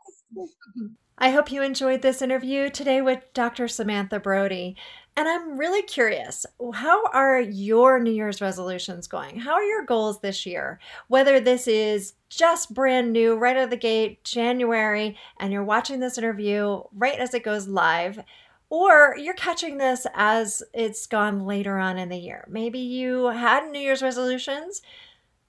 I 1.18 1.30
hope 1.30 1.53
you 1.53 1.62
enjoyed 1.62 2.03
this 2.03 2.20
interview 2.20 2.68
today 2.68 3.01
with 3.01 3.22
Dr. 3.32 3.68
Samantha 3.68 4.18
Brody. 4.18 4.76
And 5.17 5.29
I'm 5.29 5.57
really 5.57 5.83
curious 5.83 6.45
how 6.75 7.07
are 7.12 7.41
your 7.41 8.01
New 8.01 8.11
Year's 8.11 8.41
resolutions 8.41 9.07
going? 9.07 9.39
How 9.39 9.53
are 9.53 9.62
your 9.62 9.85
goals 9.85 10.21
this 10.21 10.45
year? 10.45 10.81
Whether 11.07 11.39
this 11.39 11.69
is 11.69 12.15
just 12.29 12.75
brand 12.75 13.12
new, 13.12 13.37
right 13.37 13.57
out 13.57 13.65
of 13.65 13.71
the 13.71 13.77
gate, 13.77 14.25
January, 14.25 15.17
and 15.39 15.53
you're 15.53 15.62
watching 15.62 16.01
this 16.01 16.19
interview 16.19 16.83
right 16.93 17.19
as 17.19 17.33
it 17.33 17.45
goes 17.45 17.69
live, 17.69 18.25
or 18.71 19.15
you're 19.17 19.35
catching 19.35 19.79
this 19.79 20.05
as 20.15 20.65
it's 20.73 21.07
gone 21.07 21.47
later 21.47 21.79
on 21.79 21.97
in 21.97 22.09
the 22.09 22.17
year. 22.17 22.45
Maybe 22.49 22.81
you 22.81 23.27
had 23.27 23.71
New 23.71 23.79
Year's 23.79 24.03
resolutions 24.03 24.83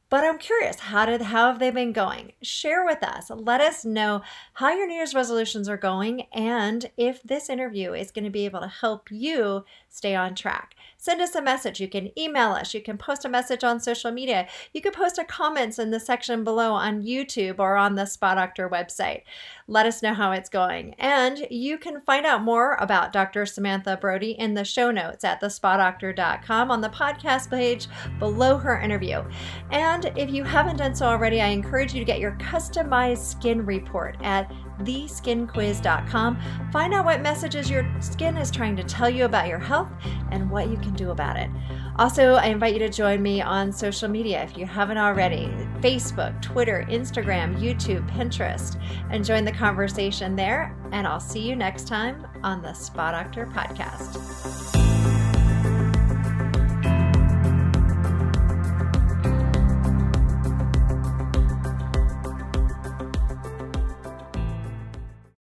but 0.09 0.23
I'm 0.23 0.37
curious, 0.37 0.79
how 0.79 1.05
did 1.05 1.21
how 1.21 1.47
have 1.47 1.59
they 1.59 1.71
been 1.71 1.91
going? 1.91 2.33
Share 2.41 2.85
with 2.85 3.03
us. 3.03 3.29
Let 3.29 3.59
us 3.59 3.83
know 3.83 4.21
how 4.53 4.75
your 4.75 4.87
New 4.87 4.95
Year's 4.95 5.15
resolutions 5.15 5.67
are 5.67 5.77
going 5.77 6.23
and 6.31 6.91
if 6.95 7.23
this 7.23 7.49
interview 7.49 7.93
is 7.93 8.11
going 8.11 8.25
to 8.25 8.29
be 8.29 8.45
able 8.45 8.61
to 8.61 8.67
help 8.67 9.09
you 9.11 9.65
stay 9.89 10.15
on 10.15 10.35
track. 10.35 10.75
Send 11.05 11.21
us 11.21 11.35
a 11.35 11.41
message. 11.41 11.79
You 11.79 11.87
can 11.87 12.09
email 12.17 12.49
us. 12.49 12.73
You 12.73 12.81
can 12.81 12.97
post 12.97 13.25
a 13.25 13.29
message 13.29 13.63
on 13.63 13.79
social 13.79 14.09
media. 14.09 14.47
You 14.73 14.81
can 14.81 14.91
post 14.91 15.19
a 15.19 15.23
comments 15.23 15.77
in 15.77 15.91
the 15.91 15.99
section 15.99 16.43
below 16.43 16.73
on 16.73 17.03
YouTube 17.03 17.59
or 17.59 17.77
on 17.77 17.93
the 17.93 18.07
Spa 18.07 18.33
Doctor 18.33 18.67
website. 18.67 19.21
Let 19.67 19.85
us 19.85 20.01
know 20.01 20.15
how 20.15 20.31
it's 20.31 20.49
going. 20.49 20.95
And 20.95 21.45
you 21.51 21.77
can 21.77 22.01
find 22.01 22.25
out 22.25 22.41
more 22.41 22.73
about 22.79 23.13
Dr. 23.13 23.45
Samantha 23.45 23.97
Brody 23.97 24.31
in 24.31 24.55
the 24.55 24.65
show 24.65 24.89
notes 24.89 25.23
at 25.23 25.39
thespadoctor.com 25.41 26.71
on 26.71 26.81
the 26.81 26.89
podcast 26.89 27.51
page 27.51 27.87
below 28.17 28.57
her 28.57 28.79
interview. 28.79 29.23
And 29.69 30.11
if 30.15 30.31
you 30.31 30.43
haven't 30.43 30.77
done 30.77 30.95
so 30.95 31.05
already, 31.05 31.39
I 31.39 31.49
encourage 31.49 31.93
you 31.93 31.99
to 31.99 32.05
get 32.05 32.19
your 32.19 32.31
customized 32.33 33.23
skin 33.23 33.63
report 33.63 34.17
at 34.23 34.51
theskinquiz.com. 34.79 36.39
Find 36.71 36.93
out 36.93 37.05
what 37.05 37.21
messages 37.21 37.69
your 37.69 37.85
skin 38.01 38.37
is 38.37 38.51
trying 38.51 38.75
to 38.75 38.83
tell 38.83 39.09
you 39.09 39.25
about 39.25 39.47
your 39.47 39.59
health 39.59 39.89
and 40.31 40.49
what 40.49 40.69
you 40.69 40.77
can 40.77 40.93
do 40.93 41.11
about 41.11 41.37
it. 41.37 41.49
Also, 41.97 42.33
I 42.33 42.47
invite 42.47 42.73
you 42.73 42.79
to 42.79 42.89
join 42.89 43.21
me 43.21 43.41
on 43.41 43.71
social 43.71 44.09
media 44.09 44.43
if 44.43 44.57
you 44.57 44.65
haven't 44.65 44.97
already 44.97 45.47
Facebook, 45.79 46.41
Twitter, 46.41 46.85
Instagram, 46.89 47.57
YouTube, 47.57 48.09
Pinterest, 48.11 48.81
and 49.11 49.23
join 49.23 49.45
the 49.45 49.51
conversation 49.51 50.35
there. 50.35 50.75
And 50.91 51.07
I'll 51.07 51.19
see 51.19 51.41
you 51.41 51.55
next 51.55 51.87
time 51.87 52.27
on 52.43 52.61
the 52.61 52.73
Spa 52.73 53.11
Doctor 53.11 53.45
Podcast. 53.45 55.14